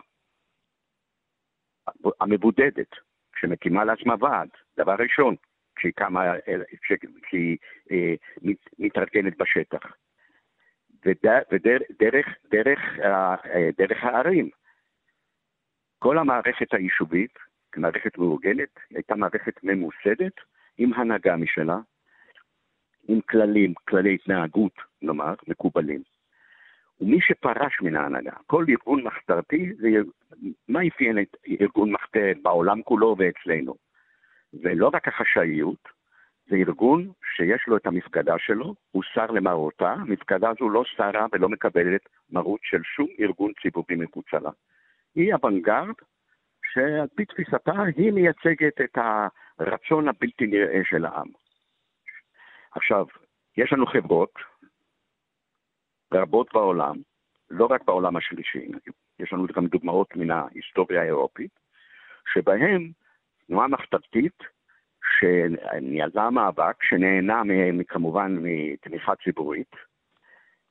המבודדת, 2.21 2.91
שמקימה 3.37 3.85
לעצמה 3.85 4.15
ועד, 4.21 4.49
דבר 4.77 4.95
ראשון, 4.99 5.37
כשהיא, 5.77 5.93
קמה, 5.93 6.33
כשהיא 7.23 7.57
אה, 7.91 8.15
מתארגנת 8.79 9.37
בשטח. 9.39 9.97
ודרך 11.05 11.45
דרך, 12.01 12.27
דרך, 12.51 12.81
אה, 13.05 13.71
דרך 13.79 14.05
הערים. 14.05 14.51
כל 15.99 16.19
המערכת 16.19 16.75
היישובית, 16.75 17.39
כמערכת 17.73 18.19
מאורגנת, 18.19 18.79
הייתה 18.91 19.15
מערכת 19.15 19.65
ממוסדת, 19.65 20.33
עם 20.79 20.93
הנהגה 20.95 21.37
משלה, 21.37 21.79
עם 23.09 23.21
כללים, 23.21 23.75
כללי 23.89 24.15
התנהגות, 24.15 24.73
נאמר, 25.03 25.35
מקובלים. 25.49 26.03
ומי 27.01 27.21
שפרש 27.21 27.81
מן 27.83 27.97
ההנהגה, 27.97 28.33
כל 28.47 28.65
ארגון 28.69 29.03
מחתרתי, 29.03 29.73
זה, 29.75 29.89
מה 30.69 30.81
אפיין 30.89 31.19
את 31.19 31.37
ארגון 31.61 31.93
מחתרת 31.93 32.37
בעולם 32.43 32.83
כולו 32.83 33.17
ואצלנו? 33.19 33.75
ולא 34.63 34.91
רק 34.95 35.09
החשאיות, 35.09 35.89
זה 36.47 36.57
ארגון 36.57 37.11
שיש 37.37 37.65
לו 37.67 37.77
את 37.77 37.87
המפקדה 37.87 38.35
שלו, 38.39 38.75
הוא 38.91 39.03
שר 39.03 39.27
למרותה, 39.27 39.93
המפקדה 39.93 40.51
הזו 40.51 40.69
לא 40.69 40.85
שרה 40.85 41.27
ולא 41.33 41.49
מקבלת 41.49 42.01
מרות 42.31 42.61
של 42.63 42.83
שום 42.83 43.07
ארגון 43.21 43.53
ציבורי 43.63 43.97
מחוצה 43.97 44.39
לה. 44.39 44.51
היא 45.15 45.35
אוונגרד, 45.35 45.95
שעל 46.73 47.07
פי 47.15 47.25
תפיסתה 47.25 47.83
היא 47.97 48.13
מייצגת 48.13 48.81
את 48.81 48.99
הרצון 49.59 50.09
הבלתי 50.09 50.47
נראה 50.47 50.81
של 50.85 51.05
העם. 51.05 51.44
עכשיו, 52.75 53.07
יש 53.57 53.73
לנו 53.73 53.87
חברות 53.87 54.33
רבות 56.15 56.53
בעולם, 56.53 56.97
לא 57.51 57.67
רק 57.67 57.85
בעולם 57.85 58.17
השלישי, 58.17 58.69
יש 59.19 59.33
לנו 59.33 59.47
גם 59.47 59.67
דוגמאות 59.67 60.17
מן 60.17 60.31
ההיסטוריה 60.31 61.03
האירופית, 61.03 61.51
שבהן 62.33 62.93
תנועה 63.47 63.69
מחתרתית 63.69 64.43
שניהלה 65.19 66.31
מאבק, 66.31 66.83
שנהנה 66.83 67.43
כמובן 67.89 68.37
מתמיכה 68.41 69.13
ציבורית, 69.25 69.77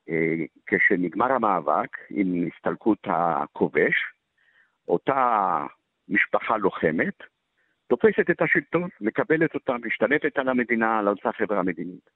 אה, 0.09 0.45
כשנגמר 0.65 1.31
המאבק 1.31 1.97
עם 2.09 2.47
הסתלקות 2.47 2.99
הכובש, 3.05 3.95
אותה 4.87 5.65
משפחה 6.09 6.57
לוחמת 6.57 7.23
תופסת 7.87 8.29
את 8.29 8.41
השלטון, 8.41 8.89
מקבלת 9.01 9.55
אותה, 9.55 9.75
משתלטת 9.85 10.37
על 10.37 10.49
המדינה, 10.49 10.99
על 10.99 11.07
אותה 11.07 11.31
חברה 11.31 11.63
מדינית. 11.63 12.09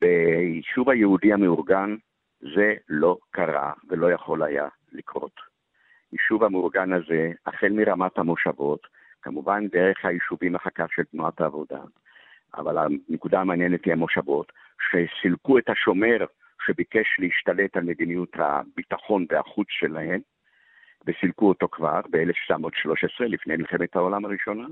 ביישוב 0.00 0.90
היהודי 0.90 1.32
המאורגן 1.32 1.96
זה 2.40 2.74
לא 2.88 3.18
קרה 3.30 3.72
ולא 3.88 4.12
יכול 4.12 4.42
היה 4.42 4.68
לקרות. 4.92 5.40
יישוב 6.12 6.44
המאורגן 6.44 6.92
הזה, 6.92 7.32
החל 7.46 7.68
מרמת 7.72 8.18
המושבות, 8.18 8.86
כמובן 9.22 9.68
דרך 9.68 10.04
היישובים 10.04 10.54
אחר 10.54 10.86
של 10.94 11.02
תנועת 11.04 11.40
העבודה, 11.40 11.80
אבל 12.54 12.78
הנקודה 12.78 13.40
המעניינת 13.40 13.84
היא 13.84 13.92
המושבות, 13.92 14.52
שסילקו 14.80 15.58
את 15.58 15.68
השומר 15.68 16.24
שביקש 16.66 17.06
להשתלט 17.18 17.76
על 17.76 17.82
מדיניות 17.82 18.28
הביטחון 18.34 19.26
והחוץ 19.30 19.66
שלהם, 19.70 20.20
וסילקו 21.06 21.48
אותו 21.48 21.68
כבר 21.68 22.00
ב-1913, 22.10 23.24
לפני 23.24 23.56
מלחמת 23.56 23.96
העולם 23.96 24.24
הראשונה, 24.24 24.66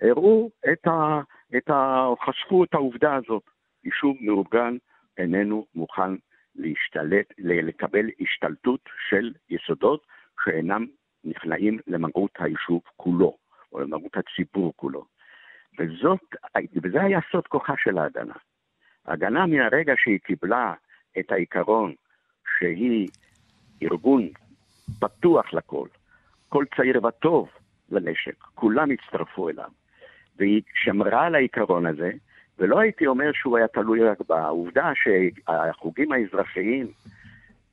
הראו 0.00 0.50
את 0.72 0.86
ה... 0.86 1.20
את 1.56 1.70
ה... 1.70 2.06
חשפו 2.26 2.64
את 2.64 2.74
העובדה 2.74 3.14
הזאת. 3.14 3.42
יישוב 3.84 4.16
מאורגן 4.20 4.76
איננו 5.18 5.66
מוכן 5.74 6.12
להשתלט, 6.54 7.26
לקבל 7.38 8.06
השתלטות 8.20 8.80
של 9.08 9.32
יסודות 9.50 10.06
שאינם 10.44 10.86
נכנעים 11.24 11.78
למהות 11.86 12.30
היישוב 12.38 12.82
כולו, 12.96 13.36
או 13.72 13.80
למהות 13.80 14.16
הציבור 14.16 14.72
כולו. 14.76 15.04
וזאת, 15.78 16.20
וזה 16.82 17.02
היה 17.02 17.20
סוד 17.30 17.46
כוחה 17.46 17.74
של 17.76 17.98
ההגנה. 17.98 18.34
ההגנה 19.06 19.46
מהרגע 19.46 19.92
שהיא 19.96 20.18
קיבלה 20.18 20.74
את 21.18 21.32
העיקרון 21.32 21.94
שהיא 22.58 23.08
ארגון 23.82 24.28
פתוח 25.00 25.52
לכל, 25.54 25.88
כל 26.48 26.64
צעיר 26.76 27.06
וטוב 27.06 27.48
לנשק, 27.90 28.34
כולם 28.54 28.88
הצטרפו 28.90 29.48
אליו. 29.48 29.68
והיא 30.36 30.62
שמרה 30.74 31.26
על 31.26 31.34
העיקרון 31.34 31.86
הזה, 31.86 32.10
ולא 32.58 32.80
הייתי 32.80 33.06
אומר 33.06 33.30
שהוא 33.32 33.58
היה 33.58 33.68
תלוי 33.68 34.04
רק 34.04 34.18
בעובדה 34.28 34.92
שהחוגים 34.94 36.12
האזרחיים 36.12 36.86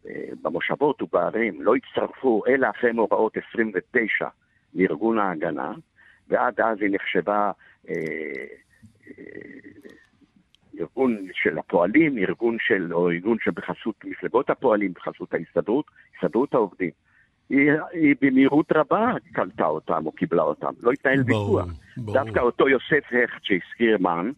אה, 0.08 0.30
במושבות 0.42 1.02
ובערים 1.02 1.62
לא 1.62 1.76
הצטרפו 1.76 2.44
אלא 2.48 2.70
אחרי 2.70 2.92
מאורעות 2.92 3.38
29 3.50 4.28
לארגון 4.74 5.20
ההגנה, 5.20 5.74
ועד 6.28 6.60
אז 6.60 6.78
היא 6.82 6.90
נחשבה 6.92 7.52
אה, 7.90 7.96
אה, 9.08 9.14
ארגון 10.80 11.28
של 11.34 11.58
הפועלים, 11.58 12.18
ארגון 12.18 12.58
של, 12.60 12.94
או 12.94 13.12
ארגון 13.12 13.38
שבחסות 13.44 14.06
מפלגות 14.06 14.50
הפועלים, 14.50 14.94
בחסות 14.94 15.34
ההסתדרות, 15.34 15.86
הסתדרות 16.16 16.54
העובדים. 16.54 16.92
היא, 17.50 17.72
היא 17.92 18.16
במהירות 18.22 18.72
רבה 18.76 19.12
קלטה 19.34 19.66
אותם 19.66 20.06
או 20.06 20.12
קיבלה 20.12 20.44
אותם, 20.44 20.72
לא 20.84 20.92
התנהל 20.92 21.24
ויכוח. 21.26 21.68
דווקא 21.98 22.40
אותו 22.40 22.70
יוסף 22.70 23.04
הכט 23.06 23.44
שהזכיר 23.44 23.98
מן, 24.00 24.32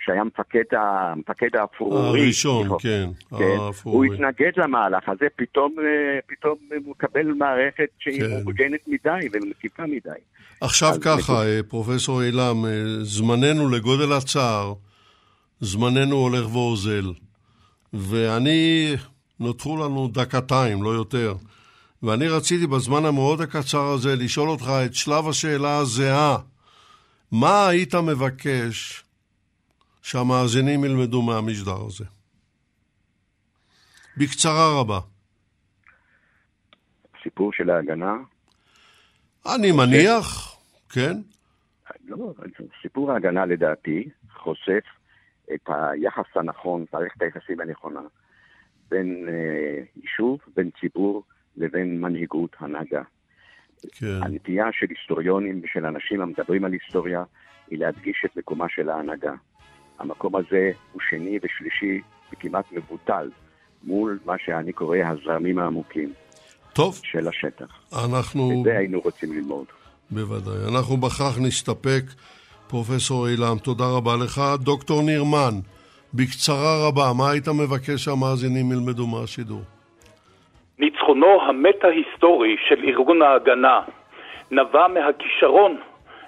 שהיה 0.00 0.24
מפקד, 0.24 0.64
המפקד 0.72 1.56
האפרורי. 1.56 2.20
הראשון, 2.20 2.68
כן. 2.78 3.08
כן 3.38 3.56
הוא 3.82 4.04
התנגד 4.04 4.50
למהלך 4.56 5.08
הזה, 5.08 5.26
פתאום, 5.36 5.74
אה, 5.78 6.18
פתאום 6.26 6.56
הוא 6.84 6.90
מקבל 6.90 7.32
מערכת 7.32 7.88
שהיא 7.98 8.20
כן. 8.20 8.42
מוגנת 8.44 8.80
מדי 8.86 9.28
ומקיפה 9.32 9.82
מדי. 9.82 10.20
עכשיו 10.60 10.94
ככה, 11.00 11.16
נקוד... 11.16 11.36
אה, 11.46 11.60
פרופסור 11.68 12.22
אילם, 12.22 12.64
אה, 12.64 12.70
זמננו 13.02 13.68
לגודל 13.70 14.12
הצער, 14.12 14.74
זמננו 15.60 16.16
הולך 16.16 16.54
ואוזל. 16.54 17.12
ואני, 17.92 18.94
נותרו 19.40 19.76
לנו 19.76 20.08
דקתיים, 20.08 20.82
לא 20.82 20.90
יותר. 20.90 21.34
ואני 22.06 22.28
רציתי 22.28 22.66
בזמן 22.66 23.04
המאוד 23.04 23.40
הקצר 23.40 23.86
הזה 23.94 24.08
לשאול 24.16 24.48
אותך 24.48 24.66
את 24.86 24.94
שלב 24.94 25.28
השאלה 25.28 25.78
הזהה. 25.78 26.36
מה 27.32 27.68
היית 27.68 27.94
מבקש 27.94 29.04
שהמאזינים 30.02 30.84
ילמדו 30.84 31.22
מהמשדר 31.22 31.86
הזה? 31.86 32.04
בקצרה 34.16 34.80
רבה. 34.80 35.00
סיפור 37.22 37.52
של 37.52 37.70
ההגנה? 37.70 38.14
אני 39.54 39.72
מניח, 39.72 40.56
כן. 40.88 41.16
לא, 42.04 42.32
סיפור 42.82 43.12
ההגנה 43.12 43.46
לדעתי 43.46 44.08
חושף 44.32 44.84
את 45.54 45.68
היחס 45.68 46.36
הנכון, 46.36 46.84
מערכת 46.92 47.22
היחסים 47.22 47.60
הנכונה, 47.60 48.00
בין 48.90 49.28
אה, 49.28 49.82
יישוב, 49.96 50.38
בין 50.56 50.70
ציבור, 50.80 51.22
לבין 51.56 52.00
מנהיגות 52.00 52.56
הנהגה. 52.58 53.02
כן. 53.92 54.22
הנטייה 54.22 54.66
של 54.72 54.86
היסטוריונים 54.90 55.60
ושל 55.64 55.86
אנשים 55.86 56.20
המדברים 56.20 56.64
על 56.64 56.72
היסטוריה 56.72 57.24
היא 57.70 57.78
להדגיש 57.78 58.22
את 58.24 58.36
מקומה 58.36 58.66
של 58.68 58.88
ההנהגה. 58.88 59.32
המקום 59.98 60.36
הזה 60.36 60.70
הוא 60.92 61.02
שני 61.10 61.38
ושלישי 61.42 62.00
וכמעט 62.32 62.64
מבוטל 62.72 63.30
מול 63.84 64.18
מה 64.24 64.34
שאני 64.38 64.72
קורא 64.72 64.98
הזרמים 64.98 65.58
העמוקים 65.58 66.12
טוב. 66.72 67.00
של 67.02 67.28
השטח. 67.28 67.66
אנחנו... 68.04 68.50
את 68.58 68.64
זה 68.64 68.78
היינו 68.78 69.00
רוצים 69.00 69.32
ללמוד. 69.32 69.66
בוודאי. 70.10 70.74
אנחנו 70.74 70.96
בכך 70.96 71.38
נסתפק. 71.40 72.02
פרופסור 72.68 73.28
אילם, 73.28 73.58
תודה 73.62 73.84
רבה 73.84 74.16
לך. 74.16 74.40
דוקטור 74.60 75.02
נירמן, 75.02 75.54
בקצרה 76.14 76.88
רבה, 76.88 77.12
מה 77.12 77.30
היית 77.30 77.48
מבקש 77.48 78.04
שהמאזינים 78.04 78.72
ילמדו 78.72 79.06
מהשידור? 79.06 79.62
ניצחונו 80.78 81.42
המטה-היסטורי 81.42 82.56
של 82.68 82.84
ארגון 82.84 83.22
ההגנה 83.22 83.80
נבע 84.50 84.86
מהכישרון 84.88 85.76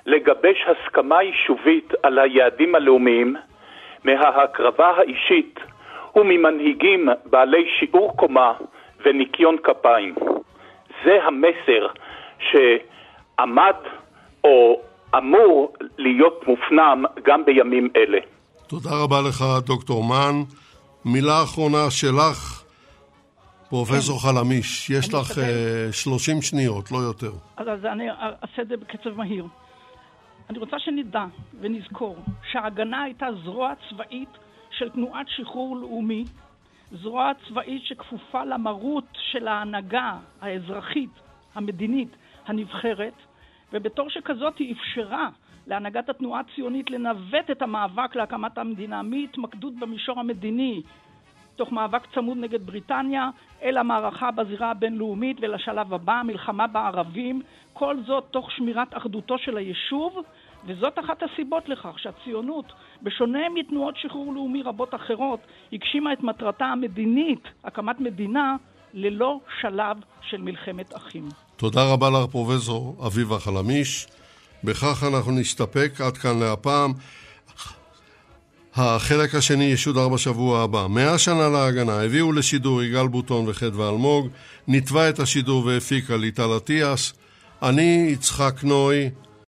לגבש 0.06 0.66
הסכמה 0.66 1.22
יישובית 1.22 1.92
על 2.02 2.18
היעדים 2.18 2.74
הלאומיים 2.74 3.36
מההקרבה 4.04 4.90
האישית 4.96 5.60
וממנהיגים 6.16 7.08
בעלי 7.24 7.66
שיעור 7.78 8.16
קומה 8.16 8.52
וניקיון 9.04 9.56
כפיים. 9.64 10.14
זה 11.04 11.18
המסר 11.24 11.86
שעמד 12.40 13.76
או 14.44 14.80
אמור 15.16 15.72
להיות 15.98 16.48
מופנם 16.48 17.04
גם 17.24 17.44
בימים 17.44 17.88
אלה. 17.96 18.18
תודה 18.66 18.90
רבה 19.04 19.16
לך, 19.28 19.44
דוקטור 19.66 20.04
מן. 20.04 20.42
מילה 21.04 21.42
אחרונה 21.42 21.90
שלך, 21.90 22.57
פרופסור 23.68 24.18
כן. 24.18 24.28
חלמיש, 24.28 24.90
יש 24.90 25.14
לך 25.14 25.30
uh, 25.30 25.92
30 25.92 26.42
שניות, 26.42 26.92
לא 26.92 26.98
יותר. 26.98 27.30
אז, 27.56 27.68
אז 27.68 27.84
אני 27.84 28.10
אעשה 28.10 28.62
את 28.62 28.68
זה 28.68 28.76
בקצב 28.76 29.16
מהיר. 29.16 29.46
אני 30.50 30.58
רוצה 30.58 30.78
שנדע 30.78 31.24
ונזכור 31.60 32.16
שההגנה 32.52 33.02
הייתה 33.02 33.26
זרוע 33.44 33.72
צבאית 33.90 34.28
של 34.70 34.88
תנועת 34.88 35.26
שחרור 35.28 35.76
לאומי, 35.76 36.24
זרוע 36.92 37.32
צבאית 37.48 37.82
שכפופה 37.84 38.44
למרות 38.44 39.04
של 39.32 39.48
ההנהגה 39.48 40.18
האזרחית, 40.40 41.10
המדינית, 41.54 42.16
הנבחרת, 42.46 43.14
ובתור 43.72 44.10
שכזאת 44.10 44.58
היא 44.58 44.74
אפשרה 44.74 45.28
להנהגת 45.66 46.08
התנועה 46.08 46.40
הציונית 46.40 46.90
לנווט 46.90 47.50
את 47.50 47.62
המאבק 47.62 48.16
להקמת 48.16 48.58
המדינה 48.58 49.02
מהתמקדות 49.02 49.74
במישור 49.78 50.20
המדיני, 50.20 50.82
תוך 51.58 51.72
מאבק 51.72 52.02
צמוד 52.14 52.38
נגד 52.38 52.66
בריטניה, 52.66 53.30
אל 53.62 53.76
המערכה 53.76 54.30
בזירה 54.30 54.70
הבינלאומית 54.70 55.36
ולשלב 55.40 55.94
הבא, 55.94 56.22
מלחמה 56.24 56.66
בערבים, 56.66 57.42
כל 57.72 57.96
זאת 58.06 58.24
תוך 58.30 58.50
שמירת 58.52 58.96
אחדותו 58.96 59.38
של 59.38 59.56
היישוב, 59.56 60.16
וזאת 60.66 60.98
אחת 60.98 61.22
הסיבות 61.22 61.68
לכך 61.68 61.98
שהציונות, 61.98 62.72
בשונה 63.02 63.38
מתנועות 63.54 63.94
שחרור 63.96 64.34
לאומי 64.34 64.62
רבות 64.62 64.94
אחרות, 64.94 65.40
הגשימה 65.72 66.12
את 66.12 66.22
מטרתה 66.22 66.64
המדינית, 66.64 67.42
הקמת 67.64 68.00
מדינה, 68.00 68.56
ללא 68.94 69.40
שלב 69.60 69.96
של 70.22 70.40
מלחמת 70.42 70.96
אחים. 70.96 71.28
תודה 71.56 71.80
רבה 71.92 72.10
לך, 72.10 72.30
פרופסור 72.30 73.06
אביבה 73.06 73.38
חלמיש. 73.38 74.06
בכך 74.64 75.04
אנחנו 75.12 75.32
נסתפק 75.32 76.00
עד 76.06 76.16
כאן 76.16 76.38
להפעם. 76.40 76.92
החלק 78.80 79.34
השני 79.34 79.64
ישודר 79.64 80.08
בשבוע 80.08 80.62
הבא. 80.62 80.86
מאה 80.86 81.18
שנה 81.18 81.48
להגנה, 81.48 82.02
הביאו 82.02 82.32
לשידור 82.32 82.82
יגאל 82.82 83.08
בוטון 83.08 83.44
וחדווה 83.48 83.88
אלמוג, 83.88 84.28
נתבע 84.68 85.08
את 85.08 85.20
השידור 85.20 85.64
והפיקה 85.66 86.16
ליטל 86.16 86.56
אטיאס. 86.56 87.12
אני 87.62 88.08
יצחק 88.12 88.60
נוי, 88.62 89.10